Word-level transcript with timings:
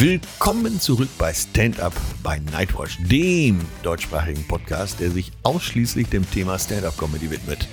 Willkommen 0.00 0.78
zurück 0.78 1.08
bei 1.18 1.34
Stand 1.34 1.80
Up 1.80 1.92
bei 2.22 2.38
Nightwatch, 2.52 2.98
dem 3.10 3.58
deutschsprachigen 3.82 4.46
Podcast, 4.46 5.00
der 5.00 5.10
sich 5.10 5.32
ausschließlich 5.42 6.08
dem 6.08 6.30
Thema 6.30 6.56
Stand-Up-Comedy 6.56 7.32
widmet. 7.32 7.66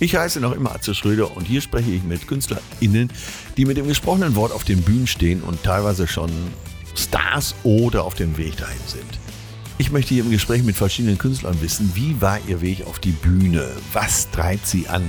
Ich 0.00 0.16
heiße 0.16 0.40
noch 0.40 0.56
immer 0.56 0.74
Atze 0.74 0.92
Schröder 0.92 1.36
und 1.36 1.44
hier 1.44 1.60
spreche 1.60 1.92
ich 1.92 2.02
mit 2.02 2.26
KünstlerInnen, 2.26 3.12
die 3.56 3.64
mit 3.64 3.76
dem 3.76 3.86
gesprochenen 3.86 4.34
Wort 4.34 4.50
auf 4.50 4.64
den 4.64 4.82
Bühnen 4.82 5.06
stehen 5.06 5.40
und 5.40 5.62
teilweise 5.62 6.08
schon 6.08 6.32
Stars 6.96 7.54
oder 7.62 8.02
auf 8.02 8.16
dem 8.16 8.36
Weg 8.38 8.56
dahin 8.56 8.80
sind. 8.88 9.20
Ich 9.78 9.92
möchte 9.92 10.14
hier 10.14 10.24
im 10.24 10.32
Gespräch 10.32 10.64
mit 10.64 10.74
verschiedenen 10.74 11.16
Künstlern 11.16 11.62
wissen, 11.62 11.92
wie 11.94 12.20
war 12.20 12.40
ihr 12.48 12.60
Weg 12.60 12.88
auf 12.88 12.98
die 12.98 13.12
Bühne? 13.12 13.70
Was 13.92 14.28
treibt 14.32 14.66
sie 14.66 14.88
an? 14.88 15.04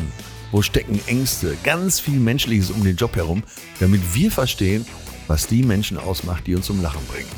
Wo 0.51 0.61
stecken 0.61 0.99
Ängste? 1.07 1.57
Ganz 1.63 1.99
viel 1.99 2.20
Menschliches 2.20 2.70
um 2.70 2.83
den 2.83 2.95
Job 2.95 3.15
herum, 3.15 3.41
damit 3.79 4.01
wir 4.13 4.29
verstehen, 4.29 4.86
was 5.30 5.48
die 5.48 5.64
Menschen 5.64 5.98
ausmacht, 5.98 6.48
die 6.48 6.55
uns 6.55 6.66
zum 6.66 6.81
Lachen 6.81 7.05
bringen. 7.05 7.30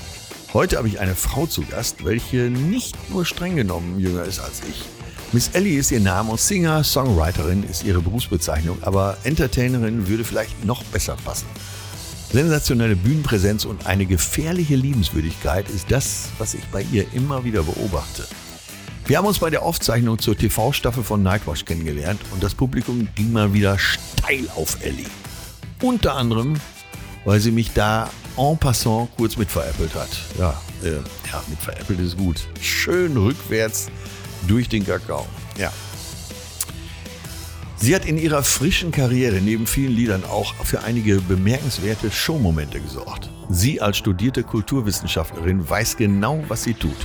Heute 0.53 0.77
habe 0.77 0.87
ich 0.87 0.99
eine 0.99 1.13
Frau 1.15 1.45
zu 1.45 1.61
Gast, 1.61 2.03
welche 2.03 2.49
nicht 2.49 2.95
nur 3.11 3.25
streng 3.25 3.55
genommen 3.55 3.99
jünger 3.99 4.23
ist 4.23 4.39
als 4.39 4.61
ich. 4.69 4.85
Miss 5.33 5.49
Ellie 5.49 5.79
ist 5.79 5.91
ihr 5.91 5.99
Name 5.99 6.31
und 6.31 6.39
Singer, 6.39 6.83
Songwriterin 6.83 7.63
ist 7.63 7.83
ihre 7.83 8.01
Berufsbezeichnung, 8.01 8.79
aber 8.81 9.17
Entertainerin 9.23 10.07
würde 10.07 10.23
vielleicht 10.23 10.65
noch 10.65 10.83
besser 10.85 11.15
passen. 11.23 11.45
Sensationelle 12.31 12.95
Bühnenpräsenz 12.95 13.65
und 13.65 13.85
eine 13.85 14.05
gefährliche 14.05 14.75
Liebenswürdigkeit 14.75 15.69
ist 15.69 15.91
das, 15.91 16.29
was 16.37 16.53
ich 16.53 16.63
bei 16.65 16.85
ihr 16.91 17.05
immer 17.13 17.43
wieder 17.43 17.63
beobachte. 17.63 18.25
Wir 19.05 19.17
haben 19.17 19.27
uns 19.27 19.39
bei 19.39 19.49
der 19.49 19.63
Aufzeichnung 19.63 20.19
zur 20.19 20.37
TV-Staffel 20.37 21.03
von 21.03 21.23
Nightwatch 21.23 21.65
kennengelernt 21.65 22.21
und 22.31 22.41
das 22.41 22.55
Publikum 22.55 23.09
ging 23.15 23.33
mal 23.33 23.53
wieder 23.53 23.77
steil 23.77 24.47
auf 24.55 24.77
Ellie. 24.81 25.07
Unter 25.81 26.15
anderem 26.15 26.55
weil 27.25 27.39
sie 27.39 27.51
mich 27.51 27.71
da 27.73 28.09
en 28.37 28.57
passant 28.57 29.09
kurz 29.17 29.37
mit 29.37 29.49
veräppelt 29.49 29.93
hat. 29.95 30.09
Ja, 30.37 30.59
äh, 30.83 30.93
ja, 31.31 31.43
mit 31.47 31.59
veräppelt 31.59 31.99
ist 31.99 32.17
gut. 32.17 32.47
Schön 32.61 33.15
rückwärts 33.17 33.87
durch 34.47 34.69
den 34.69 34.85
Kakao. 34.85 35.27
Ja. 35.57 35.71
Sie 37.77 37.95
hat 37.95 38.05
in 38.05 38.17
ihrer 38.17 38.43
frischen 38.43 38.91
Karriere 38.91 39.41
neben 39.41 39.65
vielen 39.65 39.93
Liedern 39.93 40.23
auch 40.23 40.53
für 40.63 40.83
einige 40.83 41.19
bemerkenswerte 41.19 42.11
Showmomente 42.11 42.79
gesorgt. 42.79 43.29
Sie 43.49 43.81
als 43.81 43.97
studierte 43.97 44.43
Kulturwissenschaftlerin 44.43 45.67
weiß 45.67 45.97
genau, 45.97 46.43
was 46.47 46.63
sie 46.63 46.75
tut. 46.75 46.95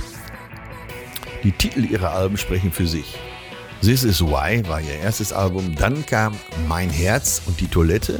Die 1.43 1.51
Titel 1.51 1.83
ihrer 1.83 2.11
Alben 2.11 2.37
sprechen 2.37 2.71
für 2.71 2.87
sich. 2.87 3.17
This 3.81 4.03
is 4.03 4.21
Why 4.21 4.67
war 4.67 4.81
ihr 4.81 4.99
erstes 4.99 5.33
Album, 5.33 5.75
dann 5.75 6.05
kam 6.05 6.35
Mein 6.67 6.89
Herz 6.89 7.41
und 7.45 7.59
die 7.59 7.67
Toilette 7.67 8.19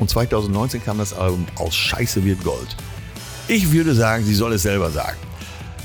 und 0.00 0.10
2019 0.10 0.82
kam 0.84 0.98
das 0.98 1.12
Album 1.12 1.46
Aus 1.56 1.74
Scheiße 1.74 2.24
wird 2.24 2.42
Gold. 2.42 2.76
Ich 3.48 3.72
würde 3.72 3.94
sagen, 3.94 4.24
sie 4.24 4.34
soll 4.34 4.54
es 4.54 4.62
selber 4.62 4.90
sagen. 4.90 5.18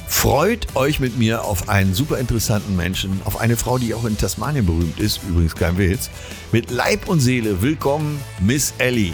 Freut 0.08 0.76
euch 0.76 1.00
mit 1.00 1.18
mir 1.18 1.44
auf 1.44 1.68
einen 1.68 1.94
super 1.94 2.18
interessanten 2.20 2.76
Menschen, 2.76 3.22
auf 3.26 3.40
eine 3.40 3.58
Frau, 3.58 3.78
die 3.78 3.94
auch 3.94 4.06
in 4.06 4.18
Tasmanien 4.18 4.66
berühmt 4.66 5.00
ist, 5.00 5.20
übrigens 5.28 5.56
kein 5.56 5.78
Witz. 5.78 6.10
Mit 6.52 6.72
Leib 6.72 7.08
und 7.08 7.20
Seele 7.20 7.62
willkommen, 7.62 8.20
Miss 8.40 8.74
Ellie. 8.78 9.14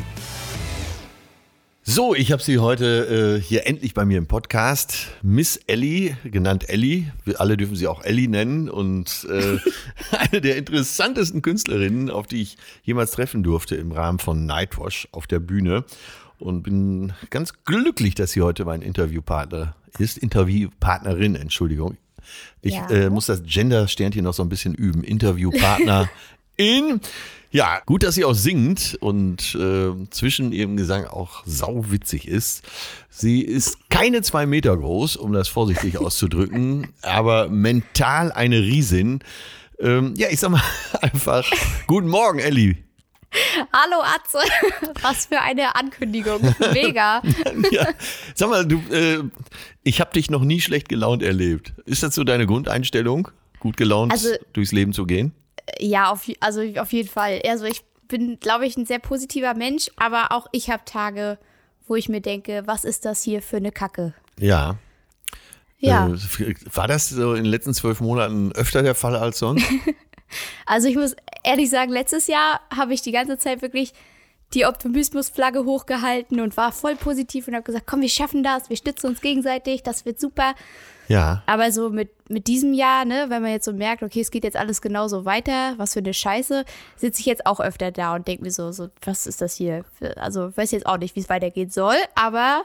So, 1.84 2.14
ich 2.14 2.32
habe 2.32 2.44
sie 2.44 2.60
heute 2.60 3.40
äh, 3.40 3.42
hier 3.42 3.66
endlich 3.66 3.96
bei 3.96 4.06
mir 4.06 4.20
im 4.20 4.28
Podcast. 4.28 5.08
Miss 5.24 5.58
Ellie, 5.66 6.16
genannt 6.24 6.70
Ellie. 6.70 7.12
Wir 7.26 7.42
alle 7.42 7.58
dürfen 7.58 7.76
sie 7.76 7.88
auch 7.88 8.04
Ellie 8.04 8.30
nennen 8.30 8.70
und 8.70 9.26
äh, 9.28 9.58
eine 10.12 10.42
der 10.42 10.58
interessantesten 10.58 11.42
Künstlerinnen, 11.42 12.12
auf 12.12 12.28
die 12.28 12.44
ich 12.44 12.58
jemals 12.84 13.12
treffen 13.12 13.42
durfte 13.42 13.76
im 13.78 13.92
Rahmen 13.92 14.20
von 14.20 14.46
Nightwash 14.46 15.08
auf 15.12 15.26
der 15.26 15.40
Bühne. 15.40 15.84
Und 16.38 16.62
bin 16.62 17.14
ganz 17.32 17.54
glücklich, 17.66 18.14
dass 18.14 18.32
sie 18.32 18.44
heute 18.44 18.64
mein 18.64 18.84
Interviewpartner 18.84 19.76
ist. 19.98 20.20
Interviewpartnerin, 20.20 21.36
Entschuldigung. 21.36 21.98
Ich 22.62 22.76
ja. 22.76 22.90
äh, 22.92 23.10
muss 23.10 23.26
das 23.26 23.42
Gender-Sternchen 23.44 24.24
noch 24.24 24.36
so 24.36 24.44
ein 24.44 24.50
bisschen 24.50 24.76
üben. 24.76 25.04
Interviewpartner 25.04 26.10
in. 26.58 27.02
Ja, 27.54 27.82
gut, 27.86 28.04
dass 28.04 28.16
sie 28.16 28.24
auch 28.24 28.34
singt 28.34 28.98
und 29.02 29.56
äh, 29.56 29.92
zwischen 30.10 30.54
ihrem 30.54 30.78
Gesang 30.78 31.06
auch 31.06 31.44
sauwitzig 31.46 32.26
ist. 32.26 32.64
Sie 33.10 33.42
ist 33.42 33.90
keine 33.90 34.22
zwei 34.22 34.46
Meter 34.46 34.78
groß, 34.78 35.18
um 35.18 35.34
das 35.34 35.50
vorsichtig 35.50 35.98
auszudrücken, 36.00 36.94
aber 37.02 37.50
mental 37.50 38.32
eine 38.32 38.62
Riesin. 38.62 39.20
Ähm, 39.80 40.14
ja, 40.16 40.30
ich 40.30 40.40
sag 40.40 40.52
mal 40.52 40.64
einfach, 41.02 41.46
guten 41.88 42.08
Morgen, 42.08 42.40
Ellie. 42.40 42.78
Hallo 43.74 44.02
Atze, 44.02 44.40
was 45.02 45.26
für 45.26 45.42
eine 45.42 45.76
Ankündigung. 45.76 46.42
Mega. 46.74 47.22
ja. 47.72 47.88
Sag 48.34 48.50
mal, 48.50 48.66
du, 48.66 48.78
äh, 48.92 49.24
ich 49.84 50.00
habe 50.00 50.14
dich 50.14 50.30
noch 50.30 50.44
nie 50.44 50.62
schlecht 50.62 50.88
gelaunt 50.88 51.22
erlebt. 51.22 51.74
Ist 51.86 52.02
das 52.02 52.16
so 52.16 52.24
deine 52.24 52.48
Grundeinstellung, 52.48 53.28
gut 53.60 53.76
gelaunt 53.76 54.14
also, 54.14 54.30
durchs 54.54 54.72
Leben 54.72 54.94
zu 54.94 55.06
gehen? 55.06 55.34
Ja, 55.80 56.12
auf, 56.12 56.30
also 56.40 56.62
auf 56.80 56.92
jeden 56.94 57.10
Fall. 57.10 57.42
Also 57.46 57.66
ich 57.66 57.84
bin, 58.08 58.40
glaube 58.40 58.66
ich, 58.66 58.78
ein 58.78 58.86
sehr 58.86 59.00
positiver 59.00 59.54
Mensch, 59.54 59.90
aber 59.96 60.32
auch 60.32 60.48
ich 60.52 60.70
habe 60.70 60.84
Tage, 60.86 61.38
wo 61.88 61.96
ich 61.96 62.10
mir 62.10 62.22
denke, 62.22 62.64
was 62.66 62.84
ist 62.84 63.06
das 63.06 63.24
hier 63.24 63.42
für 63.42 63.58
eine 63.58 63.72
Kacke? 63.72 64.14
Ja. 64.38 64.78
Ja. 65.80 66.08
Äh, 66.08 66.56
war 66.74 66.88
das 66.88 67.10
so 67.10 67.34
in 67.34 67.44
den 67.44 67.52
letzten 67.52 67.74
zwölf 67.74 68.02
Monaten 68.02 68.52
öfter 68.52 68.84
der 68.84 68.96
Fall 68.96 69.16
als 69.16 69.40
sonst? 69.40 69.66
also 70.66 70.88
ich 70.88 70.96
muss 70.96 71.16
ehrlich 71.44 71.70
sagen, 71.70 71.92
letztes 71.92 72.28
Jahr 72.28 72.62
habe 72.74 72.94
ich 72.94 73.02
die 73.02 73.12
ganze 73.12 73.38
Zeit 73.38 73.62
wirklich 73.62 73.94
die 74.54 74.66
Optimismusflagge 74.66 75.66
hochgehalten 75.66 76.40
und 76.40 76.58
war 76.58 76.72
voll 76.72 76.96
positiv 76.96 77.48
und 77.48 77.56
habe 77.56 77.64
gesagt, 77.64 77.88
komm, 77.88 78.02
wir 78.02 78.10
schaffen 78.10 78.44
das, 78.44 78.70
wir 78.70 78.78
stützen 78.78 79.08
uns 79.08 79.22
gegenseitig, 79.22 79.84
das 79.84 80.06
wird 80.06 80.20
super. 80.20 80.56
Ja. 81.08 81.44
Aber 81.46 81.72
so 81.72 81.90
mit, 81.90 82.10
mit 82.30 82.48
diesem 82.48 82.74
Jahr, 82.74 83.06
ne, 83.06 83.26
wenn 83.28 83.42
man 83.42 83.52
jetzt 83.52 83.66
so 83.66 83.74
merkt, 83.74 84.04
okay, 84.04 84.22
es 84.22 84.32
geht 84.32 84.44
jetzt 84.44 84.56
alles 84.58 84.82
genauso 84.82 85.26
weiter, 85.26 85.74
was 85.78 85.94
für 85.94 86.00
eine 86.00 86.14
Scheiße, 86.14 86.64
sitze 86.96 87.20
ich 87.20 87.26
jetzt 87.26 87.46
auch 87.46 87.60
öfter 87.60 87.92
da 87.92 88.16
und 88.16 88.28
denke 88.28 88.44
mir 88.44 88.52
so, 88.52 88.72
so, 88.72 88.90
was 89.04 89.28
ist 89.28 89.42
das 89.42 89.56
hier? 89.56 89.84
Also 90.16 90.56
weiß 90.56 90.72
jetzt 90.72 90.86
auch 90.86 90.98
nicht, 90.98 91.16
wie 91.16 91.20
es 91.20 91.30
weitergehen 91.30 91.70
soll, 91.70 91.98
aber 92.16 92.64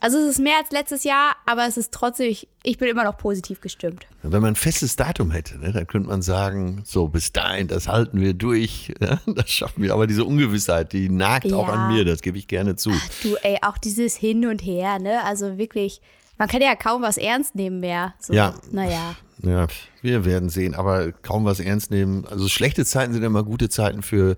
also 0.00 0.18
es 0.18 0.30
ist 0.30 0.38
mehr 0.38 0.56
als 0.58 0.70
letztes 0.70 1.04
Jahr, 1.04 1.36
aber 1.46 1.66
es 1.66 1.76
ist 1.76 1.92
trotzdem, 1.92 2.28
ich, 2.30 2.48
ich 2.62 2.78
bin 2.78 2.88
immer 2.88 3.04
noch 3.04 3.16
positiv 3.16 3.60
gestimmt. 3.60 4.06
Wenn 4.22 4.42
man 4.42 4.52
ein 4.52 4.56
festes 4.56 4.96
Datum 4.96 5.30
hätte, 5.30 5.58
ne, 5.58 5.72
dann 5.72 5.86
könnte 5.86 6.08
man 6.08 6.22
sagen, 6.22 6.82
so 6.84 7.08
bis 7.08 7.32
dahin, 7.32 7.68
das 7.68 7.88
halten 7.88 8.20
wir 8.20 8.34
durch, 8.34 8.94
ja, 9.00 9.18
das 9.26 9.50
schaffen 9.50 9.82
wir. 9.82 9.92
Aber 9.92 10.06
diese 10.06 10.24
Ungewissheit, 10.24 10.92
die 10.92 11.08
nagt 11.08 11.46
ja. 11.46 11.56
auch 11.56 11.68
an 11.68 11.92
mir, 11.92 12.04
das 12.04 12.22
gebe 12.22 12.38
ich 12.38 12.46
gerne 12.46 12.76
zu. 12.76 12.90
Ach, 12.92 13.10
du, 13.22 13.36
ey, 13.42 13.58
auch 13.62 13.78
dieses 13.78 14.16
Hin 14.16 14.46
und 14.46 14.60
Her, 14.60 14.98
ne? 14.98 15.24
Also 15.24 15.58
wirklich, 15.58 16.00
man 16.38 16.48
kann 16.48 16.62
ja 16.62 16.76
kaum 16.76 17.02
was 17.02 17.18
ernst 17.18 17.54
nehmen 17.56 17.80
mehr. 17.80 18.14
So, 18.20 18.32
ja. 18.32 18.54
Naja. 18.70 19.16
Ja, 19.42 19.66
wir 20.02 20.24
werden 20.24 20.48
sehen, 20.48 20.74
aber 20.74 21.12
kaum 21.12 21.44
was 21.44 21.60
ernst 21.60 21.90
nehmen. 21.90 22.24
Also 22.26 22.48
schlechte 22.48 22.84
Zeiten 22.84 23.12
sind 23.12 23.22
immer 23.22 23.44
gute 23.44 23.68
Zeiten 23.68 24.02
für 24.02 24.36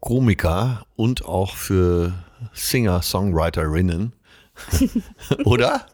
Komiker 0.00 0.84
und 0.96 1.24
auch 1.24 1.56
für 1.56 2.12
Singer, 2.52 3.00
Songwriterinnen. 3.02 4.12
Oder? 5.44 5.86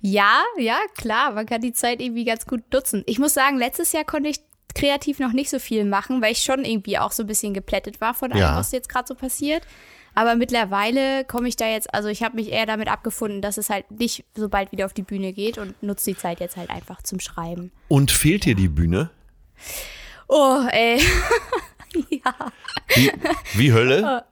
Ja, 0.00 0.42
ja, 0.58 0.78
klar. 0.96 1.32
Man 1.32 1.46
kann 1.46 1.60
die 1.60 1.72
Zeit 1.72 2.00
irgendwie 2.00 2.24
ganz 2.24 2.46
gut 2.46 2.62
nutzen. 2.72 3.02
Ich 3.06 3.18
muss 3.18 3.34
sagen, 3.34 3.58
letztes 3.58 3.92
Jahr 3.92 4.04
konnte 4.04 4.28
ich 4.28 4.40
kreativ 4.74 5.18
noch 5.20 5.32
nicht 5.32 5.50
so 5.50 5.58
viel 5.58 5.84
machen, 5.84 6.20
weil 6.20 6.32
ich 6.32 6.42
schon 6.42 6.64
irgendwie 6.64 6.98
auch 6.98 7.12
so 7.12 7.22
ein 7.22 7.26
bisschen 7.26 7.54
geplättet 7.54 8.00
war 8.00 8.14
von 8.14 8.32
allem, 8.32 8.40
ja. 8.40 8.56
was 8.56 8.72
jetzt 8.72 8.88
gerade 8.88 9.06
so 9.06 9.14
passiert. 9.14 9.62
Aber 10.16 10.36
mittlerweile 10.36 11.24
komme 11.24 11.48
ich 11.48 11.56
da 11.56 11.66
jetzt, 11.66 11.92
also 11.92 12.08
ich 12.08 12.22
habe 12.22 12.36
mich 12.36 12.52
eher 12.52 12.66
damit 12.66 12.88
abgefunden, 12.88 13.42
dass 13.42 13.58
es 13.58 13.68
halt 13.68 13.90
nicht 13.90 14.24
so 14.36 14.48
bald 14.48 14.70
wieder 14.70 14.86
auf 14.86 14.92
die 14.92 15.02
Bühne 15.02 15.32
geht 15.32 15.58
und 15.58 15.80
nutze 15.82 16.10
die 16.10 16.16
Zeit 16.16 16.40
jetzt 16.40 16.56
halt 16.56 16.70
einfach 16.70 17.02
zum 17.02 17.18
Schreiben. 17.18 17.72
Und 17.88 18.12
fehlt 18.12 18.44
dir 18.44 18.54
die 18.54 18.68
Bühne? 18.68 19.10
Oh, 20.28 20.64
ey. 20.70 21.00
ja. 22.10 22.34
Wie, 22.94 23.12
wie 23.54 23.72
Hölle? 23.72 24.24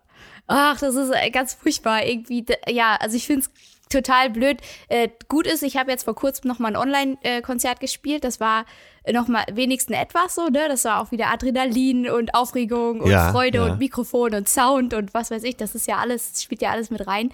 Ach, 0.54 0.78
das 0.78 0.94
ist 0.96 1.10
äh, 1.14 1.30
ganz 1.30 1.54
furchtbar. 1.54 2.04
Irgendwie, 2.04 2.44
ja, 2.69 2.96
also 2.96 3.16
ich 3.16 3.26
finde 3.26 3.40
es 3.46 3.50
total 3.88 4.28
blöd. 4.28 4.58
Äh, 4.88 5.08
gut 5.26 5.46
ist, 5.46 5.62
ich 5.62 5.78
habe 5.78 5.90
jetzt 5.90 6.04
vor 6.04 6.14
kurzem 6.14 6.46
noch 6.49 6.58
mal 6.58 6.69
ein 6.69 6.76
Online-Konzert 6.76 7.81
gespielt. 7.81 8.22
Das 8.22 8.38
war 8.38 8.66
noch 9.10 9.28
mal 9.28 9.44
wenigstens 9.50 9.96
etwas 9.96 10.34
so, 10.34 10.49
ne? 10.49 10.66
Das 10.69 10.84
war 10.84 11.00
auch 11.00 11.10
wieder 11.10 11.28
Adrenalin 11.28 12.10
und 12.10 12.34
Aufregung 12.34 13.00
und 13.00 13.10
ja, 13.10 13.32
Freude 13.32 13.58
ja. 13.58 13.64
und 13.64 13.78
Mikrofon 13.78 14.34
und 14.34 14.46
Sound 14.46 14.93
und 14.93 15.14
was 15.14 15.31
weiß 15.31 15.43
ich. 15.44 15.56
Das 15.56 15.75
ist 15.75 15.87
ja 15.87 15.96
alles, 15.96 16.43
spielt 16.43 16.60
ja 16.60 16.70
alles 16.70 16.90
mit 16.90 17.06
rein. 17.06 17.31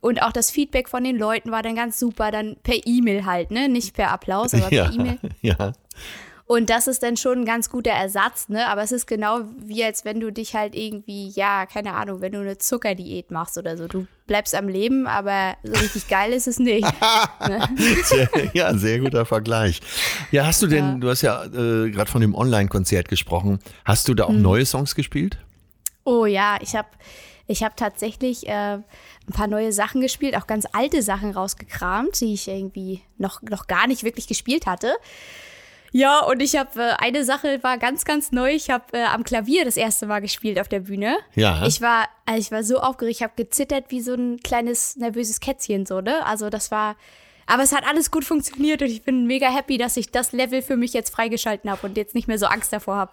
Und 0.00 0.20
auch 0.22 0.32
das 0.32 0.50
Feedback 0.50 0.88
von 0.88 1.04
den 1.04 1.16
Leuten 1.16 1.52
war 1.52 1.62
dann 1.62 1.76
ganz 1.76 1.98
super, 1.98 2.32
dann 2.32 2.56
per 2.62 2.76
E-Mail 2.84 3.24
halt, 3.24 3.52
ne? 3.52 3.68
Nicht 3.68 3.94
per 3.94 4.10
Applaus, 4.10 4.52
aber 4.52 4.68
ja, 4.72 4.86
per 4.86 4.94
E-Mail. 4.94 5.18
Ja. 5.42 5.72
Und 6.50 6.70
das 6.70 6.86
ist 6.86 7.02
dann 7.02 7.18
schon 7.18 7.40
ein 7.40 7.44
ganz 7.44 7.68
guter 7.68 7.90
Ersatz, 7.90 8.48
ne? 8.48 8.68
Aber 8.68 8.82
es 8.82 8.90
ist 8.90 9.06
genau 9.06 9.40
wie 9.58 9.84
als 9.84 10.06
wenn 10.06 10.18
du 10.18 10.32
dich 10.32 10.54
halt 10.54 10.74
irgendwie, 10.74 11.28
ja, 11.28 11.66
keine 11.66 11.92
Ahnung, 11.92 12.22
wenn 12.22 12.32
du 12.32 12.40
eine 12.40 12.56
Zuckerdiät 12.56 13.30
machst 13.30 13.58
oder 13.58 13.76
so. 13.76 13.86
Du 13.86 14.06
bleibst 14.26 14.54
am 14.54 14.66
Leben, 14.66 15.06
aber 15.06 15.58
so 15.62 15.72
richtig 15.72 16.08
geil 16.08 16.32
ist 16.32 16.48
es 16.48 16.58
nicht. 16.58 16.88
ne? 17.46 17.68
sehr, 18.02 18.30
ja, 18.54 18.72
sehr 18.72 18.98
guter 18.98 19.26
Vergleich. 19.26 19.82
Ja, 20.30 20.46
hast 20.46 20.62
du 20.62 20.68
denn, 20.68 20.84
ja. 20.84 20.94
du 20.94 21.10
hast 21.10 21.20
ja 21.20 21.44
äh, 21.44 21.90
gerade 21.90 22.10
von 22.10 22.22
dem 22.22 22.34
Online-Konzert 22.34 23.08
gesprochen. 23.08 23.58
Hast 23.84 24.08
du 24.08 24.14
da 24.14 24.24
auch 24.24 24.30
hm. 24.30 24.40
neue 24.40 24.64
Songs 24.64 24.94
gespielt? 24.94 25.36
Oh 26.04 26.24
ja, 26.24 26.56
ich 26.62 26.74
habe 26.74 26.88
Ich 27.46 27.62
habe 27.62 27.74
tatsächlich 27.76 28.48
äh, 28.48 28.78
ein 28.78 28.84
paar 29.34 29.48
neue 29.48 29.72
Sachen 29.72 30.00
gespielt, 30.00 30.34
auch 30.34 30.46
ganz 30.46 30.66
alte 30.72 31.02
Sachen 31.02 31.32
rausgekramt, 31.32 32.18
die 32.22 32.32
ich 32.32 32.48
irgendwie 32.48 33.02
noch, 33.18 33.42
noch 33.42 33.66
gar 33.66 33.86
nicht 33.86 34.02
wirklich 34.02 34.26
gespielt 34.26 34.64
hatte. 34.64 34.94
Ja, 35.92 36.20
und 36.20 36.42
ich 36.42 36.56
habe 36.56 36.80
äh, 36.80 36.94
eine 36.98 37.24
Sache 37.24 37.62
war 37.62 37.78
ganz, 37.78 38.04
ganz 38.04 38.32
neu. 38.32 38.52
Ich 38.52 38.70
habe 38.70 38.84
äh, 38.92 39.04
am 39.04 39.24
Klavier 39.24 39.64
das 39.64 39.76
erste 39.76 40.06
Mal 40.06 40.20
gespielt 40.20 40.58
auf 40.60 40.68
der 40.68 40.80
Bühne. 40.80 41.16
Ja. 41.34 41.66
Ich 41.66 41.80
war, 41.80 42.06
also 42.26 42.40
ich 42.40 42.50
war 42.50 42.62
so 42.62 42.78
aufgeregt, 42.78 43.16
ich 43.16 43.22
habe 43.22 43.32
gezittert 43.36 43.86
wie 43.88 44.00
so 44.00 44.14
ein 44.14 44.38
kleines 44.38 44.96
nervöses 44.96 45.40
Kätzchen 45.40 45.86
so, 45.86 46.00
ne? 46.00 46.24
Also 46.26 46.50
das 46.50 46.70
war, 46.70 46.96
aber 47.46 47.62
es 47.62 47.72
hat 47.72 47.84
alles 47.86 48.10
gut 48.10 48.24
funktioniert 48.24 48.82
und 48.82 48.88
ich 48.88 49.02
bin 49.02 49.26
mega 49.26 49.48
happy, 49.48 49.78
dass 49.78 49.96
ich 49.96 50.10
das 50.10 50.32
Level 50.32 50.62
für 50.62 50.76
mich 50.76 50.92
jetzt 50.92 51.10
freigeschalten 51.10 51.70
habe 51.70 51.86
und 51.86 51.96
jetzt 51.96 52.14
nicht 52.14 52.28
mehr 52.28 52.38
so 52.38 52.46
Angst 52.46 52.72
davor 52.72 52.96
habe. 52.96 53.12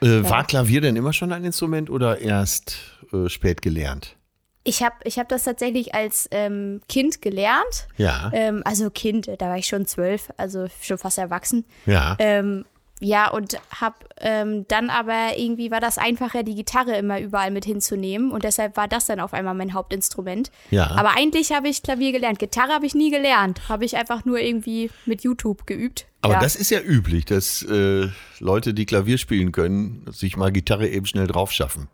Äh, 0.00 0.28
war 0.28 0.44
Klavier 0.46 0.80
denn 0.80 0.96
immer 0.96 1.12
schon 1.12 1.32
ein 1.32 1.44
Instrument 1.44 1.90
oder 1.90 2.18
erst 2.18 2.78
äh, 3.12 3.28
spät 3.28 3.62
gelernt? 3.62 4.16
Ich 4.64 4.82
habe 4.82 4.94
ich 5.04 5.18
hab 5.18 5.28
das 5.28 5.44
tatsächlich 5.44 5.94
als 5.94 6.28
ähm, 6.30 6.80
Kind 6.88 7.20
gelernt. 7.20 7.88
Ja. 7.96 8.30
Ähm, 8.32 8.62
also 8.64 8.90
Kind, 8.90 9.28
da 9.38 9.46
war 9.48 9.58
ich 9.58 9.66
schon 9.66 9.86
zwölf, 9.86 10.30
also 10.36 10.66
schon 10.80 10.98
fast 10.98 11.18
erwachsen. 11.18 11.64
Ja. 11.86 12.16
Ähm, 12.18 12.64
ja, 13.04 13.28
und 13.30 13.56
hab 13.80 14.04
ähm, 14.20 14.64
dann 14.68 14.88
aber 14.88 15.36
irgendwie 15.36 15.72
war 15.72 15.80
das 15.80 15.98
einfacher, 15.98 16.44
die 16.44 16.54
Gitarre 16.54 16.96
immer 16.96 17.20
überall 17.20 17.50
mit 17.50 17.64
hinzunehmen. 17.64 18.30
Und 18.30 18.44
deshalb 18.44 18.76
war 18.76 18.86
das 18.86 19.06
dann 19.06 19.18
auf 19.18 19.34
einmal 19.34 19.54
mein 19.54 19.74
Hauptinstrument. 19.74 20.52
Ja. 20.70 20.88
Aber 20.92 21.16
eigentlich 21.16 21.50
habe 21.50 21.68
ich 21.68 21.82
Klavier 21.82 22.12
gelernt. 22.12 22.38
Gitarre 22.38 22.72
habe 22.72 22.86
ich 22.86 22.94
nie 22.94 23.10
gelernt. 23.10 23.68
Habe 23.68 23.84
ich 23.84 23.96
einfach 23.96 24.24
nur 24.24 24.38
irgendwie 24.38 24.88
mit 25.04 25.24
YouTube 25.24 25.66
geübt. 25.66 26.06
Aber 26.20 26.34
ja. 26.34 26.40
das 26.40 26.54
ist 26.54 26.70
ja 26.70 26.80
üblich, 26.80 27.24
dass 27.24 27.62
äh, 27.62 28.08
Leute, 28.38 28.72
die 28.72 28.86
Klavier 28.86 29.18
spielen 29.18 29.50
können, 29.50 30.04
sich 30.08 30.36
mal 30.36 30.52
Gitarre 30.52 30.86
eben 30.86 31.06
schnell 31.06 31.26
drauf 31.26 31.50
schaffen. 31.50 31.88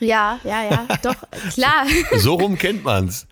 Ja, 0.00 0.40
ja, 0.44 0.64
ja, 0.64 0.86
doch, 1.02 1.14
klar. 1.54 1.86
So 2.18 2.34
rum 2.34 2.56
kennt 2.58 2.82
man's. 2.84 3.26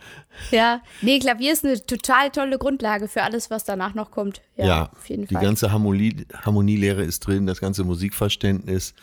Ja, 0.53 0.83
nee, 1.03 1.19
Klavier 1.19 1.53
ist 1.53 1.65
eine 1.65 1.85
total 1.85 2.31
tolle 2.31 2.59
Grundlage 2.59 3.09
für 3.09 3.23
alles, 3.25 3.51
was 3.51 3.65
danach 3.65 3.95
noch 3.95 4.11
kommt. 4.13 4.41
Ja, 4.57 4.67
Ja, 4.67 4.91
auf 4.97 5.09
jeden 5.09 5.27
die 5.27 5.35
Fall. 5.35 5.43
ganze 5.43 5.73
Harmonie, 5.73 6.27
Harmonielehre 6.45 7.03
ist 7.03 7.21
drin, 7.27 7.47
das 7.47 7.61
ganze 7.61 7.83
Musikverständnis. 7.85 8.95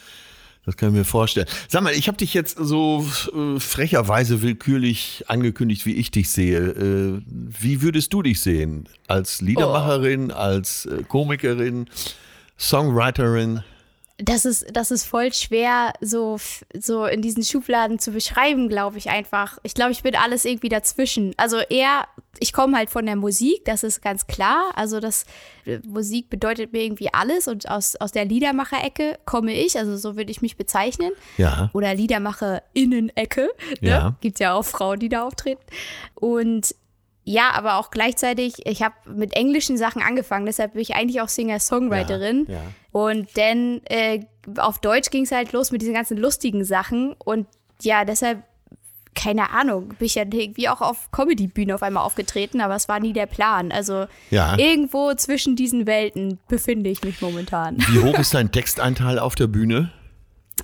Das 0.65 0.77
kann 0.77 0.89
ich 0.89 0.95
mir 0.95 1.03
vorstellen. 1.06 1.45
Sag 1.67 1.83
mal, 1.83 1.94
ich 1.94 2.07
habe 2.07 2.17
dich 2.17 2.33
jetzt 2.33 2.57
so 2.59 3.06
äh, 3.35 3.59
frecherweise 3.59 4.41
willkürlich 4.41 5.23
angekündigt, 5.27 5.85
wie 5.85 5.94
ich 5.94 6.09
dich 6.09 6.29
sehe. 6.29 6.57
Äh, 6.57 7.21
wie 7.27 7.81
würdest 7.83 8.13
du 8.13 8.23
dich 8.23 8.41
sehen? 8.41 8.88
Als 9.07 9.41
Liedermacherin, 9.41 10.31
als 10.31 10.85
äh, 10.88 11.03
Komikerin, 11.03 11.88
Songwriterin? 12.57 13.61
Das 14.17 14.45
ist, 14.45 14.65
das 14.71 14.91
ist 14.91 15.06
voll 15.06 15.33
schwer, 15.33 15.91
so, 16.00 16.38
so 16.73 17.06
in 17.06 17.21
diesen 17.21 17.44
Schubladen 17.44 18.00
zu 18.00 18.12
beschreiben, 18.12 18.69
glaube 18.69 18.97
ich 18.97 19.09
einfach. 19.09 19.57
Ich 19.63 19.73
glaube, 19.73 19.91
ich 19.91 20.03
bin 20.03 20.15
alles 20.15 20.45
irgendwie 20.45 20.69
dazwischen. 20.69 21.33
Also 21.35 21.57
eher, 21.57 22.07
ich 22.39 22.53
komme 22.53 22.77
halt 22.77 22.89
von 22.89 23.06
der 23.06 23.17
Musik, 23.17 23.65
das 23.65 23.83
ist 23.83 24.01
ganz 24.01 24.25
klar. 24.25 24.71
Also 24.75 25.01
das 25.01 25.25
Musik 25.83 26.29
bedeutet 26.29 26.71
mir 26.71 26.83
irgendwie 26.83 27.13
alles 27.13 27.50
und 27.50 27.69
aus, 27.69 27.97
aus 27.97 28.13
der 28.13 28.23
Liedermacher-Ecke 28.23 29.19
komme 29.25 29.51
ich, 29.51 29.77
also 29.77 29.97
so 29.97 30.15
würde 30.15 30.31
ich 30.31 30.41
mich 30.41 30.56
bezeichnen. 30.56 31.11
Ja. 31.38 31.69
Oder 31.73 31.94
Liedermacher-Innen-Ecke. 31.94 33.50
Ne? 33.81 33.89
Ja. 33.89 34.15
Gibt 34.21 34.39
ja 34.39 34.53
auch 34.53 34.63
Frauen, 34.63 35.00
die 35.00 35.09
da 35.09 35.23
auftreten. 35.23 35.61
Und 36.13 36.73
ja, 37.27 37.50
aber 37.54 37.75
auch 37.77 37.89
gleichzeitig, 37.89 38.66
ich 38.68 38.83
habe 38.83 38.94
mit 39.07 39.33
englischen 39.36 39.77
Sachen 39.77 40.01
angefangen, 40.04 40.45
deshalb 40.45 40.74
bin 40.74 40.81
ich 40.83 40.95
eigentlich 40.95 41.22
auch 41.22 41.27
Singer-Songwriterin. 41.27 42.45
Ja, 42.48 42.54
ja. 42.54 42.62
Und 42.92 43.27
dann 43.36 43.81
äh, 43.89 44.22
auf 44.57 44.77
Deutsch 44.80 45.10
ging 45.10 45.24
es 45.24 45.31
halt 45.31 45.51
los 45.51 45.72
mit 45.72 45.81
diesen 45.81 45.95
ganzen 45.95 46.18
lustigen 46.18 46.63
Sachen. 46.63 47.13
Und 47.18 47.48
ja, 47.81 48.06
deshalb, 48.06 48.44
keine 49.16 49.50
Ahnung, 49.50 49.88
bin 49.89 50.06
ich 50.06 50.16
ja 50.16 50.24
irgendwie 50.30 50.69
auch 50.69 50.81
auf 50.81 51.10
Comedy-Bühne 51.12 51.74
auf 51.74 51.81
einmal 51.81 52.04
aufgetreten, 52.04 52.62
aber 52.62 52.75
es 52.75 52.88
war 52.88 53.00
nie 53.00 53.12
der 53.13 53.25
Plan. 53.25 53.71
Also 53.71 54.06
Ja. 54.30 54.56
irgendwo 54.57 55.13
zwischen 55.16 55.56
diesen 55.56 55.88
Welten 55.88 56.38
befinde 56.48 56.89
ich 56.92 57.04
mich 57.04 57.21
momentan. 57.21 57.78
Wie 57.89 58.00
hoch 58.04 58.13
ist 58.19 58.33
dein 58.36 58.51
Texteinteil 58.51 59.18
auf 59.18 59.33
der 59.36 59.48
Bühne? 59.48 59.92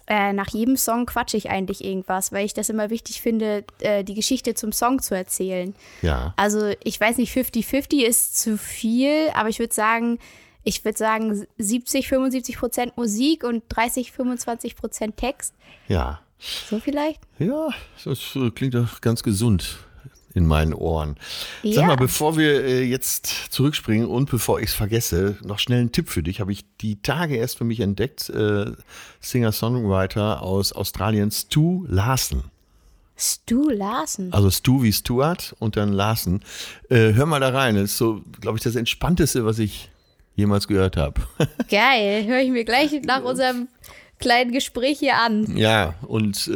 Äh, 0.08 0.34
nach 0.34 0.50
jedem 0.50 0.78
Song 0.78 1.06
quatsche 1.06 1.38
ich 1.38 1.50
eigentlich 1.50 1.84
irgendwas, 1.84 2.32
weil 2.32 2.46
ich 2.46 2.54
das 2.54 2.70
immer 2.70 2.90
wichtig 2.90 3.22
finde, 3.22 3.66
äh, 3.80 4.04
die 4.04 4.14
Geschichte 4.14 4.54
zum 4.54 4.72
Song 4.72 5.02
zu 5.02 5.16
erzählen. 5.16 5.76
Ja. 6.02 6.34
Also 6.38 6.74
ich 6.84 7.00
weiß 7.00 7.18
nicht, 7.18 7.36
50-50 7.36 8.04
ist 8.04 8.40
zu 8.40 8.58
viel, 8.58 9.30
aber 9.34 9.50
ich 9.50 9.60
würde 9.60 9.74
sagen, 9.74 10.18
ich 10.64 10.86
würde 10.86 10.98
sagen 10.98 11.46
70, 11.58 12.08
75 12.08 12.58
Prozent 12.58 12.98
Musik 12.98 13.44
und 13.44 13.64
30, 13.70 14.12
25 14.12 14.76
Prozent 14.76 15.18
Text. 15.18 15.56
Ja. 15.88 16.22
So 16.40 16.80
vielleicht? 16.80 17.22
Ja, 17.38 17.70
das 18.04 18.36
äh, 18.36 18.50
klingt 18.52 18.74
doch 18.74 19.02
ganz 19.02 19.24
gesund 19.24 19.78
in 20.34 20.46
meinen 20.48 20.74
Ohren. 20.74 21.18
Sag 21.64 21.74
Ja. 21.74 21.86
mal, 21.88 21.98
bevor 21.98 22.38
wir 22.38 22.64
äh, 22.64 22.84
jetzt 22.84 23.26
zurückspringen 23.50 24.08
und 24.08 24.30
bevor 24.30 24.60
ich 24.60 24.68
es 24.70 24.74
vergesse, 24.74 25.38
noch 25.44 25.60
schnell 25.60 25.80
einen 25.82 25.92
Tipp 25.92 26.10
für 26.10 26.24
dich. 26.24 26.40
Habe 26.40 26.52
ich 26.52 26.64
die 26.82 27.02
Tage 27.02 27.36
erst 27.36 27.58
für 27.58 27.64
mich 27.66 27.80
entdeckt. 27.82 28.30
Äh, 28.30 28.72
Singer-Songwriter 29.20 30.42
aus 30.42 30.72
Australien, 30.74 31.32
Stu 31.32 31.86
Larsen. 31.88 32.44
Stu 33.18 33.70
Larsen. 33.70 34.34
Also 34.34 34.50
Stu 34.50 34.82
wie 34.84 34.94
Stuart 34.94 35.56
und 35.60 35.78
dann 35.78 35.92
Larsen. 35.92 36.42
Äh, 36.90 37.14
hör 37.14 37.26
mal 37.26 37.40
da 37.40 37.50
rein. 37.50 37.76
Das 37.76 37.86
ist 37.86 37.98
so, 37.98 38.22
glaube 38.40 38.58
ich, 38.58 38.64
das 38.64 38.76
Entspannteste, 38.76 39.46
was 39.46 39.60
ich 39.60 39.90
jemals 40.36 40.68
gehört 40.68 40.98
habe. 40.98 41.22
Geil, 41.70 42.26
höre 42.26 42.40
ich 42.40 42.50
mir 42.50 42.64
gleich 42.66 42.92
nach 43.04 43.24
unserem 43.24 43.68
kleinen 44.20 44.52
Gespräch 44.52 45.00
hier 45.00 45.18
an. 45.18 45.56
ja, 45.58 45.96
und 46.08 46.48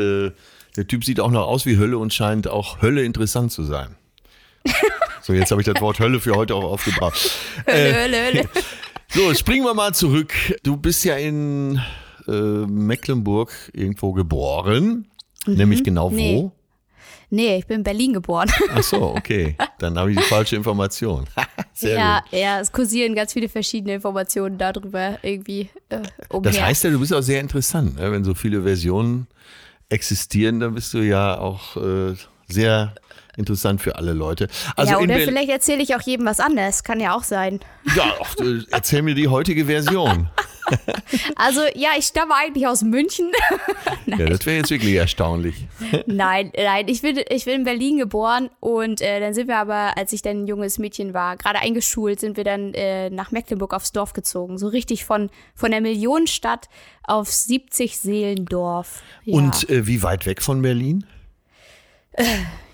der 0.75 0.87
Typ 0.87 1.03
sieht 1.03 1.19
auch 1.19 1.31
noch 1.31 1.47
aus 1.47 1.65
wie 1.65 1.77
Hölle 1.77 1.97
und 1.97 2.13
scheint 2.13 2.47
auch 2.47 2.81
Hölle 2.81 3.03
interessant 3.03 3.51
zu 3.51 3.63
sein. 3.63 3.95
So, 5.21 5.33
jetzt 5.33 5.49
habe 5.49 5.59
ich 5.59 5.65
das 5.65 5.81
Wort 5.81 5.99
Hölle 5.99 6.19
für 6.19 6.35
heute 6.35 6.53
auch 6.53 6.63
aufgebracht. 6.63 7.19
Hölle, 7.65 7.95
Hölle, 7.95 8.25
Hölle. 8.25 8.49
So, 9.09 9.33
springen 9.33 9.65
wir 9.65 9.73
mal 9.73 9.91
zurück. 9.91 10.33
Du 10.61 10.77
bist 10.77 11.03
ja 11.03 11.15
in 11.15 11.81
äh, 12.27 12.31
Mecklenburg 12.31 13.51
irgendwo 13.73 14.13
geboren. 14.13 15.07
Nämlich 15.47 15.83
genau 15.83 16.11
wo? 16.11 16.15
Nee. 16.15 16.51
Nee, 17.29 17.57
ich 17.57 17.65
bin 17.65 17.77
in 17.77 17.83
Berlin 17.83 18.13
geboren. 18.13 18.51
Ach 18.69 18.83
so, 18.83 19.15
okay. 19.15 19.55
Dann 19.79 19.97
habe 19.97 20.11
ich 20.11 20.17
die 20.17 20.23
falsche 20.23 20.55
Information. 20.55 21.25
Sehr 21.73 21.97
ja, 21.97 22.19
gut. 22.21 22.39
ja, 22.39 22.59
es 22.59 22.71
kursieren 22.71 23.15
ganz 23.15 23.33
viele 23.33 23.49
verschiedene 23.49 23.95
Informationen 23.95 24.57
darüber 24.57 25.17
irgendwie 25.23 25.69
äh, 25.89 26.01
umher. 26.29 26.51
Das 26.51 26.61
heißt 26.61 26.83
ja, 26.83 26.91
du 26.91 26.99
bist 26.99 27.13
auch 27.13 27.21
sehr 27.21 27.41
interessant. 27.41 27.99
Ne? 27.99 28.11
Wenn 28.11 28.23
so 28.23 28.33
viele 28.33 28.61
Versionen 28.61 29.27
existieren, 29.89 30.59
dann 30.59 30.75
bist 30.75 30.93
du 30.93 30.99
ja 30.99 31.37
auch 31.37 31.77
äh, 31.77 32.15
sehr 32.47 32.95
interessant 33.37 33.81
für 33.81 33.95
alle 33.95 34.13
Leute. 34.13 34.47
Also 34.75 34.93
ja, 34.93 34.99
oder 34.99 35.15
vielleicht 35.19 35.49
erzähle 35.49 35.83
ich 35.83 35.95
auch 35.95 36.01
jedem 36.01 36.25
was 36.25 36.39
anderes. 36.39 36.83
Kann 36.83 36.99
ja 36.99 37.15
auch 37.15 37.23
sein. 37.23 37.59
Ja, 37.95 38.13
ach, 38.21 38.35
äh, 38.37 38.61
erzähl 38.71 39.01
mir 39.01 39.15
die 39.15 39.27
heutige 39.27 39.65
Version. 39.65 40.29
Also, 41.35 41.61
ja, 41.75 41.89
ich 41.97 42.05
stamme 42.05 42.33
eigentlich 42.35 42.67
aus 42.67 42.81
München. 42.81 43.31
Ja, 44.07 44.27
das 44.27 44.45
wäre 44.45 44.57
jetzt 44.57 44.69
wirklich 44.69 44.93
erstaunlich. 44.93 45.67
nein, 46.05 46.51
nein, 46.55 46.87
ich 46.87 47.01
bin, 47.01 47.19
ich 47.29 47.45
bin 47.45 47.55
in 47.55 47.63
Berlin 47.63 47.97
geboren 47.97 48.49
und 48.59 49.01
äh, 49.01 49.19
dann 49.19 49.33
sind 49.33 49.47
wir 49.47 49.57
aber, 49.57 49.97
als 49.97 50.13
ich 50.13 50.21
dann 50.21 50.43
ein 50.43 50.47
junges 50.47 50.77
Mädchen 50.77 51.13
war, 51.13 51.37
gerade 51.37 51.59
eingeschult, 51.59 52.19
sind 52.19 52.37
wir 52.37 52.43
dann 52.43 52.73
äh, 52.75 53.09
nach 53.09 53.31
Mecklenburg 53.31 53.73
aufs 53.73 53.91
Dorf 53.91 54.13
gezogen. 54.13 54.59
So 54.59 54.67
richtig 54.67 55.05
von, 55.05 55.31
von 55.55 55.71
der 55.71 55.81
Millionenstadt 55.81 56.69
auf 57.03 57.31
70 57.31 57.97
Seelendorf. 57.97 59.01
Ja. 59.23 59.37
Und 59.37 59.69
äh, 59.69 59.87
wie 59.87 60.03
weit 60.03 60.25
weg 60.27 60.41
von 60.41 60.61
Berlin? 60.61 61.05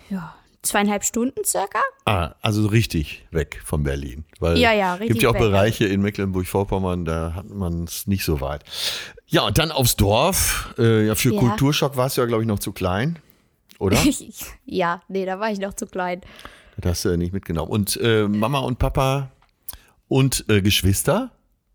ja, 0.10 0.36
zweieinhalb 0.64 1.04
Stunden 1.04 1.44
circa? 1.44 1.80
Ah, 2.06 2.36
also 2.42 2.68
richtig 2.68 3.26
weg 3.32 3.62
von 3.66 3.84
Berlin. 3.84 4.26
Weil 4.40 4.58
Ja, 4.58 4.72
ja, 4.74 4.94
richtig 4.94 5.08
gibt 5.14 5.24
ja 5.24 5.30
auch 5.30 5.34
weg. 5.34 5.42
Bereiche 5.42 5.86
in 5.86 6.02
Mecklenburg-Vorpommern, 6.02 7.06
da 7.06 7.34
hat 7.36 7.50
man 7.50 7.84
es 7.86 8.08
nicht 8.08 8.24
so 8.24 8.42
weit. 8.42 8.64
Ja, 9.28 9.46
und 9.48 9.58
dann 9.58 9.72
aufs 9.72 9.96
Dorf. 9.96 10.74
Äh, 10.78 11.08
ja, 11.08 11.16
für 11.16 11.34
Ja. 11.34 11.40
Kulturschock 11.40 11.98
warst 11.98 12.18
du 12.18 12.22
ja, 12.22 12.28
glaube 12.28 12.44
ich, 12.44 12.48
noch 12.48 12.60
zu 12.60 12.72
klein. 12.74 13.18
Oder? 13.80 13.98
ja, 14.66 15.02
nee, 15.08 15.26
da 15.26 15.40
war 15.40 15.52
ich 15.52 15.60
noch 15.60 15.74
zu 15.74 15.88
klein. 15.88 16.22
Das 16.78 16.92
hast 16.92 17.06
du 17.06 17.10
ja 17.10 17.18
nicht 17.18 17.34
mitgenommen. 17.34 17.72
Und 17.72 17.98
äh, 18.02 18.28
Mama 18.28 18.60
und 18.60 18.78
Papa 18.80 19.32
und 20.08 20.46
äh, 20.50 20.62
Geschwister? 20.62 21.32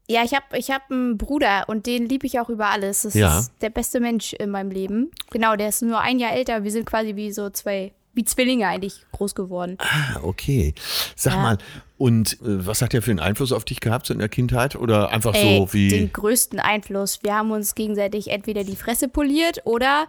Ja, 0.09 0.23
ich 0.23 0.35
habe 0.35 0.45
ich 0.57 0.71
hab 0.71 0.88
einen 0.90 1.19
Bruder 1.19 1.64
und 1.69 1.87
den 1.87 2.09
liebe 2.09 2.26
ich 2.26 2.38
auch 2.38 2.49
über 2.49 2.69
alles. 2.69 3.02
Das 3.02 3.14
Ja. 3.14 3.40
ist 3.40 3.52
der 3.61 3.71
beste 3.71 3.99
Mensch 3.99 4.35
in 4.35 4.50
meinem 4.50 4.71
Leben. 4.71 5.11
Genau, 5.31 5.57
der 5.57 5.69
ist 5.71 5.83
nur 5.83 5.99
ein 6.00 6.19
Jahr 6.21 6.33
älter. 6.33 6.62
Wir 6.62 6.71
sind 6.71 6.87
quasi 6.87 7.16
wie 7.16 7.33
so 7.33 7.50
zwei, 7.50 7.93
wie 8.16 8.25
Zwillinge 8.25 8.66
eigentlich 8.66 9.04
groß 9.12 9.35
geworden. 9.35 9.76
Ah, 9.78 10.20
okay. 10.23 10.75
Sag 11.14 11.35
Ja. 11.35 11.40
mal, 11.42 11.58
und 11.99 12.35
äh, 12.42 12.66
was 12.66 12.82
hat 12.82 12.92
der 12.92 13.02
für 13.02 13.11
einen 13.12 13.20
Einfluss 13.20 13.52
auf 13.52 13.64
dich 13.64 13.80
gehabt 13.80 14.06
so 14.06 14.12
in 14.14 14.18
der 14.18 14.28
Kindheit? 14.28 14.75
Oder 14.76 15.11
einfach 15.11 15.35
Ey, 15.35 15.58
so 15.58 15.73
wie. 15.73 15.88
den 15.88 16.12
größten 16.12 16.58
Einfluss. 16.58 17.20
Wir 17.23 17.35
haben 17.35 17.50
uns 17.52 17.75
gegenseitig 17.75 18.28
entweder 18.30 18.64
die 18.64 18.76
Fresse 18.76 19.08
poliert 19.08 19.61
oder 19.64 20.06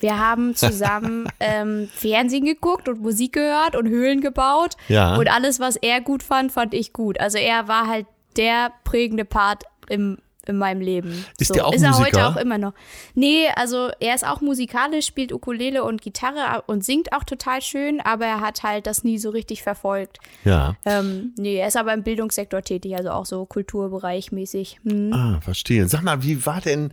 wir 0.00 0.18
haben 0.18 0.54
zusammen 0.56 1.28
ähm, 1.40 1.88
Fernsehen 1.94 2.44
geguckt 2.44 2.88
und 2.88 3.00
Musik 3.00 3.34
gehört 3.34 3.76
und 3.76 3.86
Höhlen 3.88 4.20
gebaut. 4.20 4.76
Ja. 4.88 5.16
Und 5.16 5.28
alles, 5.32 5.60
was 5.60 5.76
er 5.76 6.00
gut 6.00 6.22
fand, 6.22 6.50
fand 6.52 6.74
ich 6.74 6.92
gut. 6.92 7.20
Also 7.20 7.38
er 7.38 7.68
war 7.68 7.86
halt 7.86 8.06
der 8.36 8.72
prägende 8.84 9.24
Part 9.24 9.64
im, 9.88 10.18
in 10.46 10.58
meinem 10.58 10.80
Leben. 10.80 11.24
Ist 11.38 11.48
so. 11.48 11.54
der 11.54 11.66
auch 11.66 11.72
Ist 11.72 11.82
er 11.82 11.90
Musiker? 11.90 12.06
heute 12.06 12.26
auch 12.26 12.36
immer 12.36 12.58
noch. 12.58 12.72
Nee, 13.14 13.48
also 13.54 13.90
er 14.00 14.14
ist 14.14 14.26
auch 14.26 14.40
musikalisch, 14.40 15.06
spielt 15.06 15.32
Ukulele 15.32 15.84
und 15.84 16.02
Gitarre 16.02 16.62
und 16.66 16.84
singt 16.84 17.12
auch 17.12 17.24
total 17.24 17.62
schön, 17.62 18.00
aber 18.00 18.26
er 18.26 18.40
hat 18.40 18.62
halt 18.62 18.86
das 18.86 19.04
nie 19.04 19.18
so 19.18 19.30
richtig 19.30 19.62
verfolgt. 19.62 20.18
Ja. 20.44 20.76
Ähm, 20.84 21.32
nee, 21.36 21.56
er 21.56 21.68
ist 21.68 21.76
aber 21.76 21.94
im 21.94 22.02
Bildungssektor 22.02 22.62
tätig, 22.62 22.96
also 22.96 23.10
auch 23.10 23.26
so 23.26 23.44
Kulturbereich 23.46 24.32
mäßig. 24.32 24.80
Hm. 24.84 25.12
Ah, 25.12 25.40
verstehe. 25.40 25.88
Sag 25.88 26.02
mal, 26.02 26.22
wie 26.22 26.44
war 26.44 26.60
denn, 26.60 26.90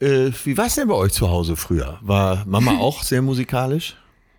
äh, 0.00 0.30
wie 0.44 0.56
war 0.56 0.66
es 0.66 0.76
denn 0.76 0.88
bei 0.88 0.94
euch 0.94 1.12
zu 1.12 1.30
Hause 1.30 1.56
früher? 1.56 1.98
War 2.02 2.44
Mama 2.46 2.72
auch 2.80 3.02
sehr 3.02 3.22
musikalisch? 3.22 3.96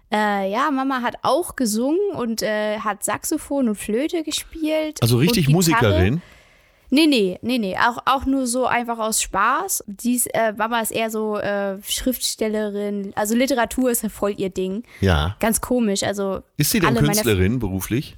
Äh, 0.09 0.49
ja, 0.49 0.71
Mama 0.71 1.01
hat 1.01 1.15
auch 1.23 1.57
gesungen 1.57 1.99
und 2.15 2.41
äh, 2.41 2.79
hat 2.79 3.03
Saxophon 3.03 3.67
und 3.67 3.75
Flöte 3.75 4.23
gespielt. 4.23 5.01
Also 5.01 5.17
richtig. 5.17 5.49
Musikerin? 5.49 6.21
Nee, 6.89 7.06
nee, 7.08 7.38
nee, 7.41 7.58
nee. 7.58 7.75
Auch, 7.77 7.98
auch 8.06 8.25
nur 8.25 8.48
so 8.48 8.65
einfach 8.65 8.98
aus 8.98 9.22
Spaß. 9.22 9.84
Die 9.88 10.15
ist, 10.15 10.27
äh, 10.34 10.53
Mama 10.53 10.79
ist 10.79 10.91
eher 10.91 11.10
so 11.10 11.38
äh, 11.38 11.77
Schriftstellerin. 11.84 13.12
Also 13.15 13.36
Literatur 13.36 13.91
ist 13.91 14.03
ja 14.03 14.10
voll 14.10 14.34
ihr 14.38 14.50
Ding. 14.50 14.84
Ja. 15.01 15.36
Ganz 15.39 15.62
komisch. 15.62 16.03
Also 16.03 16.41
Ist 16.58 16.72
sie 16.72 16.79
denn 16.79 16.96
Künstlerin 16.96 17.60
beruflich? 17.60 18.17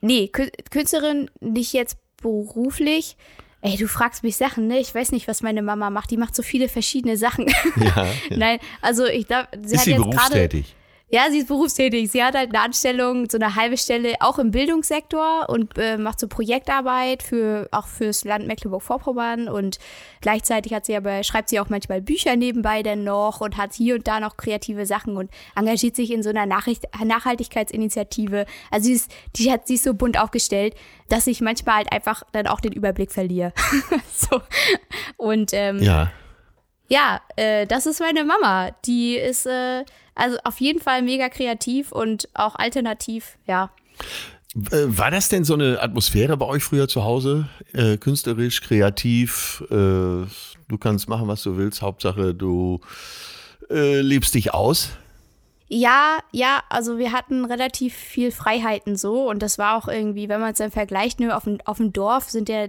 Nee, 0.00 0.28
Kü 0.28 0.48
Künstlerin 0.70 1.30
nicht 1.40 1.72
jetzt 1.72 1.96
beruflich. 2.22 3.16
Ey, 3.62 3.78
du 3.78 3.88
fragst 3.88 4.22
mich 4.22 4.36
Sachen, 4.36 4.66
ne? 4.66 4.78
Ich 4.78 4.94
weiß 4.94 5.10
nicht, 5.12 5.26
was 5.26 5.40
meine 5.40 5.62
Mama 5.62 5.88
macht. 5.88 6.10
Die 6.10 6.18
macht 6.18 6.36
so 6.36 6.42
viele 6.42 6.68
verschiedene 6.68 7.16
Sachen. 7.16 7.46
Ja. 7.76 8.06
ja. 8.30 8.36
Nein, 8.36 8.58
also 8.82 9.06
ich 9.06 9.26
glaube, 9.26 9.48
sie 9.62 9.74
Ist 9.74 9.78
hat 9.78 9.84
sie 9.84 9.90
jetzt 9.92 10.02
gerade. 10.02 10.14
berufstätig? 10.16 10.74
Ja, 11.10 11.30
sie 11.30 11.38
ist 11.38 11.48
berufstätig. 11.48 12.10
Sie 12.10 12.24
hat 12.24 12.34
halt 12.34 12.48
eine 12.54 12.64
Anstellung, 12.64 13.28
so 13.30 13.36
eine 13.36 13.54
halbe 13.54 13.76
Stelle, 13.76 14.14
auch 14.20 14.38
im 14.38 14.50
Bildungssektor 14.50 15.48
und 15.48 15.76
äh, 15.76 15.98
macht 15.98 16.18
so 16.18 16.28
Projektarbeit 16.28 17.22
für 17.22 17.68
auch 17.72 17.86
fürs 17.86 18.24
Land 18.24 18.46
Mecklenburg-Vorpommern 18.46 19.48
und 19.48 19.78
gleichzeitig 20.22 20.72
hat 20.72 20.86
sie 20.86 20.96
aber 20.96 21.22
schreibt 21.22 21.50
sie 21.50 21.60
auch 21.60 21.68
manchmal 21.68 22.00
Bücher 22.00 22.36
nebenbei 22.36 22.82
dann 22.82 23.04
noch 23.04 23.42
und 23.42 23.58
hat 23.58 23.74
hier 23.74 23.96
und 23.96 24.08
da 24.08 24.18
noch 24.18 24.38
kreative 24.38 24.86
Sachen 24.86 25.16
und 25.16 25.30
engagiert 25.54 25.94
sich 25.94 26.10
in 26.10 26.22
so 26.22 26.30
einer 26.30 26.46
Nachricht 26.46 26.86
Nachhaltigkeitsinitiative. 27.04 28.46
Also 28.70 28.86
sie 28.86 28.94
ist, 28.94 29.12
die 29.36 29.52
hat 29.52 29.68
sie 29.68 29.74
ist 29.74 29.84
so 29.84 29.92
bunt 29.92 30.18
aufgestellt, 30.18 30.74
dass 31.10 31.26
ich 31.26 31.42
manchmal 31.42 31.76
halt 31.76 31.92
einfach 31.92 32.22
dann 32.32 32.46
auch 32.46 32.60
den 32.60 32.72
Überblick 32.72 33.12
verliere. 33.12 33.52
so 34.14 34.40
und 35.18 35.52
ähm, 35.52 35.78
Ja. 35.80 36.10
Ja, 36.88 37.20
äh, 37.36 37.66
das 37.66 37.86
ist 37.86 38.00
meine 38.00 38.24
Mama. 38.24 38.70
Die 38.84 39.16
ist 39.16 39.46
äh, 39.46 39.84
also 40.14 40.38
auf 40.44 40.60
jeden 40.60 40.80
Fall 40.80 41.02
mega 41.02 41.28
kreativ 41.28 41.92
und 41.92 42.28
auch 42.34 42.54
alternativ, 42.54 43.36
ja. 43.46 43.70
Äh, 44.70 44.84
War 44.86 45.10
das 45.10 45.28
denn 45.28 45.44
so 45.44 45.54
eine 45.54 45.80
Atmosphäre 45.80 46.36
bei 46.36 46.46
euch 46.46 46.62
früher 46.62 46.88
zu 46.88 47.04
Hause? 47.04 47.48
Äh, 47.72 47.96
künstlerisch, 47.96 48.60
kreativ, 48.60 49.64
äh, 49.70 49.74
du 49.74 50.78
kannst 50.78 51.08
machen, 51.08 51.26
was 51.26 51.42
du 51.42 51.56
willst, 51.56 51.82
Hauptsache 51.82 52.34
du 52.34 52.80
äh, 53.70 54.00
lebst 54.00 54.34
dich 54.34 54.54
aus? 54.54 54.90
Ja, 55.68 56.18
ja, 56.30 56.62
also 56.68 56.98
wir 56.98 57.12
hatten 57.12 57.46
relativ 57.46 57.94
viel 57.94 58.30
Freiheiten 58.30 58.96
so 58.96 59.28
und 59.28 59.42
das 59.42 59.58
war 59.58 59.76
auch 59.76 59.88
irgendwie, 59.88 60.28
wenn 60.28 60.40
man 60.40 60.52
es 60.52 60.58
dann 60.58 60.70
vergleicht, 60.70 61.18
nur 61.18 61.36
auf 61.36 61.44
dem, 61.44 61.58
auf 61.64 61.78
dem 61.78 61.92
Dorf 61.92 62.30
sind 62.30 62.48
ja, 62.48 62.66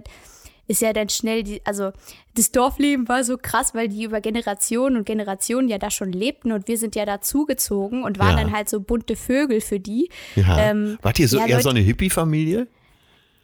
ist 0.68 0.82
ja 0.82 0.94
dann 0.94 1.10
schnell, 1.10 1.44
die, 1.44 1.62
also 1.66 1.92
das 2.36 2.52
Dorfleben 2.52 3.08
war 3.08 3.24
so 3.24 3.38
krass, 3.38 3.74
weil 3.76 3.88
die 3.88 4.04
über 4.04 4.20
Generationen 4.22 4.98
und 4.98 5.06
Generationen 5.06 5.68
ja 5.70 5.78
da 5.78 5.92
schon 5.92 6.12
lebten 6.12 6.52
und 6.52 6.68
wir 6.68 6.78
sind 6.78 6.96
ja 6.96 7.06
dazugezogen 7.06 8.04
und 8.04 8.18
waren 8.20 8.38
Ja. 8.38 8.44
dann 8.44 8.52
halt 8.54 8.70
so 8.70 8.80
bunte 8.80 9.16
Vögel 9.16 9.62
für 9.62 9.80
die. 9.80 10.10
Ja. 10.36 10.58
Ähm, 10.60 10.98
Wart 11.02 11.20
ihr 11.20 11.28
so 11.28 11.38
ja, 11.38 11.44
eher 11.46 11.50
Leute- 11.58 11.64
so 11.64 11.70
eine 11.70 11.80
Hippie-Familie? 11.82 12.68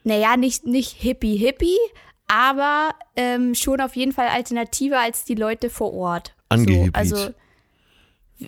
naja, 0.03 0.35
nicht, 0.35 0.65
nicht 0.65 0.95
hippie 0.97 1.37
hippie, 1.37 1.77
aber 2.27 2.95
ähm, 3.15 3.53
schon 3.53 3.81
auf 3.81 3.95
jeden 3.95 4.13
Fall 4.13 4.29
alternativer 4.29 4.99
als 4.99 5.25
die 5.25 5.35
Leute 5.35 5.69
vor 5.69 5.93
Ort. 5.93 6.33
Angehippied. 6.49 7.05
So, 7.07 7.15
also 7.17 7.29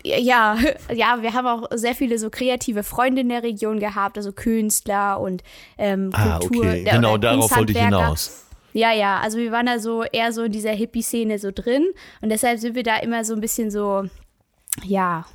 ja, 0.04 0.58
ja, 0.94 1.22
wir 1.22 1.34
haben 1.34 1.46
auch 1.48 1.68
sehr 1.76 1.94
viele 1.94 2.18
so 2.18 2.30
kreative 2.32 2.82
Freunde 2.84 3.22
in 3.22 3.30
der 3.30 3.44
Region 3.44 3.80
gehabt, 3.80 4.18
also 4.18 4.32
Künstler 4.32 5.20
und 5.20 5.44
ähm, 5.78 6.10
Ah, 6.14 6.40
Kultur. 6.40 6.66
okay. 6.66 6.84
der- 6.86 6.96
Genau, 6.96 7.18
darauf 7.18 7.56
wollte 7.56 7.74
ich 7.74 7.78
hinaus. 7.80 8.48
Ja, 8.74 8.92
ja, 8.92 9.20
also 9.20 9.38
wir 9.38 9.52
waren 9.52 9.66
da 9.66 9.80
so 9.80 10.04
eher 10.04 10.32
so 10.32 10.44
in 10.44 10.52
dieser 10.52 10.72
Hippie-Szene 10.72 11.40
so 11.40 11.52
drin 11.52 11.86
und 12.22 12.30
deshalb 12.30 12.60
sind 12.60 12.76
wir 12.76 12.84
da 12.84 12.98
immer 12.98 13.24
so 13.24 13.34
ein 13.34 13.42
bisschen 13.42 13.72
so, 13.72 14.04
ja, 14.84 15.26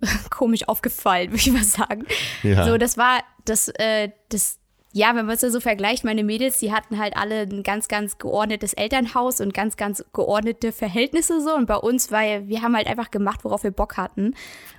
komisch 0.30 0.68
aufgefallen, 0.68 1.30
würde 1.30 1.40
ich 1.40 1.52
mal 1.52 1.64
sagen. 1.64 2.06
Ja. 2.42 2.64
So, 2.64 2.78
das 2.78 2.96
war 2.96 3.20
das, 3.44 3.68
äh, 3.68 4.10
das, 4.28 4.59
ja, 4.92 5.14
wenn 5.14 5.26
man 5.26 5.36
es 5.36 5.42
ja 5.42 5.50
so 5.50 5.60
vergleicht, 5.60 6.02
meine 6.04 6.24
Mädels, 6.24 6.58
die 6.58 6.72
hatten 6.72 6.98
halt 6.98 7.16
alle 7.16 7.42
ein 7.42 7.62
ganz, 7.62 7.86
ganz 7.86 8.18
geordnetes 8.18 8.72
Elternhaus 8.72 9.40
und 9.40 9.54
ganz, 9.54 9.76
ganz 9.76 10.04
geordnete 10.12 10.72
Verhältnisse 10.72 11.40
so. 11.40 11.54
Und 11.54 11.66
bei 11.66 11.76
uns 11.76 12.10
war 12.10 12.22
ja, 12.22 12.48
wir 12.48 12.62
haben 12.62 12.74
halt 12.74 12.88
einfach 12.88 13.10
gemacht, 13.12 13.44
worauf 13.44 13.62
wir 13.62 13.70
Bock 13.70 13.96
hatten. 13.96 14.34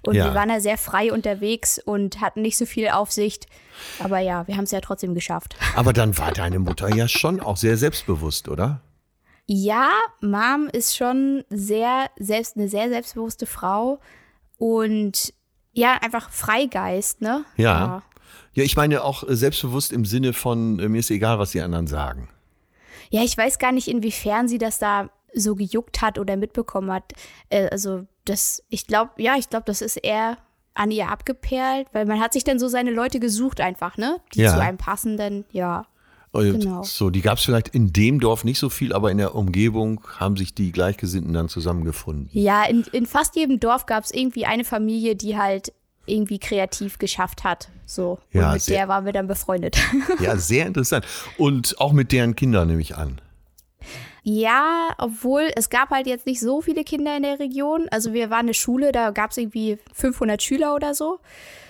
Und 0.05 0.15
Ja. 0.15 0.25
wir 0.25 0.33
waren 0.35 0.49
da 0.49 0.59
sehr 0.59 0.77
frei 0.77 1.13
unterwegs 1.13 1.79
und 1.79 2.19
hatten 2.19 2.41
nicht 2.41 2.57
so 2.57 2.65
viel 2.65 2.89
Aufsicht. 2.89 3.47
Aber 3.99 4.19
ja, 4.19 4.45
wir 4.47 4.57
haben 4.57 4.65
es 4.65 4.71
ja 4.71 4.81
trotzdem 4.81 5.15
geschafft. 5.15 5.55
Aber 5.75 5.93
dann 5.93 6.17
war 6.17 6.31
deine 6.33 6.59
Mutter 6.59 6.93
ja 6.93 7.07
schon 7.07 7.39
auch 7.39 7.55
sehr 7.57 7.77
selbstbewusst, 7.77 8.49
oder? 8.49 8.81
Ja, 9.47 9.89
Mom 10.21 10.67
ist 10.71 10.95
schon 10.95 11.43
sehr 11.49 12.09
selbst 12.17 12.57
eine 12.57 12.67
sehr 12.67 12.89
selbstbewusste 12.89 13.45
Frau 13.45 13.99
und 14.57 15.33
ja, 15.73 15.97
einfach 16.01 16.29
Freigeist, 16.29 17.21
ne? 17.21 17.45
Ja. 17.55 17.63
Ja, 17.85 18.03
ich 18.53 18.75
meine 18.75 19.03
auch 19.03 19.27
äh, 19.27 19.35
selbstbewusst 19.35 19.91
im 19.93 20.05
Sinne 20.05 20.33
von, 20.33 20.79
äh, 20.79 20.89
mir 20.89 20.99
ist 20.99 21.11
egal, 21.11 21.39
was 21.39 21.51
die 21.51 21.61
anderen 21.61 21.87
sagen. 21.87 22.29
Ja, 23.09 23.23
ich 23.23 23.37
weiß 23.37 23.59
gar 23.59 23.71
nicht, 23.71 23.87
inwiefern 23.87 24.47
sie 24.47 24.57
das 24.57 24.79
da 24.79 25.09
so 25.33 25.55
gejuckt 25.55 26.01
hat 26.01 26.19
oder 26.19 26.35
mitbekommen 26.37 26.91
hat. 26.91 27.13
Äh, 27.49 27.69
also 27.69 28.05
das, 28.25 28.63
ich 28.69 28.87
glaube, 28.87 29.11
ja, 29.17 29.35
ich 29.37 29.49
glaube, 29.49 29.65
das 29.65 29.81
ist 29.81 29.97
eher 29.97 30.37
an 30.73 30.91
ihr 30.91 31.09
abgeperlt, 31.09 31.87
weil 31.91 32.05
man 32.05 32.19
hat 32.19 32.33
sich 32.33 32.43
dann 32.43 32.59
so 32.59 32.67
seine 32.67 32.91
Leute 32.91 33.19
gesucht 33.19 33.59
einfach, 33.59 33.97
ne? 33.97 34.17
Die 34.33 34.41
Ja. 34.41 34.51
zu 34.53 34.61
einem 34.61 34.77
passen, 34.77 35.17
dann, 35.17 35.43
ja. 35.51 35.85
Genau. 36.33 36.83
So, 36.83 37.09
die 37.09 37.19
gab 37.21 37.39
es 37.39 37.43
vielleicht 37.43 37.67
in 37.69 37.91
dem 37.91 38.21
Dorf 38.21 38.45
nicht 38.45 38.57
so 38.57 38.69
viel, 38.69 38.93
aber 38.93 39.11
in 39.11 39.17
der 39.17 39.35
Umgebung 39.35 40.01
haben 40.17 40.37
sich 40.37 40.55
die 40.55 40.71
Gleichgesinnten 40.71 41.33
dann 41.33 41.49
zusammengefunden. 41.49 42.29
Ja, 42.31 42.63
in, 42.63 42.85
in 42.93 43.05
fast 43.05 43.35
jedem 43.35 43.59
Dorf 43.59 43.85
gab 43.85 44.05
es 44.05 44.11
irgendwie 44.13 44.45
eine 44.45 44.63
Familie, 44.63 45.17
die 45.17 45.37
halt 45.37 45.73
irgendwie 46.11 46.39
kreativ 46.39 46.97
geschafft 46.99 47.43
hat. 47.43 47.69
So. 47.85 48.19
Ja, 48.31 48.47
Und 48.47 48.53
mit 48.53 48.61
sehr- 48.63 48.77
der 48.77 48.87
waren 48.87 49.05
wir 49.05 49.13
dann 49.13 49.27
befreundet. 49.27 49.77
Ja, 50.19 50.35
sehr 50.37 50.65
interessant. 50.67 51.05
Und 51.37 51.79
auch 51.79 51.91
mit 51.93 52.11
deren 52.11 52.35
Kindern 52.35 52.67
nehme 52.67 52.81
ich 52.81 52.95
an. 52.97 53.21
Ja, 54.23 54.89
obwohl 54.99 55.49
es 55.55 55.69
gab 55.71 55.89
halt 55.89 56.05
jetzt 56.05 56.27
nicht 56.27 56.39
so 56.39 56.61
viele 56.61 56.83
Kinder 56.83 57.17
in 57.17 57.23
der 57.23 57.39
Region. 57.39 57.87
Also 57.89 58.13
wir 58.13 58.29
waren 58.29 58.41
eine 58.45 58.53
Schule, 58.53 58.91
da 58.91 59.09
gab 59.09 59.31
es 59.31 59.37
irgendwie 59.37 59.79
500 59.93 60.41
Schüler 60.43 60.75
oder 60.75 60.93
so. 60.93 61.19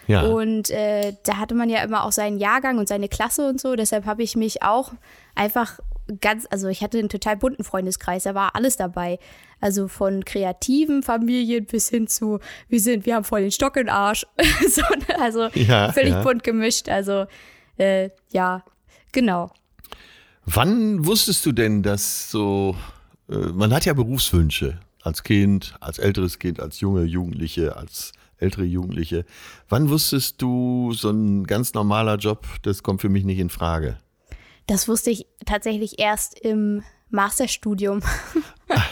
Ja. 0.08 0.24
Und 0.24 0.70
äh, 0.70 1.14
da 1.24 1.38
hatte 1.38 1.56
man 1.56 1.70
ja 1.70 1.82
immer 1.84 2.04
auch 2.04 2.12
seinen 2.12 2.40
Jahrgang 2.40 2.78
und 2.78 2.90
seine 2.90 3.08
Klasse 3.08 3.48
und 3.48 3.62
so. 3.62 3.76
Deshalb 3.78 4.06
habe 4.06 4.24
ich 4.24 4.36
mich 4.36 4.64
auch 4.64 4.92
einfach 5.36 5.80
ganz, 6.20 6.48
also 6.50 6.68
ich 6.68 6.82
hatte 6.82 7.00
einen 7.00 7.10
total 7.10 7.38
bunten 7.38 7.64
Freundeskreis, 7.64 8.24
da 8.24 8.36
war 8.36 8.56
alles 8.56 8.78
dabei. 8.78 9.20
Also 9.60 9.88
von 9.88 10.26
kreativen 10.26 11.04
Familien 11.04 11.66
bis 11.66 11.90
hin 11.90 12.08
zu, 12.08 12.40
wir 12.68 12.80
sind, 12.80 13.06
wir 13.06 13.16
haben 13.16 13.24
voll 13.24 13.42
den 13.42 13.52
Stock 13.52 13.78
im 13.78 13.90
Arsch. 13.90 14.26
so, 14.68 14.82
ne? 14.82 15.20
also 15.20 15.48
Ja, 15.54 15.92
völlig 15.92 16.14
ja. 16.14 16.24
bunt 16.24 16.44
gemischt. 16.44 16.90
Also 16.90 17.26
äh, 17.78 18.10
ja, 18.32 18.64
genau. 19.12 19.52
Wann 20.46 21.06
wusstest 21.06 21.46
du 21.46 21.52
denn, 21.52 21.84
dass 21.84 22.32
so, 22.32 22.76
äh, 23.30 23.36
man 23.36 23.74
hat 23.74 23.86
ja 23.86 23.94
Berufswünsche 23.94 24.80
als 25.04 25.24
Kind, 25.24 25.76
als 25.80 26.00
älteres 26.00 26.40
Kind, 26.40 26.60
als 26.60 26.80
junge 26.80 27.04
Jugendliche, 27.04 27.76
als 27.76 28.14
ältere 28.38 28.64
Jugendliche. 28.64 29.26
Wann 29.70 29.90
wusstest 29.90 30.42
du, 30.42 30.94
so 30.94 31.10
ein 31.10 31.46
ganz 31.46 31.74
normaler 31.74 32.18
Job, 32.18 32.48
das 32.64 32.84
kommt 32.84 33.02
für 33.02 33.10
mich 33.10 33.24
nicht 33.24 33.40
in 33.40 33.50
Frage? 33.50 33.98
Das 34.72 34.88
wusste 34.88 35.12
ich 35.12 35.28
tatsächlich 35.46 36.00
erst 36.00 36.40
im 36.40 36.82
Masterstudium. 37.10 38.00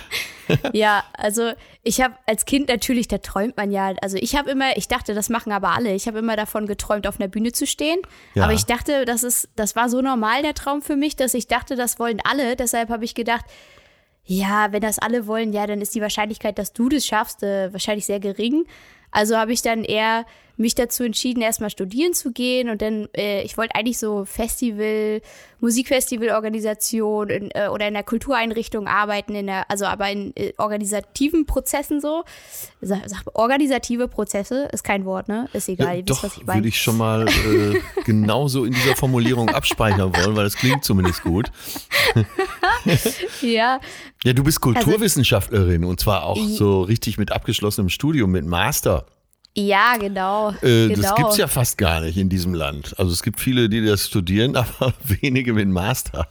ja, 0.74 1.06
also 1.14 1.54
ich 1.84 2.02
habe 2.02 2.16
als 2.26 2.44
Kind 2.44 2.68
natürlich, 2.68 3.08
da 3.08 3.20
träumt 3.20 3.56
man 3.56 3.72
ja. 3.72 3.94
Also 4.02 4.18
ich 4.18 4.36
habe 4.36 4.52
immer, 4.52 4.76
ich 4.76 4.90
dachte, 4.90 5.14
das 5.14 5.30
machen 5.30 5.54
aber 5.54 5.70
alle. 5.70 5.94
Ich 5.96 6.06
habe 6.06 6.20
immer 6.20 6.36
davon 6.36 6.68
geträumt, 6.68 7.08
auf 7.08 7.18
einer 7.18 7.30
Bühne 7.30 7.54
zu 7.54 7.66
stehen. 7.66 8.00
Ja. 8.34 8.44
Aber 8.44 8.52
ich 8.52 8.66
dachte, 8.66 9.06
das 9.06 9.24
ist, 9.24 9.48
das 9.56 9.78
war 9.78 9.88
so 9.88 10.02
normal 10.02 10.42
der 10.42 10.54
Traum 10.54 10.82
für 10.82 10.98
mich, 10.98 11.16
dass 11.16 11.34
ich 11.34 11.48
dachte, 11.48 11.78
das 11.78 11.98
wollen 11.98 12.20
alle. 12.26 12.58
Deshalb 12.58 12.90
habe 12.90 13.06
ich 13.06 13.16
gedacht, 13.16 13.46
ja, 14.26 14.74
wenn 14.74 14.82
das 14.82 15.00
alle 15.00 15.28
wollen, 15.28 15.54
ja, 15.54 15.66
dann 15.66 15.80
ist 15.80 15.96
die 15.96 16.02
Wahrscheinlichkeit, 16.02 16.60
dass 16.60 16.74
du 16.74 16.90
das 16.90 17.06
schaffst, 17.06 17.42
äh, 17.42 17.72
wahrscheinlich 17.72 18.06
sehr 18.06 18.20
gering. 18.20 18.66
Also 19.12 19.38
habe 19.38 19.54
ich 19.54 19.62
dann 19.62 19.86
eher 19.86 20.26
mich 20.60 20.76
dazu 20.76 21.04
entschieden, 21.04 21.42
erstmal 21.42 21.70
studieren 21.70 22.14
zu 22.14 22.32
gehen 22.32 22.70
und 22.70 22.82
dann, 22.82 23.08
äh, 23.16 23.42
ich 23.44 23.58
wollte 23.58 23.76
eigentlich 23.76 23.98
so 23.98 24.26
Festival, 24.26 25.22
Musikfestivalorganisation 25.62 27.30
in, 27.30 27.52
äh, 27.52 27.70
oder 27.70 27.88
in 27.88 27.94
der 27.94 28.04
Kultureinrichtung 28.04 28.88
arbeiten, 28.88 29.36
in 29.36 29.48
der, 29.48 29.72
also 29.72 29.86
aber 29.86 30.10
in 30.10 30.36
äh, 30.36 30.54
organisativen 30.58 31.46
Prozessen 31.46 32.02
so. 32.02 32.24
Sag, 32.82 33.02
sag, 33.08 33.24
organisative 33.34 34.08
Prozesse 34.10 34.68
ist 34.74 34.84
kein 34.84 35.06
Wort, 35.06 35.30
ne? 35.30 35.48
Ist 35.54 35.70
egal, 35.70 35.98
ihr 35.98 36.08
wisst, 36.08 36.24
was 36.24 36.38
ich 36.38 36.46
meine. 36.46 36.60
würde 36.60 36.68
ich 36.68 36.82
schon 36.82 36.98
mal 36.98 37.28
äh, 37.28 37.80
genauso 38.06 38.66
in 38.66 38.74
dieser 38.74 38.96
Formulierung 38.96 39.50
abspeichern 39.50 40.14
wollen, 40.16 40.36
weil 40.36 40.44
das 40.44 40.56
klingt 40.56 40.84
zumindest 40.84 41.24
gut. 41.24 41.52
ja. 43.42 43.80
Ja, 44.26 44.34
du 44.34 44.44
bist 44.44 44.60
Kulturwissenschaftlerin 44.60 45.86
und 45.86 46.02
zwar 46.02 46.24
auch 46.24 46.38
so 46.38 46.82
richtig 46.82 47.18
mit 47.18 47.32
abgeschlossenem 47.32 47.88
Studium, 47.88 48.32
mit 48.32 48.46
Master. 48.46 49.06
Ja, 49.56 49.98
genau. 49.98 50.52
Äh, 50.62 50.90
genau. 50.90 51.02
Das 51.02 51.16
gibt's 51.16 51.38
ja 51.38 51.48
fast 51.48 51.78
gar 51.78 52.02
nicht 52.02 52.18
in 52.18 52.30
diesem 52.30 52.54
Land. 52.54 52.98
Also 52.98 53.12
es 53.12 53.24
gibt 53.24 53.40
viele, 53.40 53.70
die 53.70 53.86
das 53.86 54.06
studieren, 54.06 54.56
aber 54.56 54.94
wenige 55.04 55.54
mit 55.54 55.68
Master. 55.68 56.28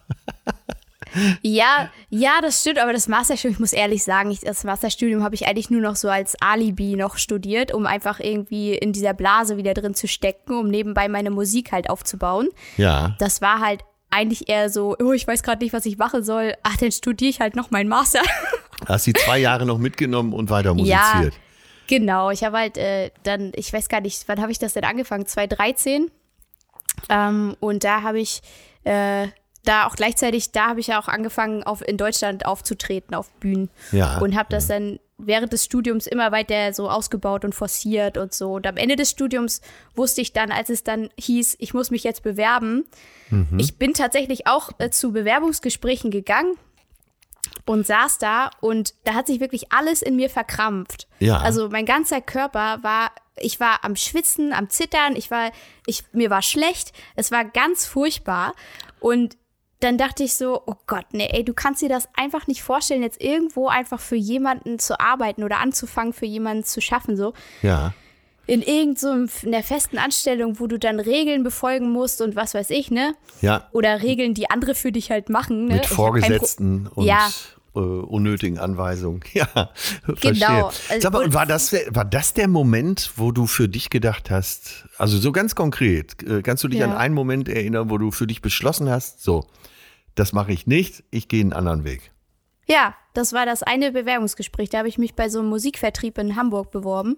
Ja, 1.43 1.91
ja, 2.11 2.41
das 2.43 2.61
stimmt, 2.61 2.79
aber 2.79 2.93
das 2.93 3.09
Masterstudium, 3.09 3.55
ich 3.55 3.61
muss 3.61 3.73
ehrlich 3.73 4.05
sagen, 4.05 4.31
ich, 4.31 4.41
das 4.41 4.65
Masterstudium 4.65 5.23
habe 5.23 5.35
ich 5.35 5.47
eigentlich 5.47 5.71
nur 5.71 5.81
noch 5.81 5.97
so 5.97 6.09
als 6.09 6.37
Alibi 6.41 6.97
noch 6.97 7.17
studiert, 7.17 7.73
um 7.73 7.87
einfach 7.87 8.21
irgendwie 8.21 8.75
in 8.75 8.93
dieser 8.93 9.15
Blase 9.15 9.57
wieder 9.57 9.75
drin 9.75 9.95
zu 9.95 10.07
stecken, 10.07 10.59
um 10.59 10.69
nebenbei 10.69 11.09
meine 11.09 11.31
Musik 11.31 11.73
halt 11.73 11.89
aufzubauen. 11.89 12.49
Ja. 12.77 13.17
Das 13.19 13.41
war 13.41 13.61
halt 13.61 13.81
eigentlich 14.11 14.49
eher 14.49 14.71
so, 14.71 14.97
oh, 14.99 15.13
ich 15.13 15.27
weiß 15.27 15.43
gerade 15.43 15.63
nicht, 15.63 15.73
was 15.73 15.87
ich 15.87 15.99
machen 15.99 16.23
soll. 16.23 16.55
Ach, 16.63 16.77
dann 16.77 16.93
studiere 16.93 17.31
ich 17.31 17.41
halt 17.41 17.57
noch 17.57 17.71
meinen 17.71 17.89
Master. 17.89 18.21
Hast 18.87 19.07
die 19.07 19.13
zwei 19.13 19.39
Jahre 19.39 19.67
noch 19.67 19.79
mitgenommen 19.79 20.33
und 20.33 20.51
weiter 20.51 20.75
musiziert. 20.75 20.95
Ja, 20.95 21.31
genau. 21.89 22.31
Ich 22.31 22.45
habe 22.45 22.59
halt 22.59 22.79
äh, 22.79 23.11
dann, 23.25 23.53
ich 23.57 23.73
weiß 23.73 23.89
gar 23.89 24.01
nicht, 24.01 24.29
wann 24.29 24.41
habe 24.41 24.53
ich 24.53 24.59
das 24.61 24.75
denn 24.75 24.85
angefangen? 24.85 25.27
2013. 25.27 26.11
Ähm, 27.09 27.57
und 27.61 27.83
da 27.85 28.03
habe 28.03 28.21
ich 28.21 28.43
äh, 28.85 29.29
da 29.65 29.87
auch 29.87 29.97
gleichzeitig, 29.97 30.53
da 30.53 30.69
habe 30.69 30.81
ich 30.81 30.89
ja 30.89 31.01
auch 31.01 31.09
angefangen, 31.09 31.63
auf, 31.65 31.87
in 31.87 31.97
Deutschland 31.97 32.47
aufzutreten, 32.47 33.15
auf 33.15 33.31
Bühnen. 33.35 33.71
Ja. 33.93 34.19
Und 34.19 34.37
habe 34.37 34.49
das 34.51 34.69
dann 34.69 35.01
während 35.19 35.53
des 35.53 35.65
Studiums 35.65 36.07
immer 36.07 36.31
weiter 36.31 36.73
so 36.73 36.89
ausgebaut 36.89 37.45
und 37.45 37.55
forciert 37.55 38.17
und 38.17 38.33
so. 38.33 38.53
Und 38.53 38.67
am 38.69 38.77
Ende 38.77 38.95
des 38.95 39.11
Studiums 39.11 39.61
wusste 39.97 40.21
ich 40.21 40.33
dann, 40.33 40.53
als 40.53 40.71
es 40.71 40.85
dann 40.85 41.11
hieß, 41.19 41.57
ich 41.59 41.75
muss 41.75 41.91
mich 41.91 42.05
jetzt 42.05 42.23
bewerben, 42.23 42.85
Mhm. 43.31 43.59
ich 43.59 43.77
bin 43.77 43.93
tatsächlich 43.93 44.47
auch 44.47 44.71
äh, 44.79 44.89
zu 44.89 45.13
Bewerbungsgesprächen 45.13 46.11
gegangen 46.11 46.55
und 47.69 47.87
saß 47.87 48.19
da 48.19 48.51
und 48.61 48.95
da 49.05 49.15
hat 49.15 49.27
sich 49.27 49.41
wirklich 49.41 49.73
alles 49.73 50.03
in 50.03 50.17
mir 50.17 50.31
verkrampft. 50.31 51.07
Ja. 51.19 51.39
Also 51.39 51.69
mein 51.69 51.85
ganzer 51.87 52.21
Körper 52.21 52.79
war, 52.83 53.11
ich 53.37 53.61
war 53.61 53.85
am 53.85 53.95
Schwitzen, 53.95 54.53
am 54.53 54.71
Zittern, 54.71 55.15
ich 55.17 55.31
war, 55.31 55.51
ich, 55.87 56.05
mir 56.13 56.31
war 56.31 56.43
schlecht, 56.43 56.93
es 57.15 57.31
war 57.31 57.45
ganz 57.45 57.85
furchtbar 57.87 58.55
und 59.01 59.37
dann 59.81 59.97
dachte 59.97 60.25
ich 60.25 60.35
so, 60.35 60.61
oh 60.67 60.75
Gott, 60.89 61.05
nee, 61.13 61.29
ey, 61.31 61.45
du 61.45 61.55
kannst 61.55 61.83
dir 61.83 61.89
das 61.89 62.09
einfach 62.17 62.49
nicht 62.49 62.63
vorstellen, 62.63 63.03
jetzt 63.03 63.23
irgendwo 63.23 63.69
einfach 63.69 64.01
für 64.01 64.17
jemanden 64.17 64.79
zu 64.81 64.99
arbeiten 64.99 65.45
oder 65.45 65.59
anzufangen, 65.59 66.13
für 66.13 66.27
jemanden 66.27 66.65
zu 66.65 66.81
schaffen, 66.81 67.17
so 67.17 67.33
Ja. 67.63 67.93
in 68.47 68.63
irgendeiner 68.63 69.29
so 69.29 69.47
einer 69.47 69.63
festen 69.63 69.99
Anstellung, 69.99 70.59
wo 70.59 70.67
du 70.67 70.79
dann 70.81 70.99
Regeln 70.99 71.45
befolgen 71.45 71.93
musst 71.93 72.21
und 72.23 72.35
was 72.35 72.55
weiß 72.55 72.71
ich, 72.71 72.91
ne? 72.91 73.15
Ja. 73.41 73.69
Oder 73.73 74.03
Regeln, 74.03 74.35
die 74.35 74.51
andere 74.51 74.75
für 74.75 74.91
dich 74.91 75.11
halt 75.13 75.29
machen. 75.29 75.67
Ne? 75.67 75.75
Mit 75.75 75.87
Vorgesetzten 75.87 76.89
und 76.89 77.05
Ja. 77.05 77.29
Äh, 77.79 78.05
unnötigen 78.07 78.59
Anweisungen. 78.59 79.21
Ja, 79.33 79.47
Genau. 80.21 80.71
verstehe. 80.71 81.01
Sag 81.01 81.13
mal, 81.13 81.25
Und- 81.25 81.35
war 81.35 81.47
das, 81.47 81.73
war 81.91 82.05
das 82.05 82.35
der 82.35 82.49
Moment, 82.49 83.13
wo 83.17 83.33
du 83.33 83.47
für 83.47 83.69
dich 83.69 83.91
gedacht 83.91 84.31
hast, 84.31 84.87
also 84.99 85.19
so 85.19 85.33
ganz 85.33 85.55
konkret, 85.55 86.23
äh, 86.23 86.43
kannst 86.43 86.65
du 86.65 86.69
dich 86.69 86.81
Ja. 86.81 86.87
an 86.87 86.97
einen 86.97 87.15
Moment 87.15 87.49
erinnern, 87.49 87.91
wo 87.91 87.99
du 87.99 88.11
für 88.11 88.27
dich 88.27 88.43
beschlossen 88.43 88.89
hast, 88.91 89.23
so, 89.23 89.47
das 90.15 90.33
mache 90.33 90.53
ich 90.53 90.67
nicht, 90.67 91.05
ich 91.11 91.29
gehe 91.29 91.41
einen 91.41 91.53
anderen 91.53 91.85
Weg. 91.85 92.11
Ja, 92.67 92.95
das 93.15 93.33
war 93.33 93.47
das 93.47 93.63
eine 93.63 93.93
Bewerbungsgespräch. 93.93 94.69
Da 94.69 94.79
habe 94.79 94.89
ich 94.89 94.99
mich 94.99 95.15
bei 95.15 95.31
so 95.31 95.39
einem 95.39 95.49
Musikvertrieb 95.49 96.19
in 96.19 96.37
Hamburg 96.37 96.71
beworben 96.71 97.17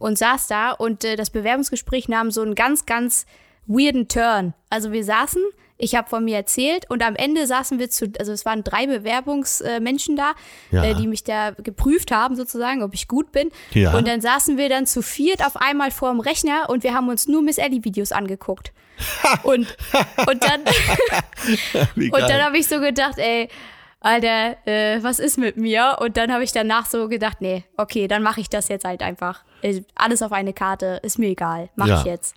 und 0.00 0.18
saß 0.18 0.48
da 0.48 0.72
und 0.72 1.04
äh, 1.04 1.14
das 1.14 1.30
Bewerbungsgespräch 1.30 2.08
nahm 2.08 2.30
so 2.32 2.42
einen 2.42 2.56
ganz, 2.56 2.86
ganz 2.86 3.24
weirden 3.66 4.08
Turn. 4.08 4.52
Also 4.68 4.90
wir 4.90 5.04
saßen, 5.04 5.40
ich 5.80 5.94
habe 5.94 6.08
von 6.08 6.24
mir 6.24 6.36
erzählt 6.36 6.88
und 6.90 7.02
am 7.02 7.16
Ende 7.16 7.46
saßen 7.46 7.78
wir 7.78 7.90
zu, 7.90 8.12
also 8.18 8.32
es 8.32 8.44
waren 8.44 8.62
drei 8.64 8.86
Bewerbungsmenschen 8.86 10.16
da, 10.16 10.32
Ja. 10.70 10.84
äh, 10.84 10.94
die 10.94 11.06
mich 11.06 11.24
da 11.24 11.50
geprüft 11.52 12.10
haben 12.12 12.36
sozusagen, 12.36 12.82
ob 12.82 12.94
ich 12.94 13.08
gut 13.08 13.32
bin. 13.32 13.50
Ja. 13.72 13.94
Und 13.96 14.06
dann 14.06 14.20
saßen 14.20 14.56
wir 14.58 14.68
dann 14.68 14.86
zu 14.86 15.02
viert 15.02 15.44
auf 15.44 15.56
einmal 15.56 15.90
vor 15.90 16.10
dem 16.10 16.20
Rechner 16.20 16.68
und 16.68 16.82
wir 16.84 16.94
haben 16.94 17.08
uns 17.08 17.26
nur 17.28 17.42
Miss 17.42 17.58
Ellie 17.58 17.82
Videos 17.84 18.12
angeguckt. 18.12 18.72
und, 19.44 19.76
und 20.26 20.44
dann 20.44 20.60
und 21.96 22.20
dann 22.20 22.42
habe 22.44 22.58
ich 22.58 22.66
so 22.68 22.80
gedacht, 22.80 23.18
ey, 23.18 23.48
Alter, 24.02 24.56
äh, 24.66 25.02
was 25.02 25.18
ist 25.18 25.36
mit 25.38 25.56
mir? 25.58 25.96
Und 26.00 26.16
dann 26.16 26.32
habe 26.32 26.42
ich 26.44 26.52
danach 26.52 26.86
so 26.86 27.08
gedacht, 27.08 27.38
nee, 27.40 27.64
okay, 27.76 28.08
dann 28.08 28.22
mache 28.22 28.40
ich 28.40 28.48
das 28.48 28.68
jetzt 28.68 28.84
halt 28.84 29.02
einfach. 29.02 29.42
Äh, 29.62 29.82
Alles 29.94 30.22
auf 30.22 30.32
eine 30.32 30.52
Karte, 30.54 31.00
ist 31.02 31.18
mir 31.18 31.28
egal, 31.28 31.68
mach 31.76 31.86
Ja. 31.86 31.98
ich 31.98 32.04
jetzt. 32.04 32.34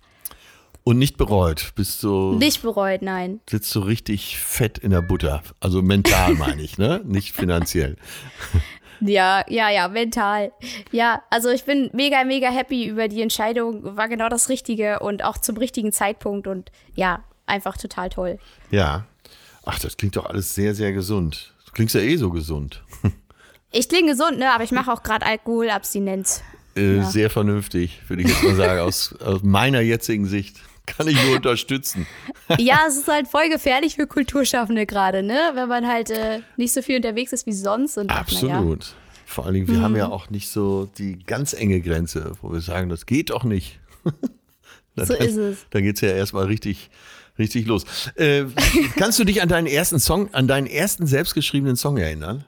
Und 0.84 0.98
nicht 0.98 1.16
bereut, 1.16 1.72
bist 1.76 2.02
du, 2.02 2.34
Nicht 2.34 2.62
bereut, 2.62 3.02
nein. 3.02 3.40
sitzt 3.48 3.74
du 3.74 3.80
richtig 3.80 4.38
fett 4.38 4.78
in 4.78 4.90
der 4.90 5.02
Butter. 5.02 5.42
Also 5.60 5.82
mental 5.82 6.34
meine 6.38 6.62
ich, 6.62 6.78
ne? 6.78 7.00
Nicht 7.04 7.32
finanziell. 7.32 7.96
Ja, 9.00 9.44
ja, 9.48 9.68
ja, 9.70 9.88
mental. 9.88 10.52
Ja, 10.92 11.20
also 11.28 11.50
ich 11.50 11.64
bin 11.64 11.90
mega, 11.92 12.24
mega 12.24 12.48
happy 12.48 12.86
über 12.86 13.08
die 13.08 13.20
Entscheidung. 13.22 13.96
War 13.96 14.08
genau 14.08 14.28
das 14.30 14.48
Richtige 14.48 15.00
und 15.00 15.24
auch 15.24 15.36
zum 15.36 15.56
richtigen 15.58 15.92
Zeitpunkt 15.92 16.46
und 16.46 16.70
ja, 16.94 17.22
einfach 17.44 17.76
total 17.76 18.08
toll. 18.08 18.38
Ja. 18.70 19.04
Ach, 19.66 19.78
das 19.80 19.96
klingt 19.98 20.16
doch 20.16 20.26
alles 20.26 20.54
sehr, 20.54 20.74
sehr 20.74 20.92
gesund. 20.92 21.52
Du 21.66 21.72
klingst 21.72 21.94
ja 21.96 22.00
eh 22.02 22.16
so 22.16 22.30
gesund. 22.30 22.82
Ich 23.76 23.88
klinge 23.88 24.12
gesund, 24.12 24.38
ne, 24.38 24.52
aber 24.52 24.62
ich 24.62 24.70
mache 24.70 24.92
auch 24.92 25.02
gerade 25.02 25.26
Alkoholabstinenz. 25.26 26.42
Äh, 26.76 26.98
Ja. 26.98 27.04
Sehr 27.04 27.28
vernünftig, 27.28 28.00
würde 28.06 28.22
ich 28.22 28.28
jetzt 28.28 28.44
mal 28.44 28.54
sagen. 28.54 28.80
Aus, 28.80 29.12
aus 29.20 29.42
meiner 29.42 29.80
jetzigen 29.80 30.26
Sicht 30.26 30.58
kann 30.86 31.08
ich 31.08 31.22
nur 31.24 31.36
unterstützen. 31.36 32.06
Ja, 32.58 32.80
es 32.86 32.98
ist 32.98 33.08
halt 33.08 33.26
voll 33.26 33.48
gefährlich 33.48 33.94
für 33.94 34.06
Kulturschaffende 34.06 34.84
gerade, 34.84 35.22
ne? 35.22 35.52
Wenn 35.54 35.66
man 35.66 35.88
halt 35.88 36.10
äh, 36.10 36.40
nicht 36.58 36.74
so 36.74 36.82
viel 36.82 36.96
unterwegs 36.96 37.32
ist 37.32 37.46
wie 37.46 37.54
sonst. 37.54 37.96
Und 37.96 38.10
ach, 38.10 38.26
na 38.30 38.48
ja. 38.48 38.54
Absolut. 38.56 38.94
Vor 39.24 39.46
allen 39.46 39.54
Dingen, 39.54 39.68
wir 39.68 39.80
haben 39.80 39.96
ja 39.96 40.08
auch 40.08 40.28
nicht 40.28 40.50
so 40.50 40.86
die 40.98 41.18
ganz 41.24 41.54
enge 41.54 41.80
Grenze, 41.80 42.32
wo 42.42 42.52
wir 42.52 42.60
sagen, 42.60 42.90
das 42.90 43.06
geht 43.06 43.30
doch 43.30 43.44
nicht. 43.44 43.80
Na, 44.94 45.06
So 45.06 45.14
dann, 45.14 45.26
ist 45.26 45.36
es. 45.36 45.66
Da 45.70 45.80
geht 45.80 45.94
es 45.96 46.02
ja 46.02 46.10
erstmal 46.10 46.44
richtig, 46.44 46.90
richtig 47.38 47.66
los. 47.66 47.86
Äh, 48.16 48.44
kannst 48.96 49.18
du 49.18 49.24
dich 49.24 49.40
an 49.40 49.48
deinen 49.48 49.66
ersten 49.66 49.98
Song, 49.98 50.32
an 50.34 50.46
deinen 50.46 50.66
ersten 50.66 51.06
selbstgeschriebenen 51.06 51.76
Song 51.76 51.96
erinnern? 51.96 52.44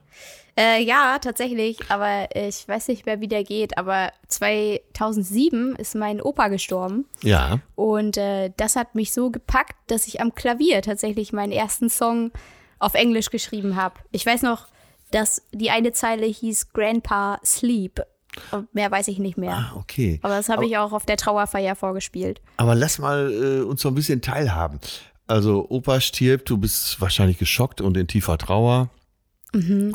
Äh, 0.59 0.83
ja, 0.83 1.19
tatsächlich, 1.19 1.79
aber 1.91 2.29
ich 2.35 2.67
weiß 2.67 2.89
nicht 2.89 3.05
mehr, 3.05 3.21
wie 3.21 3.29
der 3.29 3.45
geht. 3.45 3.77
Aber 3.77 4.11
2007 4.29 5.77
ist 5.77 5.95
mein 5.95 6.21
Opa 6.21 6.49
gestorben. 6.49 7.05
Ja. 7.23 7.61
Und 7.75 8.17
äh, 8.17 8.51
das 8.57 8.75
hat 8.75 8.95
mich 8.95 9.13
so 9.13 9.31
gepackt, 9.31 9.77
dass 9.89 10.07
ich 10.07 10.21
am 10.21 10.35
Klavier 10.35 10.81
tatsächlich 10.81 11.33
meinen 11.33 11.53
ersten 11.53 11.91
Song 11.91 12.31
auf 12.79 12.95
Englisch 12.95 13.31
geschrieben 13.31 13.77
habe. 13.77 13.97
Ich 14.13 14.25
weiß 14.25 14.43
noch, 14.43 14.67
dass 15.11 15.43
die 15.53 15.71
eine 15.71 15.93
Zeile 15.93 16.27
hieß 16.27 16.73
Grandpa 16.73 17.39
Sleep. 17.45 18.03
Und 18.51 18.75
mehr 18.75 18.91
weiß 18.91 19.09
ich 19.09 19.19
nicht 19.19 19.39
mehr. 19.39 19.57
Ah, 19.57 19.77
okay. 19.77 20.19
Aber 20.23 20.37
das 20.37 20.49
habe 20.49 20.67
ich 20.67 20.77
auch 20.77 20.93
auf 20.93 21.07
der 21.07 21.17
Trauerfeier 21.17 21.75
vorgespielt. 21.75 22.41
Aber 22.59 22.75
lass 22.75 22.99
mal 22.99 23.33
äh, 23.33 23.63
uns 23.63 23.81
so 23.81 23.89
ein 23.89 23.95
bisschen 23.95 24.21
teilhaben. 24.21 24.79
Also 25.27 25.67
Opa 25.69 26.01
stirbt, 26.01 26.49
du 26.51 26.59
bist 26.59 27.01
wahrscheinlich 27.01 27.39
geschockt 27.39 27.81
und 27.81 27.97
in 27.97 28.07
tiefer 28.07 28.39
Trauer, 28.39 28.91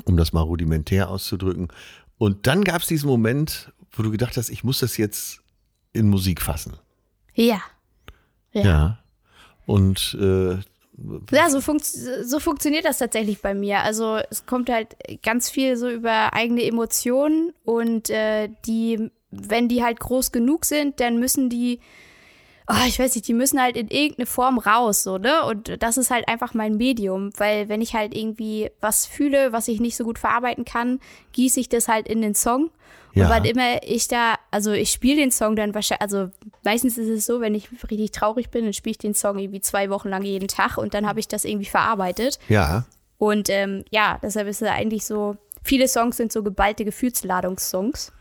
um 0.06 0.17
das 0.17 0.34
mal 0.34 0.41
rudimentär 0.41 1.10
auszudrücken. 1.10 1.69
Und 2.17 2.47
dann 2.47 2.63
gab 2.63 2.82
es 2.82 2.88
diesen 2.88 3.10
Moment, 3.10 3.71
wo 3.91 4.04
du 4.04 4.12
gedacht 4.12 4.38
hast, 4.38 4.50
ich 4.50 4.63
muss 4.63 4.80
das 4.80 4.97
jetzt 4.97 5.41
in 5.93 6.10
Musik 6.10 6.41
fassen. 6.41 6.74
Ja. 7.34 7.62
Ja. 8.54 9.00
Und 9.65 10.17
äh, 10.19 10.58
Ja, 11.32 11.50
so, 11.50 11.62
funkt, 11.62 11.86
so 11.86 12.39
funktioniert 12.39 12.86
das 12.86 13.00
tatsächlich 13.00 13.41
bei 13.41 13.54
mir. 13.54 13.80
Also 13.80 14.19
es 14.30 14.45
kommt 14.45 14.69
halt 14.69 14.95
ganz 15.24 15.50
viel 15.50 15.78
so 15.78 15.89
über 15.89 16.34
eigene 16.34 16.63
Emotionen 16.63 17.54
und 17.63 18.10
äh, 18.10 18.50
die, 18.65 19.12
wenn 19.32 19.67
die 19.67 19.84
halt 19.84 20.00
groß 20.00 20.32
genug 20.32 20.65
sind, 20.65 21.00
dann 21.00 21.19
müssen 21.19 21.50
die, 21.50 21.80
oh, 22.71 22.88
ich 22.88 22.99
weiß 22.99 23.15
nicht, 23.15 23.27
die 23.27 23.34
müssen 23.34 23.62
halt 23.62 23.75
in 23.75 23.89
irgendeine 23.89 24.25
Form 24.25 24.57
raus, 24.57 25.03
so, 25.03 25.17
ne? 25.17 25.43
Und 25.45 25.81
das 25.81 25.97
ist 25.97 26.12
halt 26.12 26.27
einfach 26.27 26.53
mein 26.53 26.77
Medium, 26.77 27.31
weil 27.38 27.69
wenn 27.69 27.81
ich 27.81 27.93
halt 27.93 28.15
irgendwie 28.15 28.71
was 28.79 29.05
fühle, 29.05 29.51
was 29.51 29.67
ich 29.67 29.79
nicht 29.79 29.97
so 29.97 30.03
gut 30.03 30.19
verarbeiten 30.19 30.65
kann, 30.65 30.99
gieße 31.34 31.60
ich 31.60 31.69
das 31.69 31.88
halt 31.88 32.07
in 32.07 32.21
den 32.21 32.36
Song. 32.36 32.71
Ja. 33.13 33.25
Und 33.25 33.31
wann 33.31 33.45
immer 33.45 33.84
ich 33.84 34.07
da, 34.07 34.36
also 34.51 34.71
ich 34.71 34.89
spiele 34.89 35.17
den 35.17 35.31
Song 35.31 35.55
dann 35.55 35.75
wahrscheinlich, 35.75 36.01
also 36.01 36.29
meistens 36.63 36.97
ist 36.97 37.10
es 37.10 37.25
so, 37.25 37.41
wenn 37.41 37.55
ich 37.55 37.69
richtig 37.89 38.12
traurig 38.12 38.49
bin, 38.49 38.63
dann 38.63 38.73
spiele 38.73 38.91
ich 38.91 38.97
den 38.97 39.13
Song 39.13 39.38
irgendwie 39.38 39.62
zwei 39.62 39.89
Wochen 39.89 40.10
lang 40.10 40.23
jeden 40.23 40.47
Tag 40.47 40.77
und 40.77 40.93
dann 40.93 41.05
habe 41.05 41.19
ich 41.19 41.27
das 41.27 41.43
irgendwie 41.43 41.69
verarbeitet. 41.69 42.39
ja, 42.47 42.86
Und 43.17 43.49
ähm, 43.49 43.84
ja, 43.91 44.17
deshalb 44.23 44.47
ist 44.47 44.62
es 44.62 44.67
eigentlich 44.69 45.05
so, 45.05 45.36
viele 45.62 45.88
Songs 45.88 46.17
sind 46.17 46.31
so 46.31 46.41
geballte 46.41 46.86
Gefühlsladungssongs. 46.86 48.13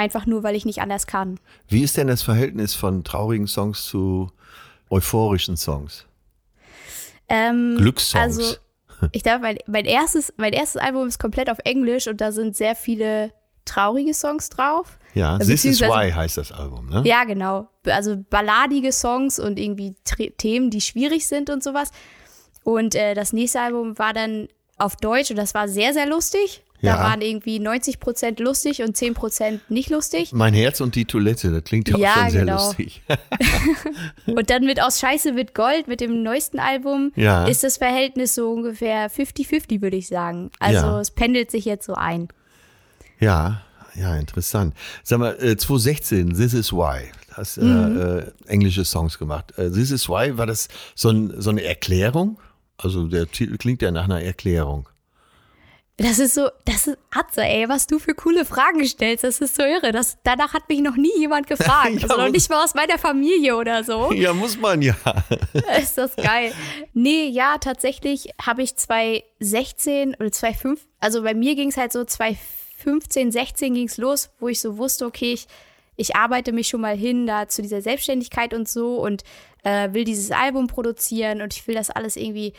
Einfach 0.00 0.24
nur, 0.24 0.42
weil 0.42 0.56
ich 0.56 0.64
nicht 0.64 0.80
anders 0.80 1.06
kann. 1.06 1.38
wie 1.68 1.82
ist 1.82 1.98
denn 1.98 2.06
das 2.06 2.22
Verhältnis 2.22 2.74
von 2.74 3.04
traurigen 3.04 3.46
Songs 3.46 3.84
zu 3.84 4.32
euphorischen 4.88 5.58
Songs? 5.58 6.06
Ähm, 7.28 7.76
Glückssongs. 7.76 8.38
Also, 8.38 8.56
ich 9.12 9.22
glaube, 9.22 9.40
mein, 9.40 9.58
mein, 9.66 9.84
erstes, 9.84 10.32
mein 10.38 10.54
erstes 10.54 10.80
Album 10.80 11.06
ist 11.06 11.18
komplett 11.18 11.50
auf 11.50 11.58
Englisch 11.64 12.06
und 12.06 12.18
da 12.22 12.32
sind 12.32 12.56
sehr 12.56 12.74
viele 12.74 13.30
traurige 13.66 14.14
Songs 14.14 14.48
drauf. 14.48 14.98
ja, 15.12 15.36
This 15.38 15.66
is 15.66 15.82
Why 15.82 16.10
heißt 16.10 16.38
das 16.38 16.50
Album, 16.50 16.88
ne? 16.88 17.02
Ja, 17.04 17.24
genau. 17.24 17.68
Also 17.84 18.16
balladige 18.30 18.92
Songs 18.92 19.38
und 19.38 19.58
irgendwie 19.58 19.94
Themen, 20.38 20.70
die 20.70 20.80
schwierig 20.80 21.26
sind 21.26 21.50
und 21.50 21.62
sowas. 21.62 21.90
Und 22.64 22.94
äh, 22.94 23.12
das 23.12 23.34
nächste 23.34 23.60
Album 23.60 23.98
war 23.98 24.14
dann 24.14 24.48
auf 24.78 24.96
Deutsch 24.96 25.30
und 25.30 25.36
das 25.36 25.52
war 25.52 25.68
sehr, 25.68 25.92
sehr 25.92 26.06
lustig. 26.06 26.64
Ja. 26.82 26.96
Da 26.96 27.02
waren 27.02 27.20
irgendwie 27.20 27.58
90 27.58 28.00
Prozent 28.00 28.40
lustig 28.40 28.82
und 28.82 28.96
10 28.96 29.14
Prozent 29.14 29.70
nicht 29.70 29.90
lustig. 29.90 30.32
Mein 30.32 30.54
Herz 30.54 30.80
und 30.80 30.94
die 30.94 31.04
Toilette, 31.04 31.50
das 31.50 31.64
klingt 31.64 31.88
ja, 31.90 31.98
Ja, 31.98 32.10
auch 32.12 32.16
schon 32.22 32.30
sehr 32.30 32.40
genau. 32.46 32.66
lustig. 32.66 33.02
Und 34.26 34.50
dann 34.50 34.64
mit 34.64 34.80
Aus 34.82 34.98
Scheiße 35.00 35.36
wird 35.36 35.54
Gold, 35.54 35.88
mit 35.88 36.00
dem 36.00 36.22
neuesten 36.22 36.58
Album, 36.58 37.12
Ja. 37.16 37.44
ist 37.46 37.64
das 37.64 37.76
Verhältnis 37.76 38.34
so 38.34 38.50
ungefähr 38.50 39.10
50-50, 39.10 39.82
würde 39.82 39.96
ich 39.96 40.08
sagen. 40.08 40.50
Also 40.58 40.98
es 40.98 41.10
pendelt 41.10 41.50
sich 41.50 41.64
jetzt 41.64 41.84
so 41.86 41.94
ein. 41.94 42.28
Ja, 43.18 43.60
ja, 43.94 44.16
interessant. 44.16 44.74
Sag 45.02 45.18
mal, 45.18 45.32
äh, 45.40 45.56
2016, 45.56 46.34
This 46.34 46.54
Is 46.54 46.72
Why. 46.72 47.10
Hast 47.32 47.58
äh, 47.58 47.62
Mhm. 47.64 48.00
äh, 48.00 48.50
englische 48.50 48.84
Songs 48.84 49.18
gemacht. 49.18 49.52
Äh, 49.58 49.70
This 49.70 49.90
Is 49.90 50.08
Why, 50.08 50.38
war 50.38 50.46
das 50.46 50.68
so, 50.94 51.10
ein, 51.10 51.32
so 51.40 51.50
eine 51.50 51.62
Erklärung? 51.64 52.38
Also 52.78 53.06
der 53.06 53.30
Titel 53.30 53.56
klingt 53.58 53.82
ja 53.82 53.90
nach 53.90 54.04
einer 54.04 54.22
Erklärung. 54.22 54.88
Das 56.02 56.18
ist 56.18 56.34
so, 56.34 56.48
das 56.64 56.86
ist 56.86 56.98
Atze, 57.10 57.42
ey, 57.42 57.68
was 57.68 57.86
du 57.86 57.98
für 57.98 58.14
coole 58.14 58.46
Fragen 58.46 58.86
stellst. 58.86 59.22
Das 59.22 59.42
ist 59.42 59.54
so 59.54 59.62
irre. 59.62 59.92
Das, 59.92 60.16
danach 60.22 60.54
hat 60.54 60.66
mich 60.70 60.80
noch 60.80 60.96
nie 60.96 61.12
jemand 61.18 61.46
gefragt. 61.46 61.90
Ja, 62.00 62.08
also 62.08 62.16
noch 62.16 62.30
nicht 62.30 62.48
mal 62.48 62.64
aus 62.64 62.74
meiner 62.74 62.98
Familie 62.98 63.56
oder 63.56 63.84
so. 63.84 64.10
Ja, 64.20 64.32
muss 64.32 64.58
man 64.58 64.80
ja. 64.80 64.94
ist 65.80 65.98
das 65.98 66.16
geil. 66.16 66.52
Nee, 66.94 67.26
ja, 67.26 67.58
tatsächlich 67.58 68.30
habe 68.40 68.62
ich 68.62 68.76
2016 68.76 70.14
oder 70.14 70.32
2015, 70.32 70.90
also 71.00 71.22
bei 71.22 71.34
mir 71.34 71.54
ging 71.54 71.68
es 71.68 71.76
halt 71.76 71.92
so 71.92 72.04
2015, 72.04 73.32
16 73.32 73.74
ging 73.74 73.86
es 73.86 73.98
los, 73.98 74.30
wo 74.38 74.48
ich 74.48 74.60
so 74.60 74.78
wusste, 74.78 75.06
okay, 75.06 75.32
ich, 75.32 75.46
ich 75.96 76.16
arbeite 76.16 76.52
mich 76.52 76.68
schon 76.68 76.80
mal 76.80 76.96
hin 76.96 77.26
da 77.26 77.48
zu 77.48 77.62
dieser 77.62 77.82
Selbstständigkeit 77.82 78.54
und 78.54 78.68
so 78.68 78.96
und 78.96 79.22
äh, 79.64 79.92
will 79.92 80.04
dieses 80.04 80.30
Album 80.30 80.66
produzieren 80.66 81.42
und 81.42 81.54
ich 81.54 81.66
will 81.66 81.74
das 81.74 81.90
alles 81.90 82.16
irgendwie 82.16 82.54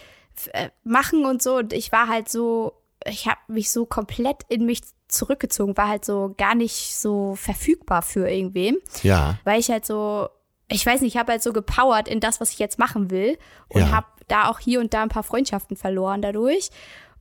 äh, 0.54 0.70
machen 0.84 1.26
und 1.26 1.42
so. 1.42 1.58
Und 1.58 1.74
ich 1.74 1.92
war 1.92 2.08
halt 2.08 2.30
so, 2.30 2.74
ich 3.06 3.28
habe 3.28 3.40
mich 3.48 3.72
so 3.72 3.86
komplett 3.86 4.38
in 4.50 4.66
mich 4.66 4.82
zurückgezogen, 5.08 5.76
war 5.78 5.88
halt 5.90 6.06
so 6.06 6.34
gar 6.38 6.56
nicht 6.56 6.96
so 6.98 7.36
verfügbar 7.36 8.02
für 8.02 8.30
irgendwem 8.30 8.78
Ja, 9.04 9.38
weil 9.44 9.60
ich 9.60 9.70
halt 9.70 9.86
so, 9.86 10.30
ich 10.70 10.86
weiß 10.86 11.02
nicht, 11.02 11.16
ich 11.16 11.20
habe 11.20 11.34
halt 11.34 11.44
so 11.44 11.52
gepowert 11.54 12.08
in 12.08 12.20
das, 12.20 12.40
was 12.40 12.52
ich 12.52 12.60
jetzt 12.60 12.80
machen 12.80 13.10
will 13.12 13.38
und 13.68 13.82
Ja. 13.82 13.92
habe 13.92 14.08
da 14.28 14.48
auch 14.50 14.60
hier 14.60 14.80
und 14.80 14.94
da 14.94 15.02
ein 15.04 15.10
paar 15.10 15.24
Freundschaften 15.24 15.76
verloren 15.76 16.22
dadurch. 16.22 16.70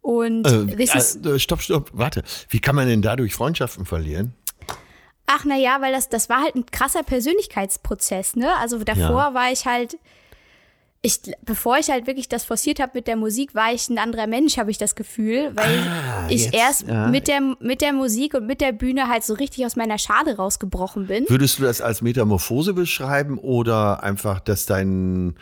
Und 0.02 0.46
äh, 0.46 0.82
is, 0.82 1.16
äh, 1.16 1.38
stopp, 1.38 1.60
stopp, 1.60 1.90
warte. 1.92 2.22
Wie 2.48 2.60
kann 2.60 2.74
man 2.76 2.86
denn 2.88 3.02
dadurch 3.02 3.34
Freundschaften 3.34 3.84
verlieren? 3.86 4.34
ach 5.32 5.44
na 5.44 5.56
ja, 5.56 5.80
weil 5.80 5.92
das, 5.92 6.08
das 6.08 6.28
war 6.28 6.42
halt 6.42 6.56
ein 6.56 6.66
krasser 6.66 7.04
Persönlichkeitsprozess, 7.04 8.34
ne? 8.34 8.52
Also 8.58 8.82
davor 8.82 9.28
Ja. 9.28 9.34
war 9.34 9.52
ich 9.52 9.64
halt, 9.66 9.96
ich, 11.02 11.20
bevor 11.42 11.78
ich 11.78 11.88
halt 11.90 12.06
wirklich 12.06 12.28
das 12.28 12.44
forciert 12.44 12.78
habe 12.78 12.92
mit 12.94 13.06
der 13.06 13.16
Musik, 13.16 13.54
war 13.54 13.72
ich 13.72 13.88
ein 13.88 13.96
anderer 13.98 14.26
Mensch, 14.26 14.58
habe 14.58 14.70
ich 14.70 14.76
das 14.78 14.94
Gefühl, 14.94 15.50
weil 15.54 15.78
Ah, 15.88 16.26
ich 16.28 16.44
jetzt, 16.44 16.54
erst 16.54 16.82
ja. 16.88 17.06
mit, 17.08 17.26
der, 17.26 17.40
mit 17.60 17.80
der 17.80 17.92
Musik 17.94 18.34
und 18.34 18.46
mit 18.46 18.60
der 18.60 18.72
Bühne 18.72 19.08
halt 19.08 19.24
so 19.24 19.32
richtig 19.34 19.64
aus 19.64 19.76
meiner 19.76 19.96
Schale 19.96 20.36
rausgebrochen 20.36 21.06
bin. 21.06 21.24
Würdest 21.28 21.58
du 21.58 21.62
das 21.62 21.80
als 21.80 22.02
Metamorphose 22.02 22.74
beschreiben 22.74 23.38
oder 23.38 24.02
einfach, 24.02 24.40
dass 24.40 24.66
dein, 24.66 25.36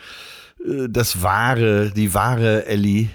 äh, 0.65 0.87
das 0.89 1.21
wahre, 1.23 1.91
die 1.91 2.13
wahre 2.13 2.65
Ellie 2.65 3.09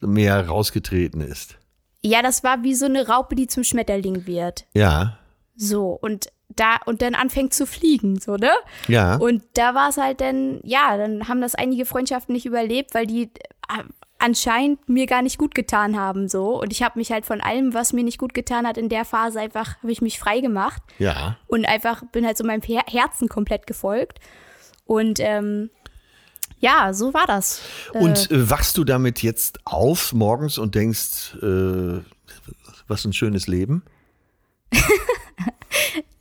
mehr 0.00 0.46
rausgetreten 0.48 1.20
ist? 1.20 1.56
Ja, 2.02 2.22
das 2.22 2.42
war 2.42 2.62
wie 2.62 2.74
so 2.74 2.86
eine 2.86 3.06
Raupe, 3.08 3.34
die 3.34 3.48
zum 3.48 3.64
Schmetterling 3.64 4.26
wird. 4.26 4.64
Ja, 4.74 5.18
So, 5.56 5.90
und 6.00 6.28
da, 6.56 6.76
und 6.86 7.02
dann 7.02 7.14
anfängt 7.14 7.54
zu 7.54 7.66
fliegen, 7.66 8.18
so, 8.18 8.36
ne? 8.36 8.50
ja. 8.88 9.16
Und 9.16 9.42
da 9.54 9.74
war 9.74 9.90
es 9.90 9.96
halt 9.96 10.20
dann, 10.20 10.60
ja, 10.64 10.96
dann 10.96 11.28
haben 11.28 11.40
das 11.40 11.54
einige 11.54 11.86
Freundschaften 11.86 12.34
nicht 12.34 12.46
überlebt, 12.46 12.94
weil 12.94 13.06
die 13.06 13.24
äh, 13.68 13.82
anscheinend 14.18 14.88
mir 14.88 15.06
gar 15.06 15.22
nicht 15.22 15.38
gut 15.38 15.54
getan 15.54 15.98
haben, 15.98 16.28
so. 16.28 16.60
Und 16.60 16.72
ich 16.72 16.82
habe 16.82 16.98
mich 16.98 17.12
halt 17.12 17.26
von 17.26 17.40
allem, 17.40 17.74
was 17.74 17.92
mir 17.92 18.04
nicht 18.04 18.18
gut 18.18 18.34
getan 18.34 18.66
hat, 18.66 18.78
in 18.78 18.88
der 18.88 19.04
Phase 19.04 19.40
einfach, 19.40 19.76
habe 19.78 19.92
ich 19.92 20.00
mich 20.00 20.18
frei 20.18 20.40
gemacht 20.40 20.82
ja. 20.98 21.36
und 21.46 21.66
einfach 21.66 22.02
bin 22.12 22.26
halt 22.26 22.36
so 22.36 22.44
meinem 22.44 22.62
Her 22.62 22.82
Herzen 22.88 23.28
komplett 23.28 23.66
gefolgt. 23.66 24.18
Und 24.84 25.18
ähm, 25.20 25.70
ja, 26.58 26.92
so 26.94 27.12
war 27.12 27.26
das. 27.26 27.60
Und 27.92 28.30
äh, 28.30 28.50
wachst 28.50 28.78
du 28.78 28.84
damit 28.84 29.22
jetzt 29.22 29.60
auf 29.64 30.12
morgens 30.12 30.58
und 30.58 30.74
denkst, 30.74 31.34
äh, 31.42 32.00
was 32.88 33.04
ein 33.04 33.12
schönes 33.12 33.46
Leben? 33.46 33.84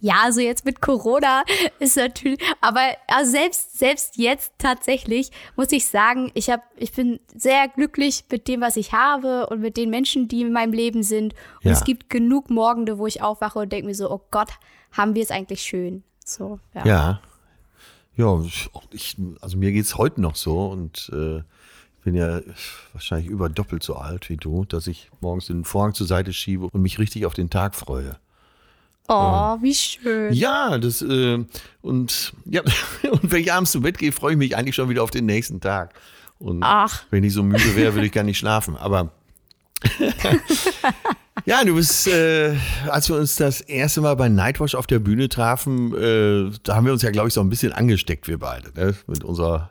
Ja, 0.06 0.22
also 0.26 0.40
jetzt 0.40 0.66
mit 0.66 0.82
Corona 0.82 1.44
ist 1.80 1.98
natürlich, 1.98 2.40
aber 2.62 2.82
also 3.08 3.32
selbst, 3.32 3.80
selbst 3.80 4.18
jetzt 4.18 4.54
tatsächlich 4.60 5.32
muss 5.56 5.72
ich 5.72 5.88
sagen, 5.88 6.30
ich 6.36 6.52
habe, 6.52 6.62
ich 6.78 6.92
bin 6.92 7.20
sehr 7.34 7.68
glücklich 7.70 8.24
mit 8.30 8.48
dem, 8.48 8.62
was 8.62 8.78
ich 8.78 8.94
habe 8.94 9.48
und 9.48 9.62
mit 9.62 9.78
den 9.78 9.90
Menschen, 9.90 10.28
die 10.28 10.42
in 10.42 10.54
meinem 10.54 10.74
Leben 10.74 11.02
sind. 11.02 11.34
Und 11.34 11.64
Ja. 11.64 11.72
es 11.72 11.84
gibt 11.84 12.12
genug 12.12 12.52
Morgende, 12.52 13.00
wo 13.00 13.08
ich 13.08 13.24
aufwache 13.24 13.58
und 13.58 13.72
denke 13.72 13.88
mir 13.88 13.96
so, 13.96 14.12
oh 14.12 14.22
Gott, 14.30 14.50
haben 14.92 15.16
wir 15.16 15.24
es 15.24 15.32
eigentlich 15.32 15.64
schön. 15.64 16.04
So, 16.24 16.60
ja. 16.76 16.86
Ja. 16.86 17.22
Ja, 18.16 18.44
ich, 18.92 19.18
also 19.42 19.58
mir 19.58 19.72
geht's 19.72 19.98
heute 19.98 20.22
noch 20.22 20.36
so 20.36 20.68
und 20.68 21.10
äh, 21.14 21.38
ich 21.40 22.04
bin 22.04 22.14
ja 22.14 22.42
wahrscheinlich 22.94 23.28
über 23.28 23.50
doppelt 23.50 23.82
so 23.82 23.96
alt 23.96 24.30
wie 24.30 24.38
du, 24.38 24.66
dass 24.66 24.86
ich 24.86 25.10
morgens 25.20 25.48
den 25.48 25.64
Vorhang 25.66 25.96
zur 25.96 26.06
Seite 26.06 26.32
schiebe 26.32 26.70
und 26.72 26.82
mich 26.84 27.00
richtig 27.00 27.26
auf 27.26 27.34
den 27.34 27.50
Tag 27.50 27.74
freue. 27.74 28.18
Oh, 29.08 29.58
wie 29.62 29.74
schön. 29.74 30.34
Ja, 30.34 30.78
das 30.78 31.02
äh, 31.02 31.44
und 31.82 32.34
ja, 32.46 32.62
und 33.12 33.32
wenn 33.32 33.42
ich 33.42 33.54
abends 33.54 33.72
zu 33.72 33.82
Bett 33.82 33.98
gehe, 33.98 34.12
freue 34.12 34.34
ich 34.34 34.38
mich 34.38 34.56
eigentlich 34.58 34.76
schon 34.76 34.90
wieder 34.90 35.04
auf 35.04 35.12
den 35.12 35.26
nächsten 35.26 35.62
Tag. 35.62 35.94
Und 36.40 36.64
Ach. 36.64 37.04
wenn 37.12 37.24
ich 37.24 37.34
so 37.34 37.44
müde 37.44 37.76
wäre, 37.76 37.94
würde 37.94 38.08
ich 38.08 38.12
gar 38.12 38.24
nicht 38.24 38.38
schlafen. 38.38 38.76
Aber 38.76 39.12
ja, 41.46 41.64
du 41.64 41.76
bist, 41.76 42.08
äh, 42.08 42.56
als 42.88 43.10
wir 43.10 43.18
uns 43.18 43.36
das 43.36 43.62
erste 43.62 44.02
Mal 44.02 44.16
bei 44.16 44.30
Nightwatch 44.30 44.76
auf 44.76 44.88
der 44.88 45.00
Bühne 45.00 45.30
trafen, 45.30 45.96
äh, 45.96 46.52
da 46.64 46.76
haben 46.76 46.86
wir 46.86 46.94
uns 46.94 47.04
ja, 47.04 47.12
glaube 47.12 47.28
ich, 47.28 47.34
so 47.34 47.42
ein 47.42 47.50
bisschen 47.50 47.72
angesteckt, 47.72 48.28
wir 48.28 48.40
beide, 48.40 48.74
ne? 48.74 48.96
mit 49.08 49.24
unserer 49.24 49.70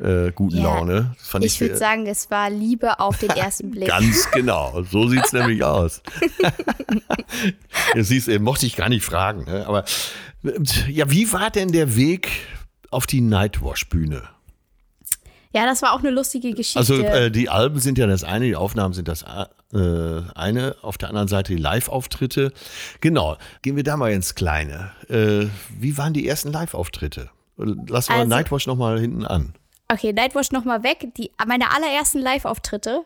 äh, 0.00 0.32
guten 0.32 0.56
Ja, 0.56 0.74
Laune. 0.74 1.14
Fand 1.18 1.44
Ich 1.44 1.60
würde 1.60 1.74
äh, 1.74 1.76
sagen, 1.76 2.06
es 2.06 2.30
war 2.30 2.50
Liebe 2.50 3.00
auf 3.00 3.18
den 3.18 3.30
ersten 3.36 3.70
Blick. 3.70 3.88
Ganz 3.88 4.30
genau, 4.32 4.82
so 4.90 5.08
sieht's 5.08 5.32
nämlich 5.32 5.62
aus. 5.64 6.02
siehst, 7.96 8.28
äh, 8.28 8.38
mochte 8.38 8.66
ich 8.66 8.76
gar 8.76 8.88
nicht 8.88 9.04
fragen. 9.04 9.44
Ne? 9.44 9.66
Aber 9.66 9.84
äh, 10.44 10.52
ja, 10.88 11.10
wie 11.10 11.32
war 11.32 11.50
denn 11.50 11.72
der 11.72 11.96
Weg 11.96 12.28
auf 12.90 13.06
die 13.06 13.20
Nightwash-Bühne? 13.20 14.22
Ja, 15.52 15.66
das 15.66 15.82
war 15.82 15.94
auch 15.94 15.98
eine 15.98 16.10
lustige 16.10 16.50
Geschichte. 16.52 16.78
Also 16.78 16.94
äh, 17.02 17.30
die 17.30 17.48
Alben 17.48 17.80
sind 17.80 17.98
ja 17.98 18.06
das 18.06 18.22
eine, 18.22 18.44
die 18.46 18.54
Aufnahmen 18.54 18.94
sind 18.94 19.08
das 19.08 19.24
äh, 19.72 20.22
eine, 20.34 20.76
auf 20.82 20.96
der 20.96 21.08
anderen 21.08 21.26
Seite 21.26 21.54
die 21.54 21.60
Live-Auftritte. 21.60 22.52
Genau, 23.00 23.36
gehen 23.62 23.74
wir 23.74 23.82
da 23.82 23.96
mal 23.96 24.12
ins 24.12 24.36
Kleine. 24.36 24.92
Äh, 25.08 25.46
wie 25.76 25.98
waren 25.98 26.12
die 26.12 26.28
ersten 26.28 26.52
Live-Auftritte? 26.52 27.30
Lassen 27.56 28.10
wir 28.10 28.16
Also- 28.16 28.28
Nightwash 28.28 28.66
nochmal 28.68 29.00
hinten 29.00 29.24
an. 29.26 29.54
Okay, 29.92 30.12
Nightwatch 30.12 30.50
nochmal 30.52 30.82
weg. 30.82 31.08
Die, 31.16 31.30
meine 31.46 31.70
allerersten 31.74 32.20
Live-Auftritte, 32.20 33.02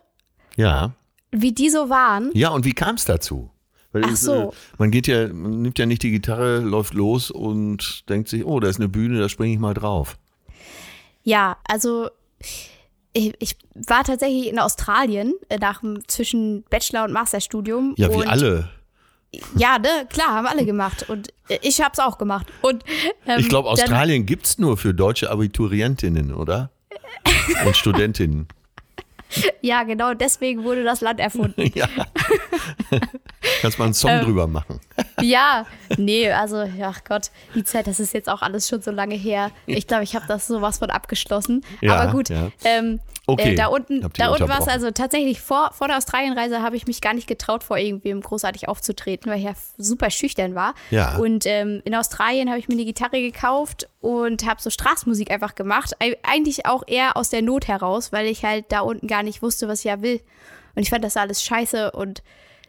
Ja. 0.56 0.92
wie 1.30 1.52
die 1.52 1.70
so 1.70 1.88
waren, 1.90 2.30
Ja, 2.34 2.50
und 2.50 2.64
wie 2.64 2.72
kam 2.74 2.94
es 2.96 3.04
dazu? 3.04 3.50
Weil 3.92 4.04
Ach 4.06 4.10
es, 4.12 4.22
so. 4.22 4.50
äh, 4.50 4.54
man 4.78 4.90
geht 4.90 5.06
ja, 5.06 5.28
man 5.28 5.62
nimmt 5.62 5.78
ja 5.78 5.86
nicht 5.86 6.02
die 6.02 6.10
Gitarre, 6.10 6.58
läuft 6.58 6.94
los 6.94 7.30
und 7.30 8.08
denkt 8.08 8.28
sich, 8.28 8.44
oh, 8.44 8.58
da 8.58 8.68
ist 8.68 8.80
eine 8.80 8.88
Bühne, 8.88 9.20
da 9.20 9.28
springe 9.28 9.52
ich 9.54 9.60
mal 9.60 9.74
drauf. 9.74 10.18
Ja, 11.22 11.56
also 11.68 12.10
ich, 13.12 13.34
ich 13.38 13.56
war 13.74 14.02
tatsächlich 14.02 14.48
in 14.48 14.58
Australien 14.58 15.34
äh, 15.48 15.58
nach 15.58 15.80
dem 15.80 16.06
zwischen 16.08 16.64
Bachelor 16.64 17.04
und 17.04 17.12
Masterstudium. 17.12 17.94
Ja, 17.96 18.12
wie 18.12 18.26
alle. 18.26 18.68
Ja, 19.56 19.78
ne, 19.78 19.88
klar, 20.10 20.28
haben 20.28 20.46
alle 20.46 20.64
gemacht. 20.64 21.08
Und 21.08 21.28
äh, 21.48 21.58
ich 21.62 21.80
hab's 21.80 21.98
auch 22.00 22.18
gemacht. 22.18 22.46
Und 22.62 22.84
ähm, 23.26 23.38
Ich 23.38 23.48
glaube, 23.48 23.68
Australien 23.68 24.26
gibt's 24.26 24.58
nur 24.58 24.76
für 24.76 24.92
deutsche 24.94 25.30
Abiturientinnen, 25.30 26.34
oder? 26.34 26.70
Und 27.64 27.76
Studentinnen. 27.76 28.48
Ja, 29.60 29.82
genau, 29.82 30.14
deswegen 30.14 30.64
wurde 30.64 30.84
das 30.84 31.00
Land 31.00 31.20
erfunden. 31.20 31.70
ja. 31.74 31.88
Kannst 33.60 33.78
mal 33.78 33.84
einen 33.86 33.94
Song 33.94 34.10
Ähm, 34.10 34.24
drüber 34.24 34.46
machen. 34.46 34.80
ja, 35.20 35.66
nee, 35.96 36.30
also, 36.30 36.62
ja 36.62 36.92
Gott, 37.06 37.30
die 37.54 37.64
Zeit, 37.64 37.86
das 37.86 38.00
ist 38.00 38.14
jetzt 38.14 38.28
auch 38.28 38.42
alles 38.42 38.68
schon 38.68 38.80
so 38.82 38.90
lange 38.90 39.14
her. 39.14 39.50
Ich 39.66 39.86
glaube, 39.86 40.04
ich 40.04 40.14
habe 40.14 40.26
das 40.28 40.46
sowas 40.46 40.78
von 40.78 40.90
abgeschlossen. 40.90 41.64
Ja, 41.80 41.96
Aber 41.96 42.12
gut, 42.12 42.28
ja. 42.28 42.50
ähm, 42.64 43.00
Okay, 43.26 43.52
äh, 43.52 43.54
da 43.54 43.68
unten, 43.68 44.02
da 44.18 44.28
unten 44.28 44.48
war 44.50 44.60
es 44.60 44.68
also 44.68 44.90
tatsächlich 44.90 45.40
vor, 45.40 45.70
vor 45.72 45.88
der 45.88 45.96
Australienreise 45.96 46.60
habe 46.60 46.76
ich 46.76 46.86
mich 46.86 47.00
gar 47.00 47.14
nicht 47.14 47.26
getraut, 47.26 47.64
vor 47.64 47.78
irgendwem 47.78 48.20
großartig 48.20 48.68
aufzutreten, 48.68 49.30
weil 49.32 49.38
ich 49.38 49.44
ja 49.46 49.54
super 49.78 50.10
schüchtern 50.10 50.54
war. 50.54 50.74
Ja. 50.90 51.16
Und 51.16 51.46
ähm, 51.46 51.80
in 51.86 51.94
Australien 51.94 52.50
habe 52.50 52.58
ich 52.58 52.68
mir 52.68 52.74
eine 52.74 52.84
Gitarre 52.84 53.22
gekauft 53.22 53.88
und 54.02 54.44
habe 54.46 54.60
so 54.60 54.68
Straßenmusik 54.68 55.30
einfach 55.30 55.54
gemacht. 55.54 55.96
Eig- 56.02 56.18
Eigentlich 56.22 56.66
auch 56.66 56.82
eher 56.86 57.16
aus 57.16 57.30
der 57.30 57.40
Not 57.40 57.66
heraus, 57.66 58.12
weil 58.12 58.26
ich 58.26 58.44
halt 58.44 58.66
da 58.70 58.80
unten 58.80 59.06
gar 59.06 59.22
nicht 59.22 59.40
wusste, 59.40 59.68
was 59.68 59.78
ich 59.78 59.84
ja 59.86 60.02
will. 60.02 60.20
Und 60.74 60.82
ich 60.82 60.90
fand 60.90 61.04
das 61.04 61.16
alles 61.16 61.42
scheiße 61.42 61.92
und 61.92 62.22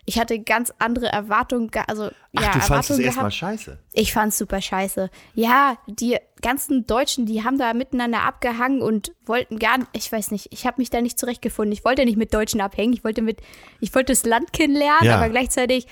ich 0.08 0.20
hatte 0.20 0.38
ganz 0.40 0.72
andere 0.78 1.08
Erwartungen, 1.08 1.70
ge- 1.72 1.82
also 1.88 2.12
Ach, 2.36 2.42
ja, 2.44 2.52
du 2.52 2.60
fandest 2.60 2.92
es 2.92 3.00
erstmal 3.00 3.32
scheiße. 3.32 3.80
Ich 3.94 4.14
fand's 4.14 4.38
super 4.38 4.62
scheiße. 4.62 5.10
Ja, 5.34 5.78
die 5.88 6.18
ganzen 6.44 6.86
Deutschen, 6.86 7.26
die 7.26 7.44
haben 7.44 7.58
da 7.58 7.74
miteinander 7.74 8.22
abgehangen 8.22 8.84
und 8.84 9.14
wollten 9.26 9.58
gar 9.58 9.80
nicht, 9.80 9.90
ich 9.94 10.12
weiß 10.12 10.30
nicht, 10.30 10.50
ich 10.54 10.68
habe 10.68 10.80
mich 10.80 10.92
da 10.92 11.02
nicht 11.02 11.18
zurechtgefunden. 11.18 11.72
Ich 11.74 11.84
wollte 11.84 12.06
nicht 12.06 12.18
mit 12.18 12.34
Deutschen 12.36 12.62
abhängen, 12.62 12.94
ich 12.94 13.04
wollte 13.04 13.24
mit, 13.24 13.40
ich 13.80 13.96
wollte 13.96 14.12
das 14.14 14.26
Land 14.26 14.54
kennenlernen, 14.54 15.06
Ja. 15.06 15.16
aber 15.16 15.30
gleichzeitig, 15.30 15.88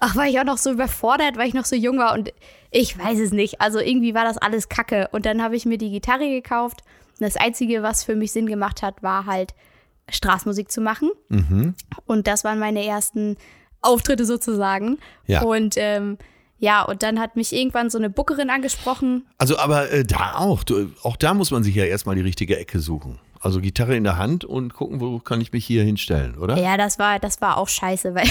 ach, 0.00 0.16
war 0.16 0.26
ich 0.26 0.38
auch 0.38 0.44
noch 0.44 0.58
so 0.58 0.70
überfordert, 0.72 1.38
weil 1.38 1.48
ich 1.48 1.54
noch 1.54 1.64
so 1.64 1.76
jung 1.76 1.96
war 1.96 2.12
und 2.12 2.34
ich 2.70 2.98
weiß 2.98 3.18
es 3.20 3.32
nicht. 3.32 3.62
Also 3.62 3.78
irgendwie 3.80 4.14
war 4.14 4.24
das 4.24 4.36
alles 4.36 4.68
Kacke. 4.68 5.08
Und 5.12 5.24
dann 5.24 5.42
habe 5.42 5.56
ich 5.56 5.64
mir 5.64 5.78
die 5.78 5.90
Gitarre 5.90 6.28
gekauft. 6.28 6.82
Und 7.18 7.22
das 7.22 7.36
Einzige, 7.38 7.82
was 7.82 8.04
für 8.04 8.16
mich 8.16 8.32
Sinn 8.32 8.46
gemacht 8.46 8.82
hat, 8.82 9.02
war 9.02 9.24
halt 9.24 9.54
Straßmusik 10.08 10.70
zu 10.70 10.80
machen. 10.80 11.10
Mhm. 11.28 11.74
Und 12.06 12.26
das 12.26 12.44
waren 12.44 12.58
meine 12.58 12.84
ersten 12.84 13.36
Auftritte 13.82 14.24
sozusagen. 14.24 14.98
Ja. 15.26 15.42
Und 15.42 15.74
ähm, 15.76 16.18
ja, 16.58 16.82
und 16.82 17.02
dann 17.02 17.20
hat 17.20 17.36
mich 17.36 17.52
irgendwann 17.52 17.90
so 17.90 17.98
eine 17.98 18.08
Bookerin 18.08 18.48
angesprochen. 18.48 19.26
Also, 19.38 19.58
aber 19.58 19.90
äh, 19.90 20.04
da 20.04 20.36
auch. 20.36 20.64
Du, 20.64 20.90
auch 21.02 21.16
da 21.16 21.34
muss 21.34 21.50
man 21.50 21.62
sich 21.62 21.74
ja 21.74 21.84
erstmal 21.84 22.16
die 22.16 22.22
richtige 22.22 22.58
Ecke 22.58 22.80
suchen. 22.80 23.18
Also 23.40 23.60
Gitarre 23.60 23.96
in 23.96 24.04
der 24.04 24.16
Hand 24.16 24.44
und 24.44 24.74
gucken, 24.74 25.00
wo 25.00 25.18
kann 25.18 25.40
ich 25.40 25.52
mich 25.52 25.64
hier 25.64 25.82
hinstellen, 25.82 26.36
oder? 26.38 26.56
Ja, 26.56 26.76
das 26.76 26.98
war, 26.98 27.18
das 27.18 27.40
war 27.40 27.58
auch 27.58 27.68
scheiße, 27.68 28.14
weil 28.14 28.26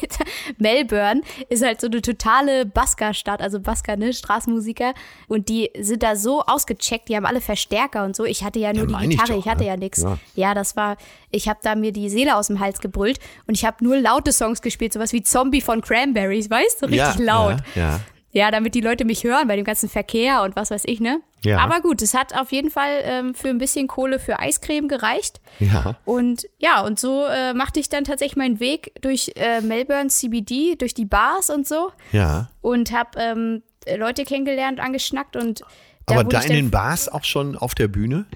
Melbourne 0.58 1.22
ist 1.48 1.64
halt 1.64 1.80
so 1.80 1.86
eine 1.86 2.00
totale 2.02 2.66
Basker-Stadt, 2.66 3.40
also 3.40 3.60
Basker, 3.60 3.96
ne, 3.96 4.12
Straßenmusiker. 4.12 4.94
Und 5.28 5.48
die 5.48 5.70
sind 5.78 6.02
da 6.02 6.16
so 6.16 6.42
ausgecheckt, 6.42 7.08
die 7.08 7.16
haben 7.16 7.26
alle 7.26 7.40
Verstärker 7.40 8.04
und 8.04 8.16
so. 8.16 8.24
Ich 8.24 8.44
hatte 8.44 8.58
ja 8.58 8.72
nur 8.72 8.82
Ja, 8.82 8.86
die 8.86 8.92
meine 8.92 9.14
ich 9.14 9.20
Gitarre, 9.20 9.38
doch, 9.38 9.44
ich, 9.44 9.50
hatte 9.50 9.62
ne? 9.62 9.68
ja 9.68 9.76
nichts. 9.76 10.02
Ja. 10.02 10.18
Ja. 10.34 10.54
das 10.54 10.76
war, 10.76 10.96
ich 11.30 11.48
habe 11.48 11.60
da 11.62 11.74
mir 11.74 11.92
die 11.92 12.08
Seele 12.08 12.36
aus 12.36 12.46
dem 12.48 12.60
Hals 12.60 12.80
gebrüllt 12.80 13.18
und 13.46 13.54
ich 13.54 13.64
habe 13.64 13.82
nur 13.82 13.98
laute 13.98 14.32
Songs 14.32 14.62
gespielt, 14.62 14.92
sowas 14.92 15.12
wie 15.12 15.22
Zombie 15.22 15.60
von 15.60 15.80
Cranberries, 15.80 16.50
weißt 16.50 16.82
du, 16.82 16.86
richtig 16.86 17.18
ja, 17.18 17.24
laut. 17.24 17.56
Ja, 17.74 17.82
ja. 17.82 18.00
Ja, 18.34 18.50
damit 18.50 18.74
die 18.74 18.80
Leute 18.80 19.04
mich 19.04 19.22
hören 19.22 19.46
bei 19.46 19.54
dem 19.54 19.64
ganzen 19.64 19.88
Verkehr 19.88 20.42
und 20.42 20.56
was 20.56 20.72
weiß 20.72 20.82
ich, 20.86 20.98
ne? 20.98 21.20
Ja. 21.44 21.58
Aber 21.58 21.80
gut, 21.80 22.02
es 22.02 22.14
hat 22.14 22.36
auf 22.36 22.50
jeden 22.50 22.68
Fall 22.68 23.00
ähm, 23.04 23.34
für 23.34 23.48
ein 23.48 23.58
bisschen 23.58 23.86
Kohle 23.86 24.18
für 24.18 24.40
Eiscreme 24.40 24.88
gereicht. 24.88 25.40
ja. 25.60 25.96
Und 26.04 26.46
ja, 26.58 26.80
und 26.80 26.98
so 26.98 27.24
äh, 27.26 27.54
machte 27.54 27.78
ich 27.78 27.88
dann 27.88 28.02
tatsächlich 28.02 28.36
meinen 28.36 28.58
Weg 28.58 28.92
durch 29.00 29.30
äh, 29.36 29.60
Melbourne 29.60 30.08
CBD, 30.08 30.74
durch 30.74 30.94
die 30.94 31.04
Bars 31.04 31.48
und 31.48 31.66
so 31.66 31.92
ja. 32.10 32.50
und 32.60 32.90
habe 32.90 33.10
ähm, 33.20 33.62
Leute 33.96 34.24
kennengelernt, 34.24 34.80
angeschnackt 34.80 35.36
und 35.36 35.62
da 36.06 36.16
Aber 36.16 36.24
da 36.24 36.40
in 36.40 36.52
den 36.52 36.70
Bars 36.70 37.08
auch 37.08 37.24
schon 37.24 37.56
auf 37.56 37.76
der 37.76 37.88
Bühne? 37.88 38.26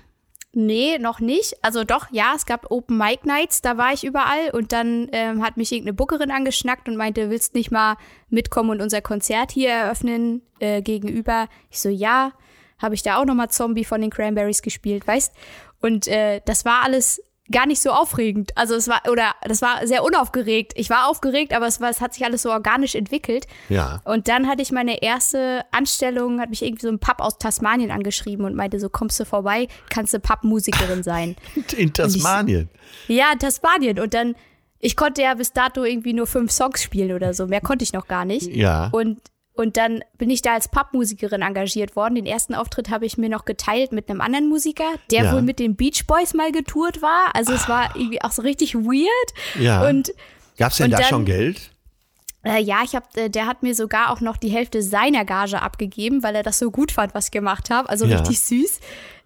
Nee, 0.53 0.99
noch 0.99 1.21
nicht. 1.21 1.63
Also 1.63 1.85
doch, 1.85 2.07
ja, 2.11 2.33
es 2.35 2.47
gab 2.47 2.71
Open 2.71 2.97
Mic 2.97 3.21
Nights, 3.25 3.61
da 3.61 3.77
war 3.77 3.93
ich 3.93 4.05
überall 4.05 4.51
und 4.53 4.73
dann 4.73 5.09
ähm, 5.13 5.45
hat 5.45 5.59
mich 5.59 5.71
irgendeine 5.73 5.95
Bookerin 5.95 6.31
angeschnackt 6.31 6.89
und 6.89 6.97
meinte, 6.97 7.29
willst 7.29 7.55
nicht 7.55 7.71
mal 7.71 7.97
mitkommen 8.31 8.71
und 8.71 8.81
unser 8.81 9.03
Konzert 9.03 9.53
hier 9.53 9.71
eröffnen 9.71 10.43
äh, 10.59 10.81
gegenüber? 10.81 11.49
Ich 11.71 11.81
so, 11.81 11.91
ja, 11.91 12.33
habe 12.79 12.95
ich 12.95 13.03
da 13.03 13.19
auch 13.19 13.27
nochmal 13.27 13.51
Zombie 13.51 13.85
von 13.85 14.01
den 14.01 14.11
Cranberries 14.11 14.63
gespielt, 14.63 15.07
weißt? 15.07 15.35
Und 15.81 16.09
äh, 16.09 16.41
das 16.45 16.65
war 16.65 16.83
alles 16.83 17.23
gar 17.51 17.67
nicht 17.67 17.81
so 17.81 17.91
aufregend. 17.91 18.53
Also 18.57 18.75
es 18.75 18.89
war, 18.89 19.03
oder 19.11 19.33
das 19.43 19.63
war 19.63 19.87
sehr 19.87 20.05
unaufgeregt. 20.05 20.73
Ich 20.77 20.91
war 20.91 21.09
aufgeregt, 21.09 21.53
aber 21.55 21.67
es, 21.67 21.81
war, 21.81 21.91
es 21.91 22.01
hat 22.01 22.15
sich 22.15 22.25
alles 22.25 22.43
so 22.43 22.51
organisch 22.51 22.95
entwickelt. 22.95 23.47
Ja. 23.69 24.01
Und 24.05 24.29
dann 24.29 24.47
hatte 24.47 24.63
ich 24.63 24.73
meine 24.73 25.03
erste 25.03 25.65
Anstellung, 25.71 26.41
hat 26.41 26.51
mich 26.51 26.63
irgendwie 26.63 26.83
so 26.83 26.89
ein 26.89 26.99
Pub 26.99 27.21
aus 27.21 27.39
Tasmanien 27.39 27.91
angeschrieben 27.91 28.45
und 28.45 28.55
meinte 28.55 28.79
so, 28.81 28.89
kommst 28.89 29.19
du 29.21 29.25
vorbei, 29.25 29.69
kannst 29.91 30.13
du 30.15 30.21
Pappmusikerin 30.21 31.03
sein. 31.03 31.37
In 31.77 31.93
Tasmanien. 31.93 32.69
ja, 33.09 33.33
Tasmanien. 33.39 33.99
Und 33.99 34.15
dann, 34.15 34.35
ich 34.79 34.97
konnte 34.97 35.23
ja 35.23 35.35
bis 35.35 35.53
dato 35.53 35.85
irgendwie 35.85 36.13
nur 36.13 36.27
fünf 36.27 36.53
Songs 36.53 36.83
spielen 36.83 37.13
oder 37.13 37.35
so, 37.35 37.47
mehr 37.47 37.61
konnte 37.61 37.83
ich 37.83 37.93
noch 37.93 38.09
gar 38.09 38.25
nicht. 38.25 38.55
Ja. 38.55 38.89
Und, 38.93 39.21
und 39.59 39.77
dann 39.77 40.03
bin 40.16 40.31
ich 40.31 40.40
da 40.42 40.55
als 40.55 40.68
Pappmusikerin 40.68 41.42
engagiert 41.42 41.97
worden. 41.97 42.14
Den 42.14 42.27
ersten 42.27 42.55
Auftritt 42.55 42.90
habe 42.90 43.05
ich 43.07 43.18
mir 43.18 43.29
noch 43.29 43.44
geteilt 43.44 43.92
mit 43.92 44.09
einem 44.09 44.21
anderen 44.21 44.49
Musiker, 44.49 44.85
der 45.11 45.25
Ja. 45.25 45.33
wohl 45.35 45.42
mit 45.42 45.59
den 45.59 45.77
Beach 45.77 46.07
Boys 46.07 46.33
mal 46.35 46.53
getourt 46.53 47.03
war. 47.03 47.35
Also 47.35 47.53
es 47.53 47.68
war 47.68 47.94
irgendwie 47.97 48.23
auch 48.23 48.33
so 48.33 48.42
richtig 48.42 48.75
weird. 48.75 49.35
Ja. 49.59 49.88
Und 49.88 50.12
Gab 50.57 50.71
es 50.73 50.79
denn 50.79 50.90
da 50.90 50.99
dann- 50.99 51.09
schon 51.09 51.25
Geld? 51.25 51.71
Äh, 52.44 52.62
ja, 52.62 52.83
ich 52.85 52.94
hab, 52.94 53.16
äh, 53.16 53.29
der 53.29 53.47
hat 53.47 53.62
mir 53.64 53.75
sogar 53.75 54.11
auch 54.12 54.21
noch 54.21 54.37
die 54.37 54.49
Hälfte 54.49 54.81
seiner 54.81 55.25
Gage 55.25 55.61
abgegeben, 55.61 56.23
weil 56.23 56.37
er 56.37 56.44
das 56.44 56.59
so 56.61 56.71
gut 56.71 56.92
fand, 56.92 57.12
was 57.14 57.27
ich 57.27 57.31
gemacht 57.33 57.68
habe. 57.68 57.88
Also 57.88 58.07
Ja. 58.07 58.18
richtig 58.18 58.40
süß. 58.40 58.81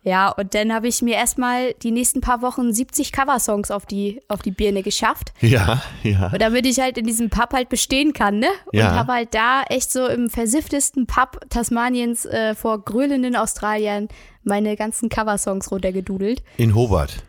Ja, 0.05 0.31
und 0.31 0.55
dann 0.55 0.73
habe 0.73 0.89
ich 0.89 1.01
mir 1.01 1.15
erstmal 1.15 1.75
die 1.75 1.93
nächsten 1.93 2.21
paar 2.21 2.43
Wochen 2.43 2.73
70 2.73 3.13
Coversongs 3.13 3.71
auf 3.71 3.87
die, 3.87 4.21
auf 4.27 4.43
die 4.43 4.51
Birne 4.51 4.83
geschafft. 4.83 5.33
Ja, 5.41 5.81
ja. 6.03 6.31
Und 6.33 6.43
damit 6.43 6.67
ich 6.67 6.81
halt 6.81 6.99
in 6.99 7.07
diesem 7.07 7.31
Pub 7.31 7.53
halt 7.53 7.69
bestehen 7.69 8.13
kann, 8.13 8.41
ne? 8.41 8.49
Und 8.67 8.79
Ja. 8.81 8.95
habe 8.97 9.13
halt 9.13 9.33
da 9.33 9.63
echt 9.69 9.93
so 9.93 10.09
im 10.09 10.29
versifftesten 10.29 11.07
Pub 11.07 11.41
Tasmaniens 11.51 12.25
äh, 12.25 12.57
vor 12.57 12.85
grölenden 12.85 13.37
Australiern 13.37 14.09
meine 14.43 14.75
ganzen 14.77 15.09
Coversongs 15.09 15.71
runtergedudelt. 15.71 16.43
In 16.57 16.75
Hobart. 16.75 17.23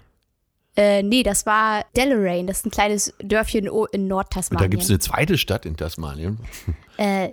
Äh, 0.76 1.04
nee, 1.04 1.22
das 1.22 1.46
war 1.46 1.86
Deloraine, 1.96 2.48
das 2.48 2.58
ist 2.62 2.66
ein 2.66 2.72
kleines 2.72 3.14
Dörfchen 3.20 3.66
in 3.66 3.70
Und 3.70 4.08
Nordtasmanien. 4.08 4.64
da 4.64 4.68
gibt 4.68 4.82
es 4.82 4.90
eine 4.90 4.98
zweite 4.98 5.38
Stadt 5.38 5.68
in 5.68 5.78
Tasmanien. 5.78 6.40
Äh, 6.98 7.30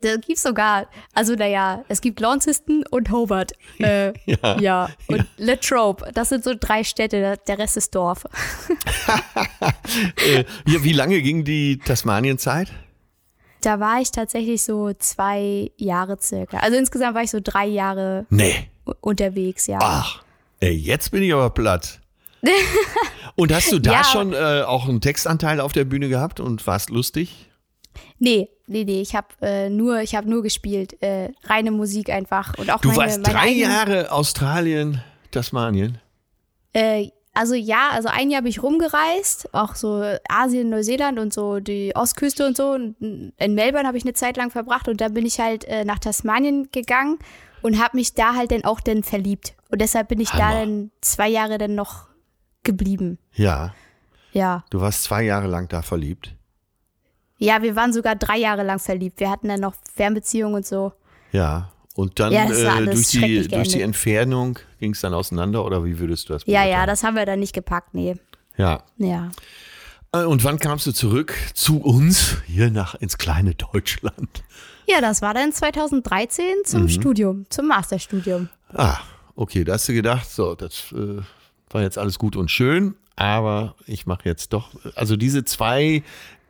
da 0.00 0.16
gibt's 0.16 0.42
sogar, 0.42 0.86
also 1.14 1.34
naja, 1.34 1.84
es 1.88 2.00
gibt 2.00 2.18
Launceston 2.20 2.84
und 2.90 3.10
Hobart. 3.10 3.52
Äh, 3.78 4.12
Ja. 4.26 4.58
ja. 4.60 4.88
Und 5.06 5.24
Latrobe, 5.36 6.10
das 6.14 6.30
sind 6.30 6.42
so 6.44 6.52
drei 6.58 6.82
Städte, 6.84 7.38
der- 7.46 7.58
Rest 7.58 7.76
ist 7.76 7.94
Dorf. 7.94 8.24
äh, 10.26 10.44
ja, 10.66 10.82
wie 10.84 10.92
lange 10.92 11.20
ging 11.22 11.44
die 11.44 11.78
Tasmanienzeit? 11.78 12.72
Da 13.60 13.80
war 13.80 14.00
ich 14.00 14.10
tatsächlich 14.10 14.62
so 14.62 14.92
zwei 14.94 15.70
Jahre 15.76 16.18
circa. 16.20 16.58
Also 16.58 16.76
insgesamt 16.76 17.14
war 17.14 17.22
ich 17.22 17.30
so 17.30 17.40
drei 17.42 17.66
Jahre 17.66 18.26
Nee. 18.30 18.68
unterwegs, 19.00 19.66
ja. 19.66 19.78
Ach, 19.80 20.22
ey, 20.60 20.72
jetzt 20.74 21.10
bin 21.10 21.22
ich 21.22 21.32
aber 21.32 21.50
platt. 21.50 22.00
Und 23.36 23.52
hast 23.54 23.72
du 23.72 23.78
da 23.78 23.92
Ja. 23.92 24.04
schon 24.04 24.34
äh, 24.34 24.62
auch 24.66 24.86
einen 24.88 25.00
Textanteil 25.00 25.60
auf 25.60 25.72
der 25.72 25.84
Bühne 25.84 26.08
gehabt 26.10 26.40
und 26.40 26.66
warst 26.66 26.90
lustig? 26.90 27.48
Nee, 28.18 28.48
nee, 28.66 28.84
nee, 28.84 29.00
ich 29.00 29.14
habe 29.14 29.28
äh, 29.42 29.68
nur, 29.70 30.00
ich 30.00 30.14
habe 30.14 30.28
nur 30.28 30.42
gespielt, 30.42 31.00
äh, 31.02 31.30
reine 31.44 31.70
Musik 31.70 32.10
einfach 32.10 32.56
und 32.58 32.70
auch 32.70 32.80
Du 32.80 32.88
meine, 32.88 32.98
warst 33.00 33.22
meine 33.22 33.34
drei 33.34 33.42
eigenen- 33.48 33.70
Jahre 33.70 34.10
Australien, 34.12 35.02
Tasmanien. 35.30 35.98
Äh, 36.72 37.08
also 37.36 37.54
ja, 37.54 37.88
also 37.90 38.08
ein 38.08 38.30
Jahr 38.30 38.42
bin 38.42 38.50
ich 38.50 38.62
rumgereist, 38.62 39.52
auch 39.54 39.74
so 39.74 40.04
Asien, 40.28 40.68
Neuseeland 40.70 41.18
und 41.18 41.32
so 41.34 41.58
die 41.58 41.92
Ostküste 41.96 42.46
und 42.46 42.56
so. 42.56 42.70
Und 42.70 42.94
in 43.00 43.54
Melbourne 43.54 43.88
habe 43.88 43.98
ich 43.98 44.04
eine 44.04 44.12
Zeit 44.12 44.36
lang 44.36 44.50
verbracht 44.52 44.86
und 44.88 45.00
dann 45.00 45.14
bin 45.14 45.26
ich 45.26 45.40
halt 45.40 45.64
äh, 45.64 45.84
nach 45.84 45.98
Tasmanien 45.98 46.68
gegangen 46.70 47.18
und 47.62 47.82
habe 47.82 47.96
mich 47.96 48.14
da 48.14 48.34
halt 48.36 48.52
dann 48.52 48.64
auch 48.64 48.78
dann 48.80 49.02
verliebt. 49.02 49.54
Und 49.70 49.80
deshalb 49.80 50.08
bin 50.08 50.20
ich 50.20 50.30
da 50.30 50.50
Hammer. 50.50 50.60
dann 50.60 50.90
zwei 51.00 51.28
Jahre 51.28 51.58
dann 51.58 51.74
noch 51.74 52.06
geblieben. 52.62 53.18
Ja, 53.34 53.74
Ja. 54.32 54.64
du 54.70 54.80
warst 54.80 55.02
zwei 55.02 55.22
Jahre 55.24 55.48
lang 55.48 55.68
da 55.68 55.82
verliebt. 55.82 56.34
Ja, 57.44 57.62
wir 57.62 57.76
waren 57.76 57.92
sogar 57.92 58.16
drei 58.16 58.38
Jahre 58.38 58.62
lang 58.62 58.78
verliebt. 58.78 59.20
Wir 59.20 59.30
hatten 59.30 59.48
dann 59.48 59.60
noch 59.60 59.74
Fernbeziehungen 59.94 60.54
und 60.56 60.66
so. 60.66 60.92
Ja. 61.32 61.70
Und 61.94 62.18
dann 62.18 62.32
Ja, 62.32 62.44
äh, 62.50 62.84
durch, 62.86 63.08
die, 63.08 63.46
durch 63.46 63.68
die. 63.68 63.80
Entfernung 63.82 64.58
ging 64.80 64.92
es 64.92 65.00
dann 65.00 65.14
auseinander 65.14 65.64
oder 65.64 65.84
wie 65.84 65.98
würdest 65.98 66.28
du 66.28 66.32
das 66.32 66.42
Ja, 66.46 66.60
ja, 66.60 66.64
beurteilen? 66.64 66.86
das 66.88 67.04
haben 67.04 67.14
wir 67.16 67.26
dann 67.26 67.38
nicht 67.38 67.52
gepackt, 67.52 67.94
nee. 67.94 68.16
Ja. 68.56 68.82
Ja. 68.98 69.30
Äh, 70.12 70.24
Und 70.24 70.42
wann 70.44 70.58
kamst 70.58 70.86
du 70.86 70.92
zurück 70.92 71.34
zu 71.54 71.80
uns 71.80 72.38
hier 72.46 72.70
nach 72.70 72.94
ins 72.96 73.16
kleine 73.18 73.54
Deutschland? 73.54 74.42
Ja, 74.86 75.00
das 75.00 75.22
war 75.22 75.34
dann 75.34 75.52
2013 75.52 76.44
zum 76.64 76.88
Studium, 76.88 77.46
zum 77.48 77.68
Masterstudium. 77.68 78.48
Ah, 78.72 78.98
okay, 79.36 79.62
da 79.64 79.74
hast 79.74 79.88
du 79.88 79.92
gedacht, 79.94 80.28
so, 80.28 80.54
das 80.56 80.92
äh, 80.92 81.22
war 81.70 81.82
jetzt 81.82 81.96
alles 81.96 82.18
gut 82.18 82.34
und 82.36 82.50
schön, 82.50 82.94
aber 83.16 83.76
ich 83.86 84.04
mache 84.06 84.22
jetzt 84.28 84.52
doch, 84.52 84.70
also 84.96 85.16
diese 85.16 85.44
zwei 85.44 86.02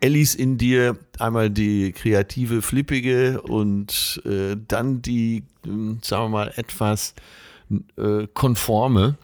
Ellis 0.05 0.35
in 0.35 0.59
dir, 0.59 0.99
einmal 1.19 1.49
die 1.49 1.93
kreative, 1.93 2.61
flippige 2.61 3.41
und 3.41 4.21
äh, 4.27 4.55
dann 4.69 5.01
die, 5.01 5.45
ähm, 5.65 5.99
sagen 6.03 6.25
wir 6.25 6.29
mal, 6.29 6.53
etwas 6.57 7.15
äh, 7.97 8.27
konforme. 8.35 9.17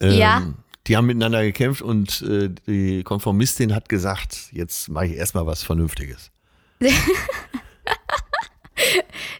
Ähm, 0.00 0.12
Ja. 0.12 0.42
Die 0.86 0.96
haben 0.96 1.06
miteinander 1.06 1.42
gekämpft 1.42 1.82
und 1.82 2.22
äh, 2.22 2.50
die 2.66 3.02
Konformistin 3.02 3.74
hat 3.74 3.88
gesagt, 3.88 4.50
jetzt 4.52 4.88
mache 4.88 5.06
ich 5.06 5.12
erstmal 5.14 5.46
was 5.46 5.62
Vernünftiges. 5.64 6.30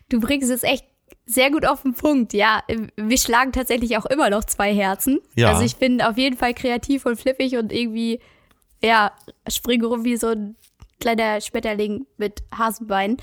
Du 0.09 0.21
bringst 0.21 0.51
es 0.51 0.63
echt 0.63 0.85
sehr 1.25 1.51
gut 1.51 1.65
auf 1.67 1.83
den 1.83 1.95
Punkt, 1.95 2.35
ja. 2.35 2.63
Wir 2.97 3.17
schlagen 3.17 3.53
tatsächlich 3.53 3.97
auch 3.97 4.05
immer 4.05 4.29
noch 4.29 4.45
zwei 4.45 4.75
Herzen. 4.75 5.21
Ja. 5.35 5.49
Also 5.49 5.65
ich 5.65 5.77
bin 5.77 6.03
auf 6.03 6.19
jeden 6.19 6.37
Fall 6.37 6.53
kreativ 6.53 7.07
und 7.07 7.17
flippig 7.19 7.57
und 7.57 7.73
irgendwie, 7.73 8.21
ja, 8.83 9.13
springe 9.49 9.87
rum 9.87 10.05
wie 10.05 10.17
so 10.17 10.29
ein 10.29 10.57
kleiner 11.01 11.41
Schmetterling 11.41 12.07
mit 12.17 12.43
Hasenbeinen. 12.57 13.17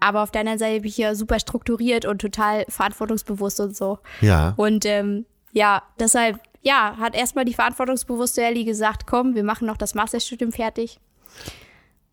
Aber 0.00 0.22
auf 0.22 0.30
der 0.30 0.40
anderen 0.40 0.58
Seite 0.58 0.80
bin 0.80 0.88
ich 0.88 0.98
ja 0.98 1.14
super 1.14 1.38
strukturiert 1.40 2.04
und 2.04 2.20
total 2.20 2.64
verantwortungsbewusst 2.68 3.60
und 3.60 3.76
so. 3.76 3.98
Ja. 4.20 4.54
Und 4.56 4.84
ähm, 4.84 5.24
ja, 5.52 5.82
deshalb, 5.98 6.40
ja, 6.62 6.96
hat 6.98 7.14
erstmal 7.14 7.44
die 7.44 7.54
verantwortungsbewusste 7.54 8.42
Ellie 8.42 8.64
gesagt, 8.64 9.06
komm, 9.06 9.34
wir 9.34 9.44
machen 9.44 9.66
noch 9.66 9.76
das 9.76 9.94
Masterstudium 9.94 10.52
fertig. 10.52 10.98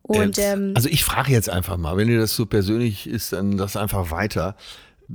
Und 0.04 0.38
Äh, 0.38 0.54
ähm, 0.54 0.74
also 0.76 0.90
ich 0.90 1.04
frage 1.04 1.32
jetzt 1.32 1.50
einfach 1.50 1.78
mal, 1.78 1.98
wenn 1.98 2.08
dir 2.08 2.20
das 2.20 2.36
so 2.36 2.46
persönlich 2.46 3.08
ist, 3.08 3.34
dann 3.34 3.58
das 3.58 3.76
einfach 3.76 4.12
weiter. 4.12 4.56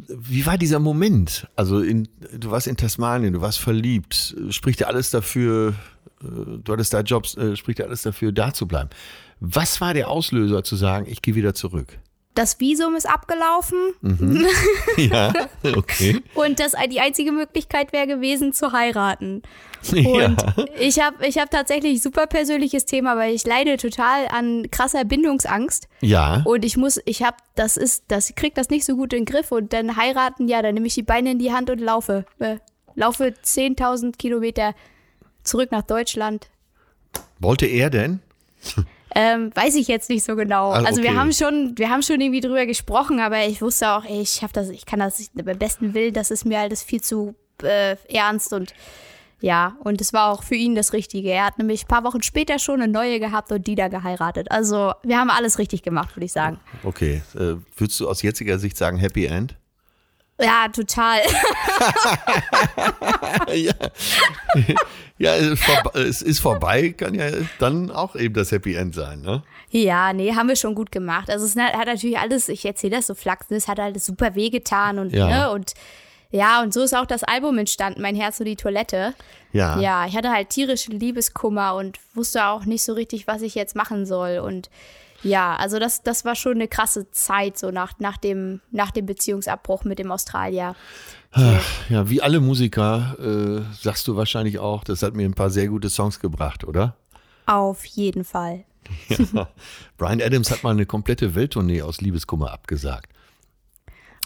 Wie 0.09 0.46
war 0.46 0.59
dieser 0.59 0.78
Moment? 0.78 1.48
Also 1.56 1.80
in, 1.80 2.09
du 2.32 2.50
warst 2.50 2.66
in 2.66 2.76
Tasmanien, 2.76 3.32
du 3.32 3.40
warst 3.40 3.59
verliebt. 3.59 4.37
Spricht 4.50 4.80
dir 4.80 4.88
alles 4.88 5.11
dafür, 5.11 5.74
äh, 6.22 6.59
du 6.62 6.72
hattest 6.72 6.92
da 6.92 7.00
Jobs, 7.00 7.37
äh, 7.37 7.56
spricht 7.56 7.78
dir 7.78 7.87
alles 7.87 8.02
dafür, 8.02 8.32
da 8.32 8.52
zu 8.52 8.66
bleiben. 8.66 8.90
Was 9.40 9.80
war 9.80 9.94
der 9.94 10.09
Auslöser 10.09 10.64
zu 10.64 10.76
sagen, 10.76 11.06
ich 11.09 11.22
gehe 11.22 11.35
wieder 11.35 11.54
zurück? 11.54 11.98
Das 12.37 12.61
Visum 12.61 12.94
ist 12.94 13.07
abgelaufen 13.09 13.79
Ja, 14.96 15.33
okay. 15.77 16.22
und 16.35 16.61
das 16.61 16.72
die 16.90 17.01
einzige 17.01 17.33
Möglichkeit 17.33 17.92
wäre 17.92 18.07
gewesen 18.07 18.53
zu 18.53 18.70
heiraten. 18.72 19.42
Und 19.90 19.96
Ja. 20.16 20.37
ich 20.79 21.01
habe 21.01 21.27
ich 21.27 21.38
hab 21.38 21.51
tatsächlich 21.51 22.03
super 22.03 22.27
persönliches 22.27 22.87
Thema, 22.87 23.16
weil 23.16 23.35
ich 23.35 23.44
leide 23.44 23.77
total 23.77 24.27
an 24.29 24.70
krasser 24.70 25.05
Bindungsangst. 25.05 25.88
Ja. 26.01 26.42
Und 26.44 26.64
ich 26.64 26.77
muss, 26.77 27.01
ich 27.05 27.22
habe, 27.22 27.37
das 27.55 27.77
ist, 27.77 28.05
das 28.09 28.31
ich 28.31 28.37
krieg 28.37 28.55
das 28.55 28.68
nicht 28.70 28.85
so 28.85 28.96
gut 28.96 29.12
in 29.12 29.20
den 29.20 29.25
Griff 29.27 29.53
und 29.53 29.72
dann 29.72 29.96
heiraten, 29.96 30.49
ja, 30.49 30.62
dann 30.62 30.75
nehme 30.75 30.87
ich 30.87 30.94
die 30.94 31.03
Beine 31.03 31.33
in 31.33 31.38
die 31.38 31.53
Hand 31.53 31.70
und 31.70 31.81
laufe. 31.81 32.25
Äh, 32.38 32.57
laufe 32.94 33.25
10.000 33.42 34.16
Kilometer 34.16 34.75
zurück 35.44 35.70
nach 35.70 35.83
Deutschland. 35.83 36.49
Wollte 37.38 37.66
er 37.66 37.90
denn? 37.90 38.20
Ähm, 39.18 39.50
weiß 39.55 39.76
ich 39.76 39.88
jetzt 39.88 40.11
nicht 40.11 40.24
so 40.24 40.37
genau. 40.37 40.72
Ah, 40.72 40.83
Also 40.85 41.02
wir 41.02 41.16
haben 41.16 41.33
schon, 41.33 41.72
wir 41.79 41.88
haben 41.88 42.02
schon 42.02 42.20
irgendwie 42.20 42.42
drüber 42.42 42.66
gesprochen, 42.66 43.18
aber 43.18 43.46
ich 43.46 43.62
wusste 43.62 43.88
auch, 43.92 44.05
ey, 44.05 44.20
ich 44.20 44.42
hab 44.42 44.52
das, 44.52 44.68
ich 44.68 44.85
kann 44.85 44.98
das 45.00 45.18
nicht, 45.18 45.33
beim 45.35 45.59
besten 45.59 45.94
Willen, 45.94 46.12
das 46.12 46.31
ist 46.31 46.44
mir 46.44 46.59
alles 46.61 46.83
viel 46.83 47.00
zu 47.00 47.35
äh, 47.62 47.96
ernst 48.12 48.52
und 48.52 48.74
ja, 49.40 49.76
und 49.85 50.02
es 50.02 50.12
war 50.12 50.31
auch 50.33 50.42
für 50.42 50.55
ihn 50.55 50.74
das 50.74 50.92
Richtige. 50.92 51.31
Er 51.31 51.46
hat 51.46 51.57
nämlich 51.59 51.85
ein 51.85 51.88
paar 51.88 52.05
Wochen 52.05 52.22
später 52.22 52.59
schon 52.59 52.83
eine 52.83 52.92
neue 52.92 53.18
gehabt 53.18 53.50
und 53.52 53.66
die 53.66 53.74
da 53.74 53.88
geheiratet. 53.88 54.50
Also 54.50 54.92
wir 55.02 55.18
haben 55.18 55.31
alles 55.31 55.59
richtig 55.59 55.83
gemacht, 55.83 56.14
würde 56.14 56.26
ich 56.26 56.33
sagen. 56.33 56.61
Okay. 56.85 57.22
Äh, 57.35 57.57
würdest 57.76 58.00
du 58.00 58.09
aus 58.09 58.20
jetziger 58.22 58.59
Sicht 58.59 58.76
sagen 58.76 58.98
Happy 58.98 59.24
End? 59.26 59.57
Ja, 60.38 60.68
total. 60.68 61.20
ja. 63.55 63.72
ja, 65.18 65.35
es 65.94 66.22
ist 66.22 66.40
vorbei, 66.40 66.90
kann 66.90 67.14
ja 67.14 67.26
dann 67.59 67.90
auch 67.90 68.16
eben 68.16 68.35
das 68.35 68.52
Happy 68.52 68.74
End 68.74 68.94
sein, 68.94 69.20
ne? 69.22 69.42
Ja, 69.70 70.12
nee, 70.12 70.33
haben 70.35 70.48
wir 70.48 70.57
schon 70.57 70.74
gut 70.74 70.92
gemacht. 70.92 71.29
Also 71.31 71.44
es 71.44 71.57
hat 71.57 71.87
natürlich 71.87 72.18
alles, 72.18 72.48
ich 72.48 72.64
erzähle 72.64 72.96
das 72.96 73.07
so 73.07 73.14
flachsen, 73.14 73.55
es 73.55 73.68
hat 73.68 73.81
alles 73.81 74.07
super 74.07 74.35
wehgetan 74.35 74.98
und, 74.98 75.12
Ja. 75.12 75.26
ne, 75.26 75.50
und 75.52 75.74
ja, 76.31 76.61
und 76.61 76.74
so 76.74 76.83
ist 76.83 76.94
auch 76.94 77.07
das 77.07 77.22
Album 77.22 77.57
entstanden, 77.59 78.02
Mein 78.02 78.16
Herz 78.16 78.40
und 78.40 78.46
die 78.46 78.57
Toilette. 78.57 79.14
Ja. 79.52 79.79
Ja, 79.81 80.07
ich 80.07 80.16
hatte 80.16 80.31
halt 80.31 80.50
tierischen 80.50 80.98
Liebeskummer 80.98 81.74
und 81.76 81.98
wusste 82.14 82.46
auch 82.46 82.64
nicht 82.64 82.83
so 82.83 82.92
richtig, 82.94 83.26
was 83.26 83.42
ich 83.42 83.55
jetzt 83.55 83.76
machen 83.76 84.07
soll. 84.07 84.38
Und 84.38 84.68
ja, 85.22 85.57
also 85.57 85.79
das, 85.79 86.02
das 86.02 86.24
war 86.24 86.35
schon 86.35 86.55
eine 86.55 86.68
krasse 86.68 87.11
Zeit, 87.11 87.57
so 87.57 87.70
nach, 87.70 87.92
nach, 88.00 88.16
dem, 88.18 88.61
nach 88.70 88.90
dem 88.90 89.07
Beziehungsabbruch 89.07 89.85
mit 89.85 89.98
dem 89.98 90.11
Australier. 90.12 90.74
Ja, 91.88 92.09
wie 92.09 92.22
alle 92.22 92.40
Musiker 92.40 93.16
äh, 93.20 93.75
sagst 93.75 94.09
du 94.09 94.16
wahrscheinlich 94.16 94.59
auch, 94.59 94.85
das 94.85 95.03
hat 95.03 95.14
mir 95.14 95.25
ein 95.25 95.35
paar 95.35 95.51
sehr 95.51 95.68
gute 95.68 95.90
Songs 95.90 96.18
gebracht, 96.18 96.64
oder? 96.64 96.96
Auf 97.46 97.85
jeden 97.85 98.25
Fall. 98.25 98.64
Ja. 99.09 99.49
Brian 99.96 100.22
Adams 100.22 100.51
hat 100.51 100.62
mal 100.62 100.70
eine 100.70 100.87
komplette 100.87 101.35
Welttournee 101.35 101.83
aus 101.83 102.01
Liebeskummer 102.01 102.53
abgesagt. 102.53 103.12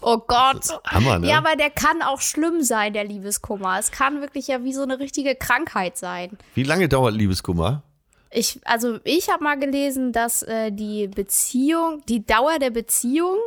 Oh 0.03 0.17
Gott. 0.17 0.67
Hammer, 0.85 1.19
ne? 1.19 1.29
Ja, 1.29 1.37
aber 1.37 1.55
der 1.55 1.69
kann 1.69 2.01
auch 2.01 2.21
schlimm 2.21 2.63
sein, 2.63 2.93
der 2.93 3.03
Liebeskummer. 3.03 3.77
Es 3.79 3.91
kann 3.91 4.21
wirklich 4.21 4.47
ja 4.47 4.63
wie 4.63 4.73
so 4.73 4.81
eine 4.83 4.99
richtige 4.99 5.35
Krankheit 5.35 5.97
sein. 5.97 6.37
Wie 6.55 6.63
lange 6.63 6.89
dauert 6.89 7.13
Liebeskummer? 7.13 7.83
Ich, 8.31 8.59
also 8.63 8.99
ich 9.03 9.29
habe 9.29 9.43
mal 9.43 9.59
gelesen, 9.59 10.11
dass 10.11 10.41
äh, 10.43 10.71
die 10.71 11.07
Beziehung, 11.07 12.01
die 12.07 12.25
Dauer 12.25 12.59
der 12.59 12.71
Beziehung, 12.71 13.37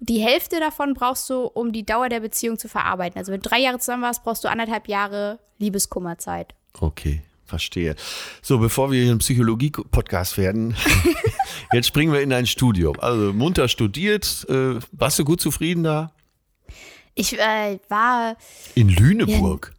die 0.00 0.20
Hälfte 0.20 0.60
davon 0.60 0.94
brauchst 0.94 1.28
du, 1.30 1.42
um 1.42 1.72
die 1.72 1.84
Dauer 1.84 2.08
der 2.08 2.20
Beziehung 2.20 2.58
zu 2.58 2.68
verarbeiten. 2.68 3.18
Also 3.18 3.32
wenn 3.32 3.40
du 3.40 3.48
drei 3.48 3.60
Jahre 3.60 3.78
zusammen 3.78 4.02
warst, 4.02 4.24
brauchst 4.24 4.42
du 4.42 4.48
anderthalb 4.48 4.88
Jahre 4.88 5.38
Liebeskummerzeit. 5.58 6.54
Okay, 6.80 7.22
verstehe. 7.44 7.94
So, 8.40 8.58
bevor 8.58 8.90
wir 8.90 9.02
hier 9.02 9.12
ein 9.12 9.18
Psychologie-Podcast 9.18 10.38
werden, 10.38 10.74
jetzt 11.72 11.86
springen 11.86 12.12
wir 12.12 12.22
in 12.22 12.30
dein 12.30 12.46
Studium. 12.46 12.98
Also 12.98 13.32
munter 13.34 13.68
studiert, 13.68 14.46
äh, 14.48 14.80
warst 14.92 15.18
du 15.18 15.24
gut 15.24 15.40
zufrieden 15.40 15.84
da? 15.84 16.12
Ich 17.14 17.38
äh, 17.38 17.78
war, 17.88 18.36
In 18.74 18.88
Lüneburg. 18.88 19.74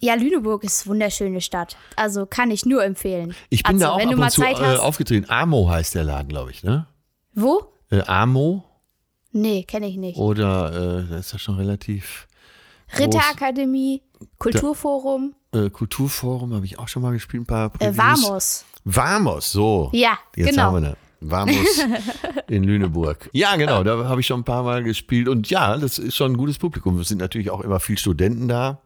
ja, 0.00 0.14
Lüneburg 0.14 0.64
ist 0.64 0.82
eine 0.82 0.94
wunderschöne 0.94 1.40
Stadt. 1.40 1.76
Also 1.94 2.26
kann 2.26 2.50
ich 2.50 2.66
nur 2.66 2.82
empfehlen. 2.82 3.36
Ich 3.50 3.62
bin 3.62 3.74
also, 3.76 3.84
da 3.84 3.90
auch 3.92 3.98
wenn 4.00 4.08
ab 4.08 4.14
du 4.14 4.18
mal 4.18 4.24
und 4.24 4.30
zu 4.32 4.40
Zeit 4.40 4.58
äh, 4.58 4.62
hast. 4.62 4.80
aufgetreten. 4.80 5.30
Amo 5.30 5.68
heißt 5.70 5.94
der 5.94 6.02
Laden, 6.02 6.28
glaube 6.28 6.50
ich, 6.50 6.64
ne? 6.64 6.86
Wo? 7.34 7.72
Äh, 7.90 8.00
Amo 8.02 8.64
Nee, 9.32 9.62
kenne 9.64 9.86
ich 9.88 9.96
nicht. 9.96 10.18
oder 10.18 11.00
äh, 11.00 11.10
das 11.10 11.26
ist 11.26 11.32
ja 11.32 11.38
schon 11.38 11.56
relativ 11.56 12.26
Ritterakademie, 12.98 14.02
Kulturforum, 14.38 15.34
äh, 15.54 15.70
Kulturforum 15.70 16.54
habe 16.54 16.64
ich 16.66 16.78
auch 16.78 16.88
schon 16.88 17.02
mal 17.02 17.12
gespielt, 17.12 17.42
ein 17.42 17.46
paar 17.46 17.66
äh, 17.66 17.92
Previews. 17.92 17.96
Vamos. 17.96 18.64
Vamos, 18.84 19.52
so. 19.52 19.90
Ja, 19.92 20.18
Jetzt 20.36 20.50
genau. 20.50 20.62
haben 20.64 20.74
wir 20.74 20.80
ne. 20.90 20.96
Vamos 21.20 21.84
in 22.48 22.64
Lüneburg. 22.64 23.28
Ja, 23.32 23.56
genau, 23.56 23.84
da 23.84 24.04
habe 24.08 24.20
ich 24.22 24.26
schon 24.26 24.40
ein 24.40 24.44
paar 24.44 24.62
Mal 24.62 24.82
gespielt 24.82 25.28
und 25.28 25.50
ja, 25.50 25.76
das 25.76 25.98
ist 25.98 26.16
schon 26.16 26.32
ein 26.32 26.36
gutes 26.36 26.58
Publikum. 26.58 26.98
Es 26.98 27.08
sind 27.08 27.18
natürlich 27.18 27.50
auch 27.50 27.60
immer 27.60 27.78
viel 27.78 27.98
Studenten 27.98 28.48
da. 28.48 28.80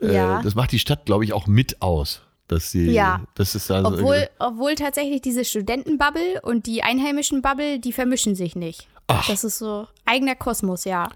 Äh, 0.00 0.14
Ja. 0.14 0.42
Das 0.42 0.54
macht 0.54 0.72
die 0.72 0.78
Stadt, 0.78 1.06
glaube 1.06 1.24
ich, 1.24 1.32
auch 1.32 1.46
mit 1.46 1.80
aus. 1.80 2.20
Dass 2.48 2.70
sie, 2.70 2.90
Ja. 2.90 3.22
das 3.34 3.54
ist 3.54 3.70
also 3.70 3.88
Obwohl, 3.88 4.28
obwohl 4.38 4.74
tatsächlich 4.74 5.22
diese 5.22 5.44
Studentenbubble 5.46 6.42
und 6.42 6.66
die 6.66 6.82
einheimischen 6.82 7.40
Bubble, 7.40 7.78
die 7.78 7.92
vermischen 7.94 8.34
sich 8.34 8.54
nicht. 8.54 8.86
Ach. 9.06 9.26
Das 9.26 9.44
ist 9.44 9.58
so 9.58 9.86
eigener 10.04 10.34
Kosmos, 10.34 10.84
ja. 10.84 11.10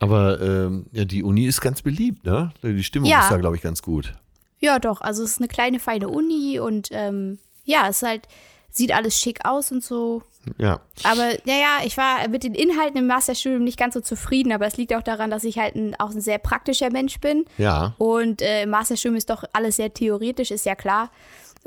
aber 0.00 0.40
ähm, 0.40 0.86
ja, 0.92 1.04
die 1.04 1.22
Uni 1.22 1.46
ist 1.46 1.60
ganz 1.60 1.82
beliebt, 1.82 2.24
ne? 2.24 2.52
Die 2.62 2.84
Stimmung 2.84 3.08
Ja. 3.08 3.22
ist 3.22 3.30
da, 3.30 3.36
glaube 3.36 3.56
ich, 3.56 3.62
ganz 3.62 3.82
gut. 3.82 4.14
Ja, 4.60 4.78
doch. 4.78 5.00
Also 5.00 5.22
es 5.22 5.32
ist 5.32 5.38
eine 5.38 5.48
kleine, 5.48 5.78
feine 5.80 6.08
Uni 6.08 6.58
und 6.60 6.88
ähm, 6.90 7.38
ja, 7.64 7.88
es 7.88 7.98
ist 7.98 8.08
halt, 8.08 8.28
sieht 8.70 8.92
alles 8.92 9.18
schick 9.18 9.44
aus 9.44 9.70
und 9.72 9.84
so. 9.84 10.22
Ja. 10.56 10.80
Aber 11.04 11.28
naja, 11.44 11.80
ich 11.84 11.96
war 11.96 12.26
mit 12.28 12.42
den 12.42 12.54
Inhalten 12.54 12.96
im 12.98 13.06
Masterstudium 13.06 13.62
nicht 13.64 13.78
ganz 13.78 13.94
so 13.94 14.00
zufrieden, 14.00 14.52
aber 14.52 14.66
es 14.66 14.76
liegt 14.76 14.94
auch 14.94 15.02
daran, 15.02 15.30
dass 15.30 15.44
ich 15.44 15.58
halt 15.58 15.74
ein, 15.74 15.94
auch 16.00 16.10
ein 16.10 16.20
sehr 16.20 16.38
praktischer 16.38 16.90
Mensch 16.90 17.20
bin. 17.20 17.44
Ja. 17.58 17.94
Und 17.98 18.40
äh, 18.40 18.62
im 18.62 18.70
Masterstudium 18.70 19.16
ist 19.16 19.30
doch 19.30 19.44
alles 19.52 19.76
sehr 19.76 19.92
theoretisch, 19.92 20.50
ist 20.50 20.64
ja 20.64 20.74
klar. 20.74 21.10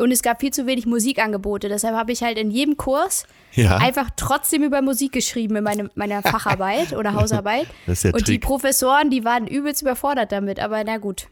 Und 0.02 0.12
es 0.12 0.22
gab 0.24 0.42
viel 0.42 0.52
zu 0.52 0.66
wenig 0.66 0.86
Musikangebote. 0.86 1.70
Deshalb 1.70 1.96
habe 1.96 2.12
ich 2.12 2.22
halt 2.24 2.38
in 2.38 2.52
jedem 2.52 2.78
Kurs 2.78 3.26
Ja. 3.54 3.78
einfach 3.78 4.10
trotzdem 4.16 4.64
über 4.64 4.82
Musik 4.82 5.12
geschrieben 5.12 5.56
in 5.58 5.64
meinem, 5.64 5.90
meiner 5.96 6.22
Facharbeit 6.24 6.94
oder 6.94 7.14
Hausarbeit. 7.14 7.68
Das 7.86 8.00
ist 8.00 8.04
der 8.06 8.14
Und 8.16 8.28
die 8.28 8.34
Trick. 8.34 8.42
Professoren, 8.44 9.10
die 9.10 9.24
waren 9.24 9.48
übelst 9.48 9.82
überfordert 9.82 10.32
damit. 10.32 10.60
Aber 10.60 10.84
na 10.84 10.98
gut, 10.98 11.28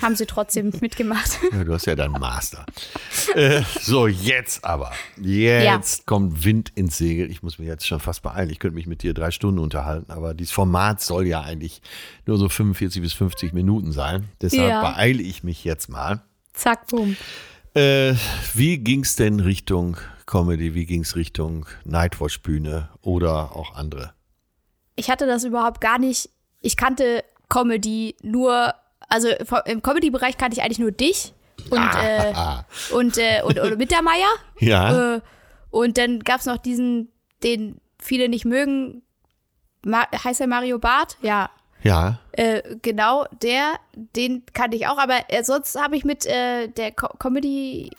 haben 0.00 0.14
sie 0.16 0.24
trotzdem 0.26 0.72
mitgemacht. 0.80 1.38
Ja, 1.52 1.64
du 1.64 1.74
hast 1.74 1.86
ja 1.86 1.94
deinen 1.96 2.12
Master. 2.12 2.64
äh, 3.34 3.62
so, 3.80 4.06
jetzt 4.06 4.64
aber. 4.64 4.92
Jetzt 5.20 6.06
kommt 6.06 6.44
Wind 6.44 6.70
ins 6.76 6.96
Segel. 6.96 7.30
Ich 7.30 7.42
muss 7.42 7.58
mich 7.58 7.68
jetzt 7.68 7.86
schon 7.86 8.00
fast 8.00 8.22
beeilen. 8.22 8.50
Ich 8.50 8.58
könnte 8.58 8.76
mich 8.76 8.86
mit 8.86 9.02
dir 9.02 9.14
drei 9.14 9.30
Stunden 9.32 9.58
unterhalten, 9.58 10.10
aber 10.12 10.32
dieses 10.34 10.52
Format 10.52 11.00
soll 11.00 11.26
ja 11.26 11.40
eigentlich 11.42 11.82
nur 12.26 12.38
so 12.38 12.48
45 12.48 13.02
bis 13.02 13.12
50 13.12 13.52
Minuten 13.52 13.92
sein. 13.92 14.28
Deshalb 14.40 14.68
Ja. 14.68 14.80
beeile 14.92 15.22
ich 15.22 15.42
mich 15.42 15.64
jetzt 15.64 15.88
mal. 15.88 16.22
Zack, 16.52 16.86
boom. 16.86 17.16
Äh, 17.74 18.14
wie 18.54 18.78
ging 18.78 19.02
es 19.02 19.16
denn 19.16 19.40
Richtung 19.40 19.96
Comedy? 20.26 20.74
Wie 20.74 20.86
ging 20.86 21.02
es 21.02 21.16
Richtung 21.16 21.66
Nightwatch-Bühne 21.84 22.88
oder 23.02 23.56
auch 23.56 23.74
andere? 23.74 24.14
Ich 24.96 25.10
hatte 25.10 25.26
das 25.26 25.44
überhaupt 25.44 25.80
gar 25.80 25.98
nicht. 25.98 26.30
Ich 26.60 26.76
kannte 26.76 27.24
Comedy 27.48 28.16
nur, 28.22 28.74
also 29.08 29.28
im 29.66 29.82
Comedy-Bereich 29.82 30.38
kannte 30.38 30.56
ich 30.56 30.62
eigentlich 30.62 30.78
nur 30.78 30.92
dich 30.92 31.34
und, 31.70 31.80
äh, 31.80 32.32
Ah, 32.34 32.64
und, 32.92 33.18
äh, 33.18 33.42
und, 33.44 33.58
und 33.58 33.78
Mittermeier. 33.78 34.28
ja. 34.60 35.16
Äh, 35.16 35.20
und 35.70 35.98
dann 35.98 36.20
gab 36.20 36.40
es 36.40 36.46
noch 36.46 36.58
diesen, 36.58 37.10
den 37.42 37.80
viele 38.00 38.28
nicht 38.28 38.44
mögen. 38.44 39.02
Ma 39.84 40.06
heißt 40.12 40.40
er 40.40 40.46
Mario 40.46 40.78
Barth? 40.78 41.18
Ja. 41.22 41.50
Ja. 41.84 42.18
Äh, 42.32 42.62
genau, 42.82 43.26
der, 43.42 43.74
den 43.94 44.42
kannte 44.52 44.76
ich 44.76 44.88
auch, 44.88 44.98
aber 44.98 45.20
äh, 45.28 45.44
sonst 45.44 45.80
habe 45.80 45.96
ich 45.96 46.04
mit 46.04 46.26
äh, 46.26 46.66
der 46.68 46.90
Co 46.90 47.06
Comedy 47.18 47.90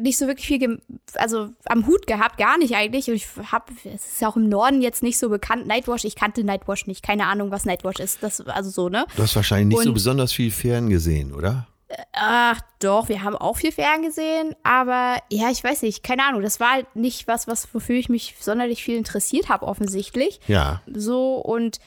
nicht 0.00 0.18
so 0.18 0.28
wirklich 0.28 0.46
viel, 0.46 0.80
also 1.14 1.48
am 1.64 1.86
Hut 1.88 2.06
gehabt, 2.06 2.38
gar 2.38 2.58
nicht 2.58 2.76
eigentlich. 2.76 3.08
Und 3.08 3.16
ich 3.16 3.26
habe, 3.50 3.72
es 3.84 4.06
ist 4.06 4.20
ja 4.20 4.28
auch 4.28 4.36
im 4.36 4.48
Norden 4.48 4.80
jetzt 4.82 5.02
nicht 5.02 5.18
so 5.18 5.28
bekannt, 5.28 5.66
Nightwash, 5.66 6.04
ich 6.04 6.14
kannte 6.14 6.44
Nightwash 6.44 6.86
nicht, 6.86 7.02
keine 7.02 7.26
Ahnung, 7.26 7.50
was 7.50 7.64
Nightwash 7.64 7.98
ist, 7.98 8.22
das, 8.22 8.40
also 8.42 8.70
so, 8.70 8.88
ne? 8.88 9.04
Du 9.16 9.22
hast 9.24 9.34
wahrscheinlich 9.34 9.68
nicht 9.68 9.82
so 9.82 9.88
Und- 9.88 9.94
besonders 9.94 10.32
viel 10.32 10.52
Fern 10.52 10.90
gesehen, 10.90 11.32
oder? 11.32 11.66
Ach 12.12 12.60
doch, 12.80 13.08
wir 13.08 13.22
haben 13.22 13.36
auch 13.36 13.56
viel 13.56 13.70
ferngesehen, 13.70 14.54
aber 14.64 15.18
ja, 15.30 15.50
ich 15.50 15.62
weiß 15.62 15.82
nicht, 15.82 16.02
keine 16.02 16.24
Ahnung, 16.24 16.42
das 16.42 16.58
war 16.58 16.72
halt 16.72 16.96
nicht 16.96 17.28
was, 17.28 17.46
was 17.46 17.72
wofür 17.72 17.96
ich 17.96 18.08
mich 18.08 18.34
sonderlich 18.40 18.82
viel 18.82 18.96
interessiert 18.96 19.48
habe, 19.48 19.66
offensichtlich. 19.66 20.40
Ja. 20.48 20.82
So 20.92 21.36
und 21.36 21.78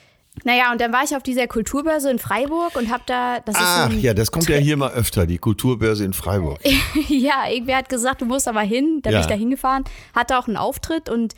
Naja, 0.43 0.71
und 0.71 0.79
dann 0.79 0.93
war 0.93 1.03
ich 1.03 1.15
auf 1.15 1.23
dieser 1.23 1.47
Kulturbörse 1.47 2.09
in 2.11 2.19
Freiburg 2.19 2.75
und 2.75 2.91
hab 2.91 3.05
da, 3.05 3.39
das 3.41 3.55
ist 3.55 3.61
so 3.61 3.67
Ach 3.67 3.89
ein 3.89 3.99
ja, 3.99 4.13
das 4.13 4.31
kommt 4.31 4.47
ja 4.49 4.57
hier 4.57 4.77
mal 4.77 4.91
öfter, 4.91 5.25
die 5.25 5.38
Kulturbörse 5.39 6.05
in 6.05 6.13
Freiburg. 6.13 6.59
ja, 7.09 7.49
irgendwer 7.49 7.77
hat 7.77 7.89
gesagt, 7.89 8.21
du 8.21 8.25
musst 8.25 8.47
aber 8.47 8.61
hin. 8.61 8.99
Da 9.01 9.09
bin 9.09 9.15
Ja. 9.15 9.21
ich 9.21 9.27
da 9.27 9.35
hingefahren, 9.35 9.83
hatte 10.15 10.38
auch 10.38 10.47
einen 10.47 10.57
Auftritt 10.57 11.09
und 11.09 11.33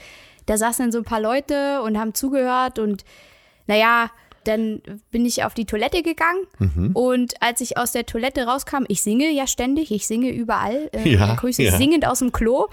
da 0.45 0.58
saßen 0.58 0.86
dann 0.86 0.91
so 0.91 0.97
ein 1.00 1.04
paar 1.06 1.22
Leute 1.22 1.82
und 1.84 1.97
haben 1.97 2.14
zugehört 2.14 2.80
und 2.80 3.04
naja, 3.68 4.10
dann 4.45 4.82
bin 5.12 5.26
ich 5.26 5.43
auf 5.43 5.54
die 5.54 5.66
Toilette 5.66 6.02
gegangen 6.02 6.39
Mhm. 6.60 6.91
und 6.95 7.34
als 7.41 7.62
ich 7.62 7.78
aus 7.78 7.91
der 7.91 8.06
Toilette 8.06 8.45
rauskam, 8.47 8.84
ich 8.88 9.02
singe 9.02 9.30
ja 9.32 9.45
ständig, 9.47 9.91
ich 9.91 10.08
singe 10.08 10.30
überall, 10.32 10.89
äh, 10.93 11.08
Ja, 11.10 11.38
so 11.39 11.47
ja. 11.62 11.76
singend 11.78 12.08
aus 12.08 12.20
dem 12.20 12.32
Klo 12.32 12.68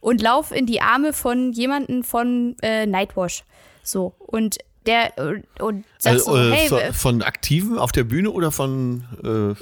und 0.00 0.20
lauf 0.20 0.50
in 0.52 0.66
die 0.66 0.80
Arme 0.80 1.12
von 1.12 1.52
jemandem 1.52 2.02
von 2.02 2.56
äh, 2.60 2.86
Nightwash. 2.86 3.44
So, 3.82 4.14
und 4.18 4.58
der 4.86 5.12
und, 5.16 5.44
und 5.60 5.84
sag 5.98 6.14
Also, 6.14 6.32
so, 6.32 6.38
äh, 6.38 6.50
hey, 6.52 6.68
von, 6.68 6.94
von 6.94 7.22
Aktiven 7.22 7.78
auf 7.78 7.92
der 7.92 8.04
Bühne 8.04 8.30
oder 8.30 8.50
von 8.50 9.04
äh, 9.22 9.54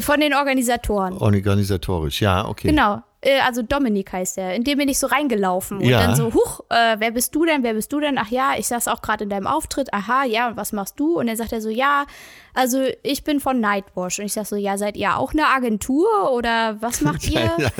von 0.00 0.20
den 0.20 0.34
Organisatoren. 0.34 1.14
organisatorisch? 1.14 2.20
Ja, 2.20 2.46
okay. 2.46 2.68
Genau. 2.68 3.02
Äh, 3.20 3.40
Also 3.40 3.62
Dominik 3.62 4.12
heißt 4.12 4.38
er. 4.38 4.54
In 4.54 4.62
dem 4.62 4.78
bin 4.78 4.88
ich 4.88 4.98
so 4.98 5.08
reingelaufen. 5.08 5.78
Und 5.78 5.84
Ja. 5.86 5.98
dann 6.00 6.14
so, 6.14 6.32
huch, 6.34 6.60
äh, 6.70 6.96
wer 6.98 7.10
bist 7.10 7.34
du 7.34 7.44
denn? 7.44 7.62
Wer 7.64 7.74
bist 7.74 7.92
du 7.92 7.98
denn? 7.98 8.16
Ach 8.16 8.28
ja, 8.30 8.52
ich 8.56 8.68
saß 8.68 8.86
auch 8.86 9.02
gerade 9.02 9.24
in 9.24 9.30
deinem 9.30 9.46
Auftritt. 9.48 9.92
Aha, 9.92 10.24
ja, 10.24 10.48
und 10.48 10.56
was 10.56 10.72
machst 10.72 11.00
du? 11.00 11.18
Und 11.18 11.26
dann 11.26 11.36
sagt 11.36 11.52
er 11.52 11.60
so, 11.60 11.68
ja, 11.68 12.06
also 12.54 12.84
ich 13.02 13.24
bin 13.24 13.40
von 13.40 13.58
Nightwash. 13.60 14.20
Und 14.20 14.26
ich 14.26 14.34
sag 14.34 14.46
so, 14.46 14.54
ja, 14.54 14.78
seid 14.78 14.96
ihr 14.96 15.16
auch 15.16 15.32
eine 15.32 15.46
Agentur 15.48 16.30
oder 16.32 16.76
was 16.80 17.00
macht 17.08 17.28
ihr? 17.28 17.50
Ja, 17.58 17.70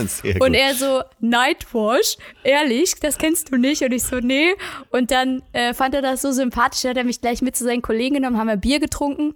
Und 0.40 0.54
er 0.54 0.74
so, 0.74 1.02
Nightwash? 1.20 2.16
Ehrlich, 2.42 2.94
das 3.00 3.16
kennst 3.18 3.52
du 3.52 3.59
nicht? 3.59 3.82
Und 3.82 3.92
ich 3.92 4.02
so, 4.02 4.16
nee. 4.16 4.54
Und 4.90 5.11
dann 5.12 5.42
äh, 5.52 5.72
fand 5.72 5.94
er 5.94 6.02
das 6.02 6.22
so 6.22 6.32
sympathisch, 6.32 6.82
da 6.82 6.88
hat 6.90 6.96
er 6.96 7.04
mich 7.04 7.20
gleich 7.20 7.42
mit 7.42 7.54
zu 7.54 7.62
seinen 7.64 7.82
Kollegen 7.82 8.16
genommen, 8.16 8.38
haben 8.38 8.48
wir 8.48 8.56
Bier 8.56 8.80
getrunken. 8.80 9.34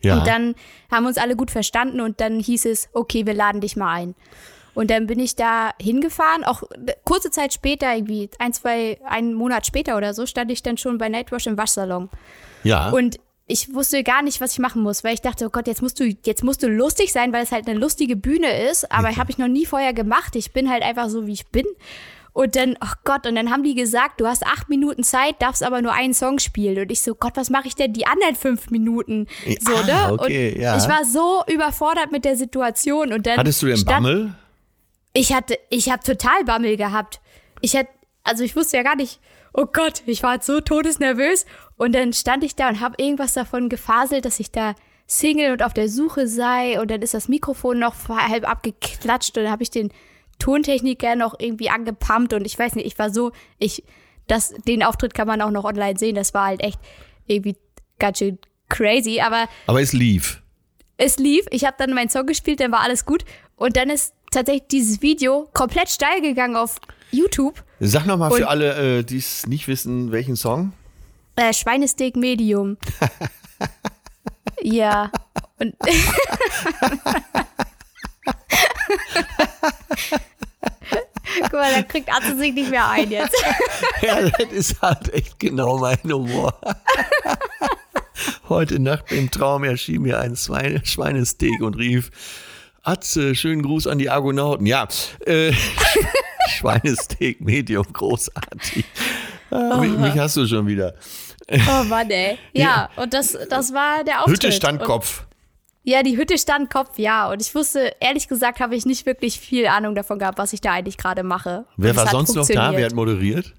Ja. 0.00 0.18
Und 0.18 0.26
dann 0.26 0.54
haben 0.90 1.04
wir 1.04 1.08
uns 1.08 1.18
alle 1.18 1.36
gut 1.36 1.50
verstanden 1.50 2.00
und 2.00 2.20
dann 2.20 2.40
hieß 2.40 2.66
es, 2.66 2.88
okay, 2.92 3.26
wir 3.26 3.34
laden 3.34 3.60
dich 3.60 3.76
mal 3.76 3.92
ein. 3.92 4.14
Und 4.74 4.90
dann 4.90 5.06
bin 5.06 5.18
ich 5.18 5.34
da 5.34 5.72
hingefahren, 5.80 6.44
auch 6.44 6.62
kurze 7.04 7.30
Zeit 7.30 7.52
später, 7.52 7.92
irgendwie 7.92 8.30
ein, 8.38 8.52
zwei, 8.52 8.98
einen 9.04 9.34
Monat 9.34 9.66
später 9.66 9.96
oder 9.96 10.14
so, 10.14 10.24
stand 10.24 10.52
ich 10.52 10.62
dann 10.62 10.76
schon 10.76 10.98
bei 10.98 11.08
Nightwash 11.08 11.48
im 11.48 11.58
Waschsalon. 11.58 12.08
ja. 12.62 12.90
Und 12.90 13.18
ich 13.48 13.74
wusste 13.74 14.04
gar 14.04 14.22
nicht, 14.22 14.40
was 14.42 14.52
ich 14.52 14.58
machen 14.58 14.82
muss, 14.82 15.02
weil 15.02 15.14
ich 15.14 15.22
dachte, 15.22 15.46
oh 15.46 15.48
Gott, 15.48 15.66
jetzt 15.66 15.80
musst 15.80 15.98
du, 15.98 16.04
jetzt 16.04 16.44
musst 16.44 16.62
du 16.62 16.68
lustig 16.68 17.12
sein, 17.12 17.32
weil 17.32 17.42
es 17.42 17.50
halt 17.50 17.66
eine 17.66 17.78
lustige 17.78 18.14
Bühne 18.14 18.68
ist. 18.70 18.92
Aber 18.92 19.16
habe 19.16 19.30
ich 19.30 19.38
noch 19.38 19.48
nie 19.48 19.64
vorher 19.64 19.94
gemacht. 19.94 20.36
Ich 20.36 20.52
bin 20.52 20.70
halt 20.70 20.82
einfach 20.82 21.08
so, 21.08 21.26
wie 21.26 21.32
ich 21.32 21.46
bin. 21.46 21.64
Und 22.38 22.54
dann, 22.54 22.76
oh 22.80 22.92
Gott, 23.02 23.26
und 23.26 23.34
dann 23.34 23.50
haben 23.50 23.64
die 23.64 23.74
gesagt, 23.74 24.20
du 24.20 24.26
hast 24.28 24.46
acht 24.46 24.68
Minuten 24.68 25.02
Zeit, 25.02 25.42
darfst 25.42 25.64
aber 25.64 25.82
nur 25.82 25.92
einen 25.92 26.14
Song 26.14 26.38
spielen. 26.38 26.78
Und 26.80 26.92
ich 26.92 27.02
so, 27.02 27.16
Gott, 27.16 27.32
was 27.34 27.50
mache 27.50 27.66
ich 27.66 27.74
denn 27.74 27.92
die 27.92 28.06
anderen 28.06 28.36
fünf 28.36 28.70
Minuten? 28.70 29.26
So, 29.58 29.74
Ah, 29.74 29.82
ne? 29.82 30.12
okay, 30.12 30.52
und 30.54 30.60
ja. 30.60 30.76
ich 30.76 30.88
war 30.88 31.04
so 31.04 31.42
überfordert 31.52 32.12
mit 32.12 32.24
der 32.24 32.36
Situation. 32.36 33.12
Und 33.12 33.26
dann 33.26 33.38
Hattest 33.38 33.60
du 33.60 33.66
denn 33.66 33.84
Bammel? 33.84 34.34
ich 35.14 35.32
hatte, 35.32 35.58
ich 35.68 35.90
habe 35.90 36.00
total 36.04 36.44
Bammel 36.44 36.76
gehabt. 36.76 37.20
Ich 37.60 37.74
hatte, 37.74 37.90
also 38.22 38.44
ich 38.44 38.54
wusste 38.54 38.76
ja 38.76 38.84
gar 38.84 38.94
nicht, 38.94 39.18
oh 39.52 39.66
Gott, 39.66 40.04
ich 40.06 40.22
war 40.22 40.34
jetzt 40.34 40.46
so 40.46 40.60
todesnervös. 40.60 41.44
Und 41.76 41.92
dann 41.92 42.12
stand 42.12 42.44
ich 42.44 42.54
da 42.54 42.68
und 42.68 42.78
habe 42.80 42.94
irgendwas 43.02 43.32
davon 43.32 43.68
gefaselt, 43.68 44.24
dass 44.24 44.38
ich 44.38 44.52
da 44.52 44.76
Single 45.08 45.50
und 45.50 45.64
auf 45.64 45.74
der 45.74 45.88
Suche 45.88 46.28
sei. 46.28 46.80
Und 46.80 46.92
dann 46.92 47.02
ist 47.02 47.14
das 47.14 47.26
Mikrofon 47.26 47.80
noch 47.80 47.96
halb 48.08 48.48
abgeklatscht 48.48 49.36
und 49.36 49.42
dann 49.42 49.50
habe 49.50 49.64
ich 49.64 49.70
den 49.70 49.90
Tontechniker 50.38 51.16
noch 51.16 51.34
irgendwie 51.38 51.68
angepumpt 51.70 52.32
und 52.32 52.44
ich 52.44 52.58
weiß 52.58 52.74
nicht, 52.74 52.86
ich 52.86 52.98
war 52.98 53.10
so, 53.12 53.32
ich, 53.58 53.82
das, 54.26 54.54
den 54.66 54.82
Auftritt 54.82 55.14
kann 55.14 55.26
man 55.26 55.40
auch 55.42 55.50
noch 55.50 55.64
online 55.64 55.98
sehen. 55.98 56.14
Das 56.14 56.34
war 56.34 56.46
halt 56.46 56.60
echt 56.62 56.78
irgendwie 57.26 57.56
ganz 57.98 58.18
schön 58.18 58.38
crazy, 58.68 59.20
aber 59.20 59.48
Aber 59.66 59.80
es 59.80 59.92
lief. 59.92 60.42
es 60.96 61.18
lief, 61.18 61.46
ich 61.50 61.64
habe 61.64 61.76
dann 61.78 61.92
meinen 61.94 62.08
Song 62.10 62.26
gespielt, 62.26 62.60
dann 62.60 62.70
war 62.72 62.80
alles 62.80 63.04
gut. 63.04 63.24
Und 63.56 63.76
dann 63.76 63.90
ist 63.90 64.14
tatsächlich 64.30 64.68
dieses 64.70 65.02
Video 65.02 65.48
komplett 65.54 65.88
steil 65.88 66.20
gegangen 66.20 66.54
auf 66.56 66.76
YouTube. 67.10 67.64
Sag 67.80 68.06
nochmal 68.06 68.30
für 68.30 68.48
alle, 68.48 68.98
äh, 68.98 69.02
die 69.02 69.16
es 69.18 69.46
nicht 69.46 69.66
wissen, 69.68 70.12
welchen 70.12 70.36
Song? 70.36 70.72
Äh, 71.36 71.52
Schweinesteak 71.52 72.16
Medium. 72.16 72.76
ja. 74.62 75.10
Und 75.58 75.74
Guck 81.42 81.52
mal, 81.52 81.72
da 81.72 81.82
kriegt 81.82 82.08
Atze 82.12 82.36
sich 82.36 82.52
nicht 82.54 82.70
mehr 82.70 82.88
ein 82.88 83.10
jetzt. 83.10 83.34
Ja, 84.02 84.20
das 84.22 84.52
ist 84.52 84.80
halt 84.80 85.12
echt 85.12 85.38
genau 85.38 85.78
mein 85.78 85.98
Humor. 86.04 86.54
Heute 88.48 88.78
Nacht 88.80 89.12
im 89.12 89.30
Traum 89.30 89.64
erschien 89.64 90.02
mir 90.02 90.18
ein 90.20 90.36
Schweine 90.36 90.80
Schweinesteak 90.84 91.60
und 91.60 91.74
rief, 91.76 92.10
Atze, 92.82 93.34
schönen 93.34 93.62
Gruß 93.62 93.86
an 93.86 93.98
die 93.98 94.08
Argonauten. 94.10 94.66
Ja, 94.66 94.88
äh, 95.26 95.52
Schweinesteak, 96.48 97.40
Medium, 97.40 97.84
großartig. 97.92 98.84
Ah, 99.50 99.76
mich, 99.78 99.92
mich 99.92 100.16
hast 100.18 100.36
du 100.36 100.46
schon 100.46 100.66
wieder. 100.66 100.94
Oh 101.50 101.84
Mann, 101.84 102.10
ey. 102.10 102.38
Ja, 102.52 102.88
und 102.96 103.14
das, 103.14 103.36
das 103.48 103.72
war 103.72 104.04
der 104.04 104.20
Auftritt. 104.20 104.44
Hütte 104.44 104.52
stand 104.52 104.80
Und- 104.80 104.86
Kopf. 104.86 105.24
Ja, 105.88 106.02
die 106.02 106.18
Hütte 106.18 106.36
stand 106.36 106.68
Kopf, 106.68 106.98
ja. 106.98 107.30
Und 107.30 107.40
ich 107.40 107.54
wusste, 107.54 107.94
ehrlich 107.98 108.28
gesagt, 108.28 108.60
habe 108.60 108.76
ich 108.76 108.84
nicht 108.84 109.06
wirklich 109.06 109.40
viel 109.40 109.66
Ahnung 109.66 109.94
davon 109.94 110.18
gehabt, 110.18 110.36
was 110.36 110.52
ich 110.52 110.60
da 110.60 110.72
eigentlich 110.72 110.98
gerade 110.98 111.22
mache. 111.22 111.64
Wer 111.78 111.92
Und 111.92 111.96
war 111.96 112.08
sonst 112.08 112.34
noch 112.34 112.46
da? 112.46 112.76
Wer 112.76 112.84
hat 112.84 112.92
moderiert? 112.92 113.54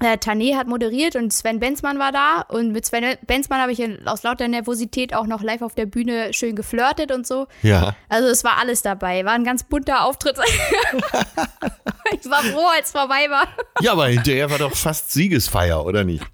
Äh, 0.00 0.18
Tané 0.18 0.56
hat 0.56 0.66
moderiert 0.66 1.16
und 1.16 1.32
Sven 1.32 1.58
Benzmann 1.58 1.98
war 1.98 2.12
da. 2.12 2.42
Und 2.48 2.72
mit 2.72 2.84
Sven 2.84 3.16
Benzmann 3.26 3.60
habe 3.60 3.72
ich 3.72 3.82
aus 4.06 4.22
lauter 4.22 4.46
Nervosität 4.46 5.14
auch 5.14 5.26
noch 5.26 5.42
live 5.42 5.62
auf 5.62 5.74
der 5.74 5.86
Bühne 5.86 6.34
schön 6.34 6.54
geflirtet 6.54 7.12
und 7.12 7.26
so. 7.26 7.46
Ja. 7.62 7.96
Also 8.08 8.28
es 8.28 8.44
war 8.44 8.58
alles 8.58 8.82
dabei. 8.82 9.24
War 9.24 9.32
ein 9.32 9.44
ganz 9.44 9.64
bunter 9.64 10.04
Auftritt. 10.04 10.36
ich 12.12 12.30
war 12.30 12.42
froh, 12.42 12.66
als 12.76 12.86
es 12.86 12.92
vorbei 12.92 13.26
war. 13.30 13.48
Ja, 13.80 13.92
aber 13.92 14.08
hinterher 14.08 14.50
war 14.50 14.58
doch 14.58 14.76
fast 14.76 15.12
Siegesfeier, 15.12 15.84
oder 15.84 16.04
nicht? 16.04 16.24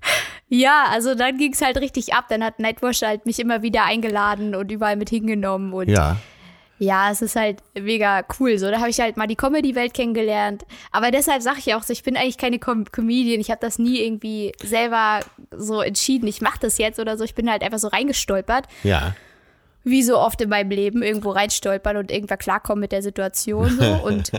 Ja, 0.49 0.87
also 0.91 1.15
dann 1.15 1.39
ging 1.39 1.53
es 1.53 1.63
halt 1.63 1.79
richtig 1.79 2.15
ab. 2.15 2.27
Dann 2.29 2.45
hat 2.45 2.59
Nightwash 2.59 3.03
halt 3.03 3.27
mich 3.27 3.39
immer 3.39 3.63
wieder 3.63 3.85
eingeladen 3.85 4.55
und 4.55 4.71
überall 4.73 4.97
mit 4.97 5.09
hingenommen. 5.09 5.73
Und 5.73 5.89
Ja. 5.89 6.17
Ja, 6.83 7.13
es 7.13 7.23
ist 7.23 7.37
halt 7.37 7.63
mega 7.75 8.25
cool. 8.41 8.59
So, 8.59 8.69
da 8.69 8.81
habe 8.81 8.91
ich 8.91 8.99
halt 8.99 9.17
mal 9.17 9.29
die 9.29 9.37
Comedy-Welt 9.37 9.95
kennengelernt. 9.95 10.65
Aber 10.91 11.13
deshalb 11.13 11.41
sage 11.41 11.61
ich 11.61 11.75
auch 11.75 11.85
so, 11.85 11.93
ich 11.93 12.03
bin 12.03 12.17
eigentlich 12.17 12.39
keine 12.39 12.59
Com 12.59 12.87
Comedian. 12.91 13.41
Ich 13.41 13.53
habe 13.53 13.61
das 13.61 13.79
nie 13.79 14.01
irgendwie 14.01 14.53
selber 14.61 15.21
so 15.57 15.81
entschieden, 15.81 16.27
ich 16.27 16.41
mache 16.41 16.59
das 16.61 16.79
jetzt 16.79 16.99
oder 16.99 17.17
so. 17.17 17.23
Ich 17.23 17.37
bin 17.37 17.49
halt 17.49 17.63
einfach 17.63 17.79
so 17.79 17.87
reingestolpert. 17.87 18.67
Ja. 18.83 19.15
Wie 19.85 20.03
so 20.03 20.19
oft 20.19 20.41
in 20.41 20.49
meinem 20.49 20.71
Leben, 20.71 21.03
irgendwo 21.03 21.31
reinstolpern 21.31 21.97
und 21.97 22.11
irgendwann 22.11 22.39
klarkommen 22.39 22.81
mit 22.81 22.91
der 22.91 23.03
Situation. 23.03 23.79
So. 23.79 23.85
Und, 24.05 24.33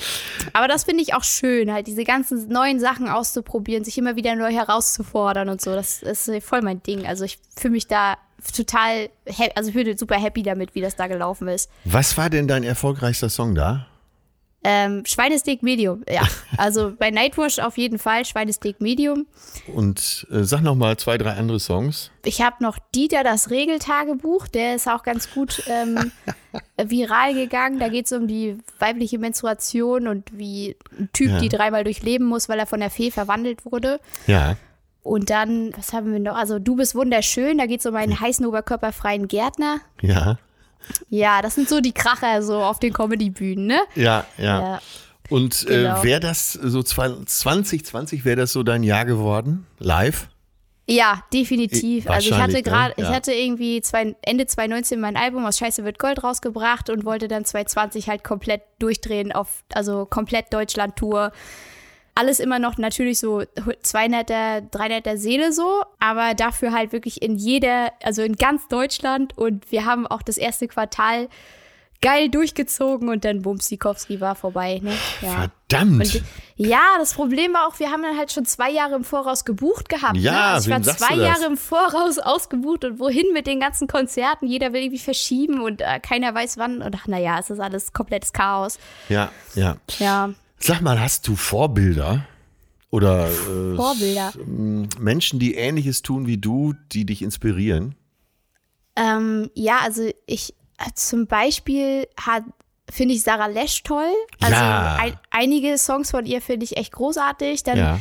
aber 0.52 0.68
das 0.68 0.84
finde 0.84 1.02
ich 1.02 1.14
auch 1.14 1.24
schön, 1.24 1.72
halt 1.72 1.88
diese 1.88 2.04
ganzen 2.04 2.48
neuen 2.48 2.78
Sachen 2.78 3.08
auszuprobieren, 3.08 3.82
sich 3.82 3.98
immer 3.98 4.14
wieder 4.14 4.36
neu 4.36 4.52
herauszufordern 4.52 5.48
und 5.48 5.60
so. 5.60 5.74
Das 5.74 6.02
ist 6.02 6.30
voll 6.44 6.62
mein 6.62 6.80
Ding. 6.80 7.06
Also 7.06 7.24
ich 7.24 7.38
fühle 7.56 7.72
mich 7.72 7.88
da 7.88 8.16
total, 8.54 9.08
also 9.54 9.70
ich 9.70 9.74
bin 9.74 9.96
super 9.98 10.16
happy 10.16 10.42
damit, 10.42 10.74
wie 10.74 10.80
das 10.80 10.96
da 10.96 11.06
gelaufen 11.06 11.48
ist. 11.48 11.70
Was 11.84 12.16
war 12.16 12.30
denn 12.30 12.48
dein 12.48 12.64
erfolgreichster 12.64 13.28
Song 13.28 13.54
da? 13.54 13.86
Ähm, 14.64 15.04
Schweinesteak 15.06 15.62
Medium, 15.62 16.02
ja. 16.08 16.22
Also 16.56 16.92
bei 16.98 17.10
Nightwash 17.10 17.60
auf 17.60 17.78
jeden 17.78 18.00
Fall 18.00 18.24
Schweinesteak 18.24 18.80
Medium. 18.80 19.26
Und 19.72 20.26
äh, 20.32 20.42
sag 20.42 20.62
noch 20.62 20.74
mal 20.74 20.96
zwei, 20.96 21.16
drei 21.16 21.34
andere 21.34 21.60
Songs. 21.60 22.10
Ich 22.24 22.42
habe 22.42 22.56
noch 22.60 22.76
Dieter 22.92 23.22
das 23.22 23.50
Regeltagebuch, 23.50 24.48
der 24.48 24.74
ist 24.74 24.88
auch 24.88 25.04
ganz 25.04 25.30
gut 25.30 25.62
ähm, 25.68 26.10
viral 26.76 27.34
gegangen. 27.34 27.78
Da 27.78 27.88
geht 27.88 28.06
es 28.06 28.12
um 28.12 28.26
die 28.26 28.58
weibliche 28.80 29.18
Menstruation 29.20 30.08
und 30.08 30.36
wie 30.36 30.76
ein 30.98 31.08
Typ 31.12 31.28
Ja. 31.30 31.38
die 31.38 31.48
dreimal 31.48 31.84
durchleben 31.84 32.26
muss, 32.26 32.48
weil 32.48 32.58
er 32.58 32.66
von 32.66 32.80
der 32.80 32.90
Fee 32.90 33.12
verwandelt 33.12 33.64
wurde. 33.64 34.00
Ja. 34.26 34.56
Und 35.02 35.30
dann, 35.30 35.72
was 35.76 35.92
haben 35.92 36.12
wir 36.12 36.20
noch? 36.20 36.36
Also 36.36 36.58
Du 36.58 36.76
bist 36.76 36.94
wunderschön, 36.94 37.58
da 37.58 37.66
geht 37.66 37.80
es 37.80 37.86
um 37.86 37.96
einen 37.96 38.18
heißen 38.20 38.44
oberkörperfreien 38.44 39.28
Gärtner. 39.28 39.80
Ja. 40.02 40.38
Ja, 41.08 41.42
das 41.42 41.54
sind 41.54 41.68
so 41.68 41.80
die 41.80 41.92
Kracher 41.92 42.42
so 42.42 42.56
auf 42.62 42.78
den 42.78 42.92
Comedy-Bühnen, 42.92 43.66
ne? 43.66 43.80
Ja, 43.94 44.24
ja. 44.38 44.60
Ja. 44.60 44.80
Und 45.28 45.66
Genau. 45.66 46.00
äh, 46.00 46.02
wäre 46.02 46.20
das 46.20 46.52
so 46.54 46.82
2020, 46.82 48.24
wäre 48.24 48.36
das 48.36 48.52
so 48.52 48.62
dein 48.62 48.82
Jahr 48.82 49.04
geworden? 49.04 49.66
Live? 49.78 50.28
Ja, 50.90 51.22
definitiv. 51.34 52.08
Also 52.08 52.30
ich 52.30 52.34
hatte 52.38 52.54
ne? 52.54 52.62
gerade, 52.62 52.94
ich 52.96 53.04
Ja. 53.04 53.10
hatte 53.14 53.32
irgendwie 53.32 53.82
zwei, 53.82 54.16
Ende 54.22 54.46
2019 54.46 54.98
mein 54.98 55.18
Album 55.18 55.44
aus 55.44 55.58
Scheiße 55.58 55.84
wird 55.84 55.98
Gold 55.98 56.24
rausgebracht 56.24 56.88
und 56.88 57.04
wollte 57.04 57.28
dann 57.28 57.44
2020 57.44 58.08
halt 58.08 58.24
komplett 58.24 58.62
durchdrehen 58.78 59.30
auf, 59.30 59.64
also 59.74 60.06
komplett 60.06 60.50
Deutschland-Tour. 60.54 61.32
Alles 62.18 62.40
immer 62.40 62.58
noch 62.58 62.78
natürlich 62.78 63.20
so 63.20 63.44
zwei 63.82 64.08
netter, 64.08 64.60
drei 64.60 64.88
netter 64.88 65.16
Seele 65.16 65.52
so, 65.52 65.84
aber 66.00 66.34
dafür 66.34 66.72
halt 66.72 66.92
wirklich 66.92 67.22
in 67.22 67.36
jeder, 67.36 67.92
also 68.02 68.22
in 68.22 68.34
ganz 68.34 68.66
Deutschland 68.66 69.38
und 69.38 69.70
wir 69.70 69.84
haben 69.84 70.04
auch 70.04 70.22
das 70.22 70.36
erste 70.36 70.66
Quartal 70.66 71.28
geil 72.00 72.28
durchgezogen 72.28 73.08
und 73.08 73.24
dann 73.24 73.42
Bums, 73.42 73.68
Sikowski 73.68 74.20
war 74.20 74.34
vorbei. 74.34 74.80
Ne? 74.82 74.92
Ja. 75.20 75.50
Verdammt! 75.68 76.14
Und, 76.14 76.22
ja, 76.56 76.80
das 76.98 77.14
Problem 77.14 77.54
war 77.54 77.68
auch, 77.68 77.78
wir 77.78 77.90
haben 77.90 78.02
dann 78.02 78.16
halt 78.16 78.32
schon 78.32 78.44
zwei 78.44 78.70
Jahre 78.70 78.96
im 78.96 79.04
Voraus 79.04 79.44
gebucht 79.44 79.88
gehabt. 79.88 80.16
Ja, 80.16 80.32
ne? 80.32 80.40
also 80.54 80.70
ich 80.70 80.76
war 80.76 80.96
zwei? 80.96 81.14
Jahre 81.14 81.46
im 81.46 81.56
Voraus 81.56 82.18
ausgebucht 82.18 82.84
und 82.84 82.98
wohin 82.98 83.32
mit 83.32 83.46
den 83.46 83.60
ganzen 83.60 83.88
Konzerten? 83.88 84.46
Jeder 84.46 84.72
will 84.72 84.82
irgendwie 84.82 84.98
verschieben 84.98 85.60
und 85.60 85.82
äh, 85.82 86.00
keiner 86.00 86.34
weiß 86.34 86.58
wann. 86.58 86.82
Und 86.82 86.96
ach, 86.96 87.06
naja, 87.06 87.38
es 87.38 87.50
ist 87.50 87.60
alles 87.60 87.92
komplettes 87.92 88.32
Chaos. 88.32 88.78
Ja, 89.08 89.30
ja. 89.54 89.76
Ja, 89.98 90.30
Sag 90.58 90.80
mal, 90.80 91.00
hast 91.00 91.26
du 91.28 91.36
Vorbilder? 91.36 92.26
Oder 92.90 93.26
äh, 93.30 93.76
Vorbilder. 93.76 94.32
m, 94.36 94.88
Menschen, 94.98 95.38
die 95.38 95.54
Ähnliches 95.54 96.02
tun 96.02 96.26
wie 96.26 96.38
du, 96.38 96.74
die 96.92 97.04
dich 97.04 97.22
inspirieren? 97.22 97.94
Ähm, 98.96 99.50
ja, 99.54 99.78
also 99.82 100.10
ich 100.26 100.54
äh, 100.78 100.90
zum 100.94 101.26
Beispiel 101.26 102.08
hat 102.18 102.44
finde 102.90 103.14
ich 103.14 103.22
Sarah 103.22 103.46
Lesch 103.46 103.82
toll. 103.82 104.10
Also 104.40 104.54
Ja. 104.54 104.96
ein, 104.98 105.12
einige 105.30 105.76
Songs 105.76 106.10
von 106.10 106.24
ihr 106.24 106.40
finde 106.40 106.64
ich 106.64 106.78
echt 106.78 106.92
großartig. 106.92 107.62
Dann 107.62 107.76
Ja. 107.76 108.00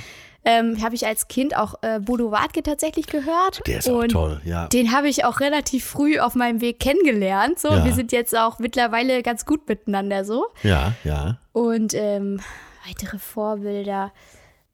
Ähm, 0.49 0.81
habe 0.81 0.95
ich 0.95 1.05
als 1.05 1.27
Kind 1.27 1.57
auch 1.57 1.75
äh, 1.81 1.99
Bodo 1.99 2.31
Wartke 2.31 2.63
tatsächlich 2.63 3.07
gehört. 3.07 3.59
Der 3.67 3.79
ist 3.79 3.89
auch 3.89 4.05
toll, 4.07 4.39
ja. 4.45 4.67
Den 4.67 4.93
habe 4.93 5.09
ich 5.09 5.25
auch 5.25 5.41
relativ 5.41 5.83
früh 5.85 6.19
auf 6.19 6.35
meinem 6.35 6.61
Weg 6.61 6.79
kennengelernt. 6.79 7.59
So, 7.59 7.67
Ja. 7.67 7.83
wir 7.83 7.93
sind 7.93 8.13
jetzt 8.13 8.33
auch 8.37 8.57
mittlerweile 8.57 9.21
ganz 9.23 9.45
gut 9.45 9.67
miteinander 9.67 10.23
so. 10.23 10.47
Ja, 10.63 10.93
ja. 11.03 11.37
Und 11.51 11.93
ähm, 11.93 12.39
weitere 12.87 13.19
Vorbilder. 13.19 14.13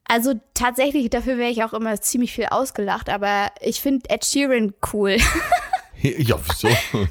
Also 0.08 0.34
tatsächlich, 0.54 1.10
dafür 1.10 1.38
wäre 1.40 1.50
ich 1.50 1.64
auch 1.64 1.74
immer 1.74 2.00
ziemlich 2.00 2.34
viel 2.34 2.46
ausgelacht, 2.52 3.10
aber 3.10 3.48
ich 3.62 3.82
finde 3.82 4.10
Ed 4.12 4.26
Sheeran 4.26 4.74
cool. 4.94 5.18
Ja, 6.18 6.38
wieso? 6.48 6.68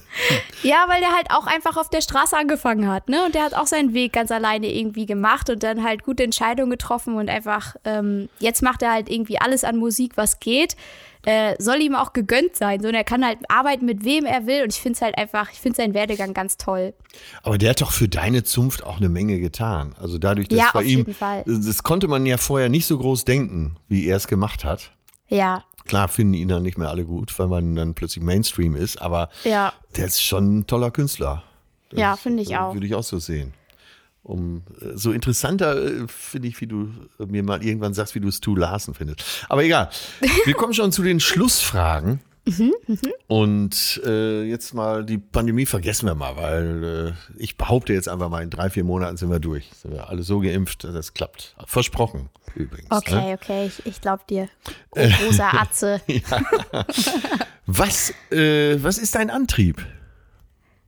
Ja, 0.62 0.84
weil 0.86 1.00
der 1.00 1.12
halt 1.12 1.30
auch 1.30 1.46
einfach 1.46 1.76
auf 1.76 1.90
der 1.90 2.02
Straße 2.02 2.36
angefangen 2.36 2.86
hat, 2.88 3.08
ne? 3.08 3.24
Und 3.24 3.34
der 3.34 3.42
hat 3.42 3.54
auch 3.54 3.66
seinen 3.66 3.94
Weg 3.94 4.12
ganz 4.12 4.30
alleine 4.30 4.72
irgendwie 4.72 5.06
gemacht 5.06 5.50
und 5.50 5.62
dann 5.64 5.82
halt 5.82 6.04
gute 6.04 6.22
Entscheidungen 6.22 6.70
getroffen 6.70 7.14
und 7.16 7.28
einfach, 7.28 7.74
ähm, 7.84 8.28
jetzt 8.38 8.62
macht 8.62 8.82
er 8.82 8.92
halt 8.92 9.10
irgendwie 9.10 9.40
alles 9.40 9.64
an 9.64 9.76
Musik, 9.76 10.12
was 10.16 10.38
geht. 10.38 10.76
Äh, 11.24 11.54
soll 11.60 11.80
ihm 11.80 11.94
auch 11.94 12.12
gegönnt 12.12 12.54
sein. 12.56 12.80
So, 12.80 12.88
und 12.88 12.94
er 12.94 13.04
kann 13.04 13.24
halt 13.24 13.38
arbeiten 13.48 13.86
mit 13.86 14.04
wem 14.04 14.24
er 14.24 14.46
will. 14.46 14.62
Und 14.64 14.72
ich 14.72 14.80
finde 14.80 14.96
es 14.96 15.02
halt 15.02 15.16
einfach, 15.18 15.50
ich 15.52 15.60
finde 15.60 15.76
seinen 15.76 15.94
Werdegang 15.94 16.34
ganz 16.34 16.56
toll. 16.56 16.94
Aber 17.44 17.58
der 17.58 17.70
hat 17.70 17.80
doch 17.80 17.92
für 17.92 18.08
deine 18.08 18.42
Zunft 18.44 18.84
auch 18.84 18.96
eine 18.98 19.08
Menge 19.08 19.38
getan. 19.40 19.94
Also 20.00 20.18
dadurch, 20.18 20.48
dass 20.48 20.58
Ja, 20.58 20.70
bei 20.72 20.80
auf 20.80 20.84
ihm, 20.84 20.98
jeden 20.98 21.14
Fall. 21.14 21.44
das 21.46 21.82
konnte 21.84 22.08
man 22.08 22.26
ja 22.26 22.38
vorher 22.38 22.68
nicht 22.68 22.86
so 22.86 22.98
groß 22.98 23.24
denken, 23.24 23.76
wie 23.88 24.06
er 24.06 24.16
es 24.16 24.26
gemacht 24.28 24.64
hat. 24.64 24.92
Ja, 25.28 25.64
Klar 25.92 26.08
finden 26.08 26.32
ihn 26.32 26.48
dann 26.48 26.62
nicht 26.62 26.78
mehr 26.78 26.88
alle 26.88 27.04
gut, 27.04 27.38
weil 27.38 27.48
man 27.48 27.76
dann 27.76 27.92
plötzlich 27.92 28.24
Mainstream 28.24 28.74
ist, 28.76 29.02
aber 29.02 29.28
ja, 29.44 29.74
der 29.94 30.06
ist 30.06 30.22
schon 30.22 30.60
ein 30.60 30.66
toller 30.66 30.90
Künstler. 30.90 31.42
ja, 31.92 32.16
finde 32.16 32.42
ich 32.42 32.56
auch. 32.56 32.72
Würde 32.72 32.86
ich 32.86 32.94
auch 32.94 33.02
so 33.02 33.18
sehen. 33.18 33.52
Um, 34.22 34.62
äh, 34.80 34.96
so 34.96 35.12
interessanter 35.12 35.76
äh, 35.76 36.08
finde 36.08 36.48
ich, 36.48 36.58
wie 36.62 36.66
du 36.66 36.88
äh, 37.20 37.26
mir 37.26 37.42
mal 37.42 37.62
irgendwann 37.62 37.92
sagst, 37.92 38.14
wie 38.14 38.20
du 38.20 38.30
Stu 38.30 38.56
Larsen 38.56 38.94
findest. 38.94 39.44
Aber 39.50 39.64
egal. 39.64 39.90
Wir 40.46 40.54
kommen 40.54 40.72
schon 40.72 40.92
zu 40.92 41.02
den 41.02 41.20
Schlussfragen. 41.20 42.20
Mhm, 42.44 42.72
Und 43.28 44.00
äh, 44.04 44.42
jetzt 44.42 44.74
mal 44.74 45.04
die 45.04 45.18
Pandemie 45.18 45.64
vergessen 45.64 46.06
wir 46.06 46.14
mal, 46.16 46.36
weil 46.36 47.14
äh, 47.16 47.40
ich 47.40 47.56
behaupte 47.56 47.92
jetzt 47.92 48.08
einfach 48.08 48.28
mal, 48.28 48.42
in 48.42 48.50
drei, 48.50 48.68
vier 48.68 48.82
Monaten 48.82 49.16
sind 49.16 49.30
wir 49.30 49.38
durch. 49.38 49.70
Sind 49.80 49.92
wir 49.92 50.08
alle 50.08 50.22
so 50.24 50.40
geimpft, 50.40 50.82
dass 50.82 50.92
das 50.92 51.14
klappt. 51.14 51.54
Versprochen 51.66 52.30
übrigens. 52.56 52.90
Ne? 52.90 52.96
Okay, 52.96 53.34
okay, 53.34 53.66
ich, 53.66 53.86
ich 53.86 54.00
glaube 54.00 54.22
dir. 54.28 54.48
Oh, 54.90 55.00
großer 55.24 55.54
Atze. 55.60 56.00
Was, 57.66 58.12
äh, 58.30 58.82
was 58.82 58.98
ist 58.98 59.14
dein 59.14 59.30
Antrieb? 59.30 59.86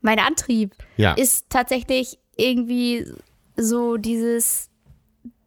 Mein 0.03 0.19
Antrieb 0.19 0.75
Ja. 0.97 1.15
ist 1.15 1.47
tatsächlich 1.49 2.19
irgendwie 2.37 3.07
so 3.57 3.97
dieses, 3.97 4.69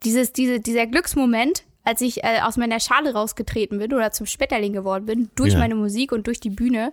dieses, 0.04 0.32
diese, 0.34 0.60
dieser 0.62 0.88
Glücksmoment, 0.88 1.64
als 1.88 2.02
ich 2.02 2.24
äh, 2.24 2.42
aus 2.44 2.58
meiner 2.58 2.80
Schale 2.82 3.14
rausgetreten 3.14 3.80
bin 3.80 3.94
oder 3.94 4.12
zum 4.12 4.26
Spetterling 4.26 4.74
geworden 4.74 5.06
bin, 5.06 5.30
durch 5.36 5.54
Ja. 5.54 5.60
meine 5.60 5.76
Musik 5.76 6.12
und 6.12 6.28
durch 6.28 6.40
die 6.42 6.50
Bühne. 6.50 6.92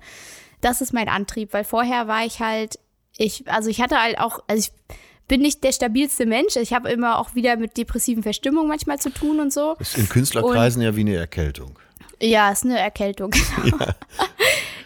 Das 0.60 0.80
ist 0.80 0.92
mein 0.92 1.08
Antrieb, 1.08 1.52
weil 1.52 1.64
vorher 1.64 2.06
war 2.06 2.24
ich 2.24 2.38
halt, 2.40 2.78
ich, 3.16 3.50
also 3.50 3.68
ich 3.68 3.80
hatte 3.80 4.00
halt 4.00 4.18
auch, 4.20 4.38
also 4.46 4.60
ich 4.70 4.96
bin 5.26 5.40
nicht 5.40 5.64
der 5.64 5.72
stabilste 5.72 6.26
Mensch. 6.26 6.54
Ich 6.56 6.72
habe 6.72 6.90
immer 6.90 7.18
auch 7.18 7.34
wieder 7.34 7.56
mit 7.56 7.76
depressiven 7.76 8.22
Verstimmungen 8.22 8.68
manchmal 8.68 8.98
zu 8.98 9.10
tun 9.10 9.40
und 9.40 9.52
so. 9.52 9.74
Ist 9.80 9.98
in 9.98 10.08
Künstlerkreisen 10.08 10.80
ja 10.80 10.94
wie 10.94 11.00
eine 11.00 11.16
Erkältung. 11.16 11.78
Ja, 12.20 12.50
ist 12.52 12.64
eine 12.64 12.78
Erkältung. 12.78 13.32
Genau. 13.64 13.86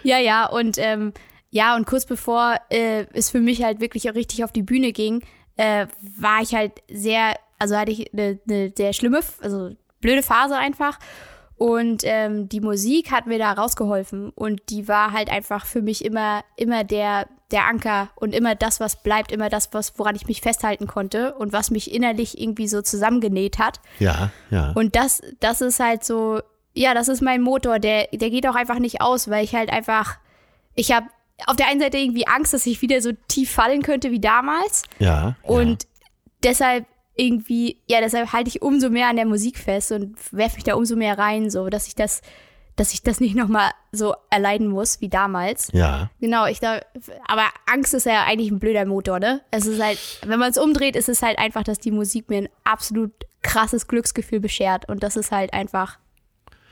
Ja, 0.05 0.19
ja, 0.19 0.47
und 0.47 0.79
ähm, 0.79 1.13
ja, 1.51 1.77
und 1.77 1.87
kurz 1.87 2.07
bevor 2.07 2.57
äh, 2.71 3.05
es 3.13 3.31
für 3.31 3.41
mich 3.41 3.63
halt 3.63 3.81
wirklich 3.81 4.09
auch 4.09 4.15
richtig 4.15 4.45
auf 4.45 4.53
die 4.53 4.63
Bühne 4.63 4.93
ging, 4.93 5.23
äh, 5.57 5.87
war 6.19 6.41
ich 6.41 6.55
halt 6.55 6.73
sehr, 6.91 7.35
also 7.59 7.77
hatte 7.77 7.91
ich 7.91 8.13
eine, 8.15 8.39
eine 8.49 8.73
sehr 8.77 8.93
schlimme, 8.93 9.21
also 9.43 9.71
blöde 10.01 10.23
Phase 10.23 10.57
einfach. 10.57 10.99
Und 11.57 12.03
ähm, 12.05 12.49
die 12.49 12.61
Musik 12.61 13.11
hat 13.11 13.27
mir 13.27 13.39
da 13.39 13.53
rausgeholfen 13.53 14.31
und 14.31 14.63
die 14.71 14.87
war 14.87 15.13
halt 15.13 15.29
einfach 15.29 15.67
für 15.67 15.83
mich 15.83 16.05
immer, 16.05 16.45
immer 16.57 16.85
der, 16.85 17.27
der 17.51 17.67
Anker 17.67 18.11
und 18.15 18.33
immer 18.33 18.55
das, 18.55 18.79
was 18.79 19.03
bleibt, 19.03 19.33
immer 19.33 19.49
das, 19.49 19.73
was, 19.73 19.99
woran 19.99 20.15
ich 20.15 20.29
mich 20.29 20.41
festhalten 20.41 20.87
konnte 20.87 21.35
und 21.35 21.53
was 21.53 21.73
mich 21.73 21.93
innerlich 21.93 22.41
irgendwie 22.41 22.69
so 22.69 22.81
zusammengenäht 22.81 23.59
hat. 23.59 23.81
Ja, 23.99 24.31
ja. 24.51 24.71
Und 24.77 24.95
das, 24.95 25.21
das 25.41 25.61
ist 25.61 25.81
halt 25.81 26.05
so, 26.05 26.41
ja, 26.75 26.95
das 26.95 27.09
ist 27.09 27.23
mein 27.23 27.43
Motor, 27.43 27.81
der, 27.81 28.07
der 28.13 28.31
geht 28.31 28.47
auch 28.47 28.55
einfach 28.55 28.79
nicht 28.79 29.01
aus, 29.01 29.29
weil 29.29 29.43
ich 29.45 29.57
halt 29.57 29.71
einfach, 29.71 30.17
ich 30.77 30.93
habe 30.93 31.07
auf 31.47 31.57
der 31.57 31.67
einen 31.67 31.81
Seite 31.81 31.99
irgendwie 31.99 32.29
Angst, 32.29 32.55
dass 32.55 32.67
ich 32.67 32.83
wieder 32.83 33.01
so 33.01 33.11
tief 33.27 33.51
fallen 33.51 33.83
könnte 33.83 34.13
wie 34.13 34.21
damals. 34.21 34.85
ja. 35.01 35.35
Und 35.43 35.89
deshalb 36.45 36.87
irgendwie, 37.19 37.81
ja, 37.89 38.01
deshalb 38.01 38.33
halte 38.33 38.49
ich 38.49 38.63
umso 38.63 38.89
mehr 38.91 39.09
an 39.09 39.17
der 39.17 39.27
Musik 39.27 39.59
fest 39.59 39.93
und 39.93 40.17
werfe 40.33 40.55
mich 40.55 40.65
da 40.65 40.75
umso 40.75 40.97
mehr 40.97 41.19
rein, 41.19 41.51
so, 41.51 41.69
dass 41.69 41.87
ich 41.89 41.95
das, 41.95 42.23
dass 42.77 42.93
ich 42.95 43.03
das 43.03 43.19
nicht 43.19 43.35
nochmal 43.35 43.73
so 43.91 44.15
erleiden 44.31 44.69
muss 44.69 45.01
wie 45.01 45.09
damals. 45.09 45.69
ja. 45.73 46.11
Genau, 46.21 46.47
ich 46.47 46.61
glaube, 46.61 46.83
aber 47.27 47.43
Angst 47.67 47.93
ist 47.93 48.07
ja 48.07 48.25
eigentlich 48.25 48.51
ein 48.53 48.61
blöder 48.61 48.85
Motor, 48.87 49.19
ne? 49.19 49.41
Es 49.51 49.67
ist 49.67 49.83
halt, 49.83 49.99
wenn 50.25 50.39
man 50.39 50.51
es 50.51 50.59
umdreht, 50.59 50.95
ist 50.95 51.09
es 51.09 51.21
halt 51.23 51.39
einfach, 51.41 51.65
dass 51.65 51.81
die 51.81 51.91
Musik 51.91 52.31
mir 52.31 52.39
ein 52.39 52.49
absolut 52.65 53.13
krasses 53.43 53.89
Glücksgefühl 53.89 54.39
beschert 54.41 54.89
und 54.89 55.03
das 55.03 55.17
ist 55.17 55.33
halt 55.33 55.53
einfach, 55.53 55.99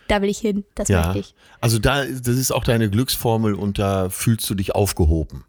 da 0.06 0.22
will 0.22 0.28
ich 0.28 0.38
hin, 0.38 0.64
das 0.76 0.86
Ja, 0.88 1.06
möchte 1.06 1.18
ich. 1.18 1.34
also 1.60 1.80
da, 1.80 2.04
das 2.04 2.28
ist 2.36 2.52
auch 2.52 2.62
deine 2.62 2.88
Glücksformel 2.88 3.54
und 3.54 3.80
da 3.80 4.08
fühlst 4.10 4.48
du 4.48 4.54
dich 4.54 4.74
aufgehoben. 4.76 5.44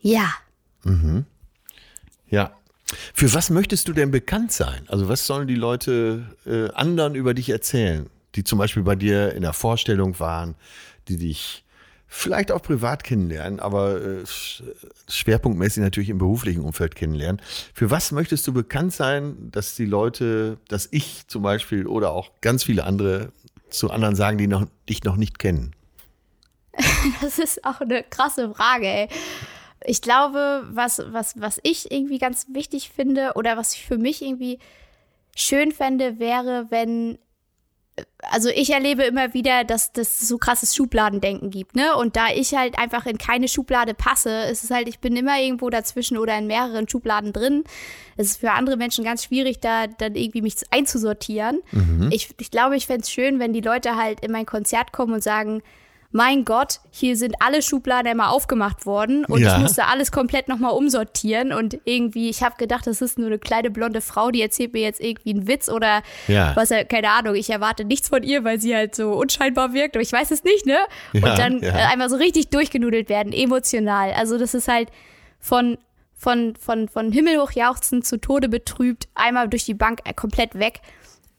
Ja. 0.00 0.28
Ja. 2.28 2.50
Für 3.14 3.32
was 3.34 3.50
möchtest 3.50 3.88
du 3.88 3.92
denn 3.92 4.10
bekannt 4.10 4.52
sein? 4.52 4.84
Also 4.88 5.08
was 5.08 5.26
sollen 5.26 5.46
die 5.48 5.54
Leute 5.54 6.26
äh, 6.46 6.70
anderen 6.72 7.14
über 7.14 7.34
dich 7.34 7.50
erzählen, 7.50 8.08
die 8.34 8.44
zum 8.44 8.58
Beispiel 8.58 8.82
bei 8.82 8.94
dir 8.96 9.32
in 9.34 9.42
der 9.42 9.52
Vorstellung 9.52 10.18
waren, 10.20 10.54
die 11.08 11.16
dich 11.16 11.64
vielleicht 12.06 12.52
auch 12.52 12.60
privat 12.62 13.04
kennenlernen, 13.04 13.58
aber 13.58 13.96
äh, 14.00 14.22
sch- 14.24 14.62
schwerpunktmäßig 15.08 15.82
natürlich 15.82 16.10
im 16.10 16.18
beruflichen 16.18 16.62
Umfeld 16.62 16.94
kennenlernen. 16.94 17.40
Für 17.72 17.90
was 17.90 18.12
möchtest 18.12 18.46
du 18.46 18.52
bekannt 18.52 18.92
sein, 18.92 19.50
dass 19.50 19.74
die 19.76 19.86
Leute, 19.86 20.58
dass 20.68 20.88
ich 20.90 21.26
zum 21.28 21.42
Beispiel 21.42 21.86
oder 21.86 22.12
auch 22.12 22.30
ganz 22.42 22.64
viele 22.64 22.84
andere 22.84 23.32
zu 23.70 23.90
anderen 23.90 24.14
sagen, 24.14 24.36
die 24.36 24.46
noch, 24.46 24.66
dich 24.88 25.04
noch 25.04 25.16
nicht 25.16 25.38
kennen? 25.38 25.72
Das 27.20 27.38
ist 27.38 27.64
auch 27.64 27.80
eine 27.80 28.02
krasse 28.04 28.52
Frage, 28.54 28.86
ey. 28.86 29.08
Ich 29.86 30.02
glaube, 30.02 30.64
was, 30.70 31.02
was, 31.08 31.40
was 31.40 31.60
ich 31.62 31.90
irgendwie 31.90 32.18
ganz 32.18 32.46
wichtig 32.52 32.90
finde 32.90 33.32
oder 33.34 33.56
was 33.56 33.74
ich 33.74 33.84
für 33.84 33.98
mich 33.98 34.22
irgendwie 34.22 34.58
schön 35.36 35.72
fände, 35.72 36.18
wäre, 36.18 36.66
wenn. 36.70 37.18
Also 38.22 38.48
ich 38.48 38.70
erlebe 38.70 39.02
immer 39.02 39.34
wieder, 39.34 39.64
dass 39.64 39.92
das 39.92 40.26
so 40.26 40.38
krasses 40.38 40.74
Schubladendenken 40.74 41.50
gibt, 41.50 41.76
ne? 41.76 41.94
Und 41.96 42.16
da 42.16 42.28
ich 42.34 42.54
halt 42.54 42.78
einfach 42.78 43.04
in 43.04 43.18
keine 43.18 43.48
Schublade 43.48 43.92
passe, 43.92 44.44
ist 44.44 44.64
es 44.64 44.70
halt, 44.70 44.88
ich 44.88 44.98
bin 44.98 45.14
immer 45.14 45.38
irgendwo 45.38 45.68
dazwischen 45.68 46.16
oder 46.16 46.38
in 46.38 46.46
mehreren 46.46 46.88
Schubladen 46.88 47.34
drin. 47.34 47.64
Es 48.16 48.28
ist 48.28 48.40
für 48.40 48.52
andere 48.52 48.78
Menschen 48.78 49.04
ganz 49.04 49.24
schwierig, 49.24 49.60
da 49.60 49.88
dann 49.88 50.14
irgendwie 50.14 50.40
mich 50.40 50.56
einzusortieren. 50.70 51.60
Ich, 52.10 52.34
ich 52.40 52.50
glaube, 52.50 52.76
ich 52.76 52.86
fände 52.86 53.02
es 53.02 53.10
schön, 53.10 53.38
wenn 53.38 53.52
die 53.52 53.60
Leute 53.60 53.96
halt 53.96 54.20
in 54.20 54.32
mein 54.32 54.46
Konzert 54.46 54.92
kommen 54.92 55.12
und 55.12 55.22
sagen, 55.22 55.62
mein 56.12 56.44
Gott, 56.44 56.80
hier 56.90 57.16
sind 57.16 57.36
alle 57.40 57.62
Schubladen 57.62 58.06
einmal 58.06 58.28
aufgemacht 58.28 58.84
worden 58.86 59.24
und 59.24 59.40
Ja. 59.40 59.56
ich 59.56 59.62
musste 59.62 59.86
alles 59.86 60.12
komplett 60.12 60.46
nochmal 60.48 60.72
umsortieren 60.72 61.52
und 61.52 61.78
irgendwie, 61.84 62.28
ich 62.28 62.42
habe 62.42 62.56
gedacht, 62.58 62.86
das 62.86 63.00
ist 63.00 63.18
nur 63.18 63.28
eine 63.28 63.38
kleine 63.38 63.70
blonde 63.70 64.00
Frau, 64.02 64.30
die 64.30 64.42
erzählt 64.42 64.74
mir 64.74 64.82
jetzt 64.82 65.00
irgendwie 65.00 65.30
einen 65.30 65.48
Witz 65.48 65.68
oder 65.70 66.02
Ja. 66.28 66.54
was, 66.54 66.68
keine 66.88 67.10
Ahnung, 67.10 67.34
ich 67.34 67.48
erwarte 67.50 67.84
nichts 67.84 68.08
von 68.10 68.22
ihr, 68.22 68.44
weil 68.44 68.60
sie 68.60 68.74
halt 68.76 68.94
so 68.94 69.12
unscheinbar 69.12 69.72
wirkt, 69.72 69.96
aber 69.96 70.02
ich 70.02 70.12
weiß 70.12 70.30
es 70.30 70.44
nicht, 70.44 70.66
ne? 70.66 70.78
Ja, 71.14 71.30
und 71.30 71.38
dann 71.38 71.64
einmal 71.64 72.10
so 72.10 72.16
richtig 72.16 72.48
durchgenudelt 72.50 73.08
werden, 73.08 73.32
emotional. 73.32 74.12
Also 74.12 74.38
das 74.38 74.54
ist 74.54 74.68
halt 74.68 74.90
von 75.40 75.78
von, 76.14 76.54
von, 76.54 76.88
von 76.88 77.10
Himmel 77.10 77.40
hoch 77.40 77.50
jauchzen 77.50 78.02
zu 78.02 78.16
Tode 78.16 78.48
betrübt, 78.48 79.08
einmal 79.16 79.48
durch 79.48 79.64
die 79.64 79.74
Bank 79.74 80.02
äh, 80.04 80.14
komplett 80.14 80.56
weg. 80.56 80.80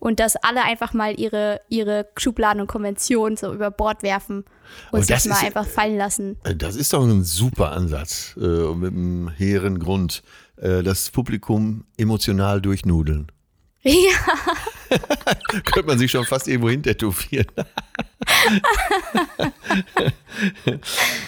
Und 0.03 0.19
dass 0.19 0.35
alle 0.35 0.63
einfach 0.63 0.91
mal 0.93 1.17
ihre, 1.17 1.61
ihre 1.69 2.09
Schubladen 2.17 2.59
und 2.59 2.67
Konventionen 2.67 3.37
so 3.37 3.53
über 3.53 3.71
Bord 3.71 4.03
werfen 4.03 4.43
und 4.91 5.09
das 5.09 5.23
sich 5.23 5.29
mal 5.31 5.37
ist- 5.37 5.45
einfach 5.45 5.65
fallen 5.65 5.97
lassen. 5.97 6.37
Äh, 6.43 6.55
Das 6.55 6.75
ist 6.75 6.91
doch 6.91 7.01
ein 7.03 7.23
super 7.23 7.71
Ansatz 7.71 8.35
äh, 8.37 8.41
mit 8.75 8.91
einem 8.93 9.29
hehren 9.29 9.79
Grund. 9.79 10.21
Äh, 10.57 10.83
das 10.83 11.09
Publikum 11.09 11.85
emotional 11.97 12.61
durchnudeln. 12.61 13.27
Ja, 13.85 14.97
Könnte 15.65 15.83
man 15.87 15.97
sich 15.97 16.09
schon 16.11 16.23
fast 16.25 16.47
irgendwo 16.47 16.69
hin 16.69 16.83
tätowieren. 16.83 17.47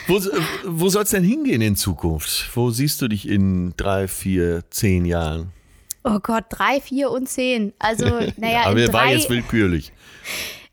wo 0.07 0.21
wo 0.65 0.87
soll 0.89 1.03
es 1.03 1.09
denn 1.09 1.23
hingehen 1.25 1.61
in 1.61 1.75
Zukunft? 1.75 2.55
Wo 2.55 2.69
siehst 2.71 3.01
du 3.01 3.07
dich 3.07 3.27
in 3.27 3.73
drei, 3.75 4.07
vier, 4.07 4.63
zehn 4.69 5.05
Jahren? 5.05 5.51
Oh 6.05 6.19
Gott, 6.21 6.45
drei, 6.49 6.79
vier 6.79 7.11
und 7.11 7.27
zehn. 7.27 7.73
Also, 7.79 8.05
naja, 8.37 8.61
Aber 8.65 8.75
war 8.93 9.03
drei, 9.03 9.13
jetzt 9.15 9.29
willkürlich. 9.29 9.91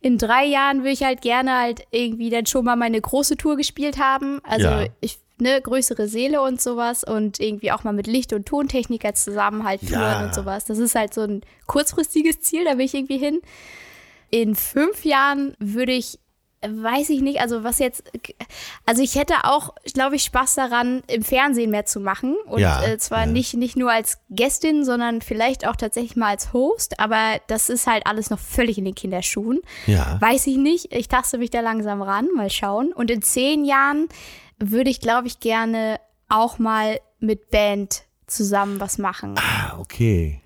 in 0.01 0.19
drei 0.19 0.45
Jahren 0.45 0.79
würde 0.79 0.91
ich 0.93 1.03
halt 1.03 1.21
gerne 1.23 1.59
halt 1.59 1.83
irgendwie 1.91 2.31
dann 2.31 2.47
schon 2.47 2.65
mal 2.65 2.77
meine 2.77 3.01
große 3.01 3.37
Tour 3.37 3.57
gespielt 3.57 3.99
haben. 3.99 4.41
Also 4.45 4.69
Ja. 4.69 4.87
ich, 5.01 5.19
ne, 5.41 5.61
größere 5.61 6.07
Seele 6.07 6.41
und 6.43 6.61
sowas 6.61 7.03
und 7.03 7.41
irgendwie 7.41 7.73
auch 7.73 7.83
mal 7.83 7.93
mit 7.93 8.07
Licht- 8.07 8.33
und 8.33 8.47
Tontechniker 8.47 9.15
zusammen 9.15 9.65
halt 9.65 9.81
touren 9.81 10.01
Ja. 10.01 10.25
und 10.27 10.35
sowas. 10.35 10.65
Das 10.67 10.79
ist 10.79 10.95
halt 10.95 11.13
so 11.15 11.23
ein 11.23 11.41
kurzfristiges 11.67 12.41
Ziel, 12.43 12.65
da 12.65 12.79
will 12.79 12.85
ich 12.85 12.95
irgendwie 12.95 13.19
hin. 13.19 13.41
In 14.31 14.55
fünf 14.55 15.05
Jahren 15.05 15.55
würde 15.59 15.93
ich, 15.93 16.19
weiß 16.67 17.11
ich 17.11 17.21
nicht, 17.21 17.41
also 17.41 17.65
was 17.65 17.79
jetzt, 17.79 18.05
also 18.87 19.03
ich 19.03 19.15
hätte 19.17 19.45
auch, 19.45 19.75
glaube 19.95 20.17
ich, 20.17 20.23
Spaß 20.23 20.55
daran, 20.55 21.03
im 21.09 21.23
Fernsehen 21.23 21.71
mehr 21.71 21.87
zu 21.87 22.01
machen. 22.01 22.37
Und 22.47 22.61
Ja, 22.61 22.83
äh, 22.85 22.99
zwar 22.99 23.21
ja. 23.21 23.27
nicht, 23.27 23.55
nicht 23.55 23.77
nur 23.77 23.91
als 23.91 24.19
Gästin, 24.31 24.85
sondern 24.85 25.23
vielleicht 25.23 25.67
auch 25.67 25.77
tatsächlich 25.77 26.17
mal 26.17 26.29
als 26.29 26.53
Host, 26.53 27.01
aber 27.01 27.41
das 27.47 27.69
ist 27.69 27.87
halt 27.87 28.07
alles 28.07 28.31
noch 28.31 28.39
völlig 28.39 28.79
in 28.79 28.85
den 28.85 28.95
Kinderschuhen. 28.95 29.61
Ja. 29.87 30.21
Weiß 30.21 30.47
ich 30.47 30.57
nicht. 30.57 30.93
Ich 30.93 31.09
taste 31.09 31.39
mich 31.39 31.51
da 31.51 31.61
langsam 31.61 32.03
ran, 32.03 32.29
mal 32.37 32.51
schauen. 32.51 32.93
Und 32.93 33.11
in 33.11 33.23
zehn 33.23 33.65
Jahren 33.65 34.09
würde 34.59 34.91
ich, 34.91 35.01
glaube 35.01 35.27
ich, 35.27 35.41
gerne 35.41 35.99
auch 36.29 36.59
mal 36.59 37.01
mit 37.19 37.51
Band 37.51 38.03
zusammen 38.27 38.81
was 38.81 38.99
machen. 38.99 39.35
Ah, 39.39 39.79
okay. 39.79 40.42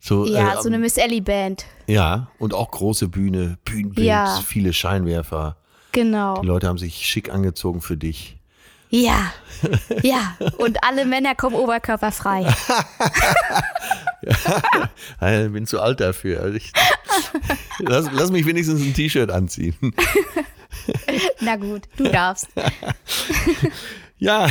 So, 0.00 0.26
ja, 0.26 0.54
äh, 0.58 0.62
so 0.62 0.68
eine 0.68 0.78
Miss 0.78 0.96
Ellie 0.96 1.20
Band. 1.20 1.66
ja, 1.86 2.30
und 2.38 2.54
auch 2.54 2.70
große 2.70 3.08
Bühne, 3.08 3.58
Bühnenbild, 3.64 4.06
Ja. 4.06 4.40
viele 4.46 4.72
Scheinwerfer. 4.72 5.56
Genau. 5.92 6.40
Die 6.40 6.46
Leute 6.46 6.68
haben 6.68 6.78
sich 6.78 7.06
schick 7.06 7.30
angezogen 7.32 7.80
für 7.82 7.96
dich. 7.96 8.38
Ja. 8.88 9.32
Ja. 10.02 10.36
Und 10.56 10.82
alle 10.82 11.04
Männer 11.04 11.34
kommen 11.34 11.54
oberkörperfrei. 11.56 12.46
Ich 14.22 15.52
bin 15.52 15.66
zu 15.66 15.80
alt 15.80 16.00
dafür. 16.00 16.40
Also 16.42 16.56
ich, 16.56 16.72
lass, 17.80 18.06
lass 18.12 18.30
mich 18.30 18.46
wenigstens 18.46 18.80
ein 18.82 18.94
T-Shirt 18.94 19.30
anziehen. 19.30 19.74
Na 21.40 21.56
gut, 21.56 21.82
du 21.96 22.04
darfst. 22.04 22.48
Ja, 24.18 24.48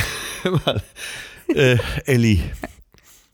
mal. 0.65 0.81
Äh, 1.47 1.77
Elli, 2.05 2.41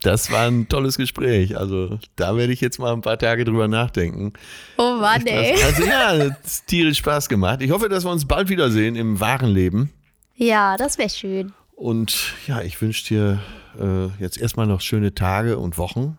das 0.05 0.31
war 0.31 0.47
ein 0.47 0.67
tolles 0.67 0.97
Gespräch. 0.97 1.57
Also 1.57 1.99
da 2.15 2.35
werde 2.37 2.53
ich 2.53 2.61
jetzt 2.61 2.77
mal 2.79 2.93
ein 2.93 3.01
paar 3.01 3.17
Tage 3.17 3.43
drüber 3.45 3.67
nachdenken. 3.67 4.33
Oh 4.77 4.97
Mann, 4.99 5.25
ey. 5.25 5.61
Also 5.63 5.83
ja, 5.83 6.29
tierisch 6.67 6.99
Spaß 6.99 7.27
gemacht. 7.29 7.61
Ich 7.61 7.71
hoffe, 7.71 7.89
dass 7.89 8.03
wir 8.05 8.11
uns 8.11 8.25
bald 8.25 8.49
wiedersehen 8.49 8.95
im 8.95 9.19
wahren 9.19 9.49
Leben. 9.49 9.91
Ja, 10.35 10.77
das 10.77 10.97
wäre 10.97 11.09
schön. 11.09 11.53
Und 11.75 12.33
ja, 12.47 12.61
ich 12.61 12.79
wünsche 12.81 13.05
dir 13.07 13.39
äh, 13.79 14.07
jetzt 14.21 14.37
erstmal 14.39 14.67
noch 14.67 14.81
schöne 14.81 15.13
Tage 15.15 15.57
und 15.57 15.77
Wochen, 15.77 16.17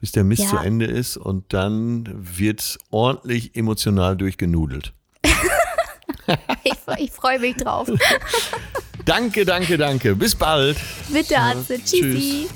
bis 0.00 0.12
der 0.12 0.24
Mist 0.24 0.44
Ja. 0.44 0.48
zu 0.50 0.56
Ende 0.58 0.86
ist. 0.86 1.16
Und 1.16 1.52
dann 1.52 2.08
wird 2.14 2.78
ordentlich 2.90 3.56
emotional 3.56 4.16
durchgenudelt. 4.16 4.92
Ich, 6.62 6.74
ich 6.98 7.10
freue 7.10 7.38
mich 7.38 7.56
drauf. 7.56 7.90
Danke, 9.06 9.46
danke, 9.46 9.78
danke. 9.78 10.14
Bis 10.14 10.34
bald. 10.34 10.76
Bitte, 11.10 11.38
Atze. 11.38 11.78
Tschüssi. 11.82 12.48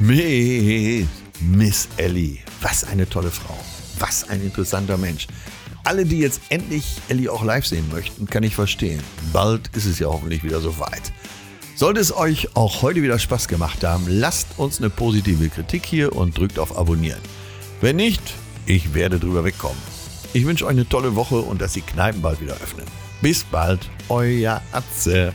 Miss, 0.00 1.08
Miss 1.40 1.88
Ellie. 1.96 2.38
Was 2.60 2.84
eine 2.84 3.08
tolle 3.08 3.32
Frau. 3.32 3.58
Was 3.98 4.28
ein 4.28 4.40
interessanter 4.42 4.96
Mensch. 4.96 5.26
Alle, 5.82 6.04
die 6.04 6.20
jetzt 6.20 6.40
endlich 6.50 6.98
Ellie 7.08 7.28
auch 7.28 7.42
live 7.42 7.66
sehen 7.66 7.88
möchten, 7.90 8.26
kann 8.26 8.44
ich 8.44 8.54
verstehen. 8.54 9.02
Bald 9.32 9.68
ist 9.74 9.86
es 9.86 9.98
ja 9.98 10.06
hoffentlich 10.06 10.44
wieder 10.44 10.60
soweit. 10.60 11.12
Sollte 11.74 11.98
es 11.98 12.14
euch 12.14 12.54
auch 12.54 12.82
heute 12.82 13.02
wieder 13.02 13.18
Spaß 13.18 13.48
gemacht 13.48 13.82
haben, 13.82 14.04
lasst 14.06 14.46
uns 14.56 14.78
eine 14.78 14.88
positive 14.88 15.48
Kritik 15.48 15.84
hier 15.84 16.14
und 16.14 16.38
drückt 16.38 16.60
auf 16.60 16.78
Abonnieren. 16.78 17.20
Wenn 17.80 17.96
nicht, 17.96 18.22
ich 18.66 18.94
werde 18.94 19.18
drüber 19.18 19.42
wegkommen. 19.42 19.82
Ich 20.32 20.46
wünsche 20.46 20.64
euch 20.66 20.70
eine 20.70 20.88
tolle 20.88 21.16
Woche 21.16 21.40
und 21.40 21.60
dass 21.60 21.72
die 21.72 21.80
Kneipen 21.80 22.22
bald 22.22 22.40
wieder 22.40 22.54
öffnen. 22.54 22.86
Bis 23.20 23.42
bald, 23.42 23.90
euer 24.08 24.62
Atze. 24.70 25.32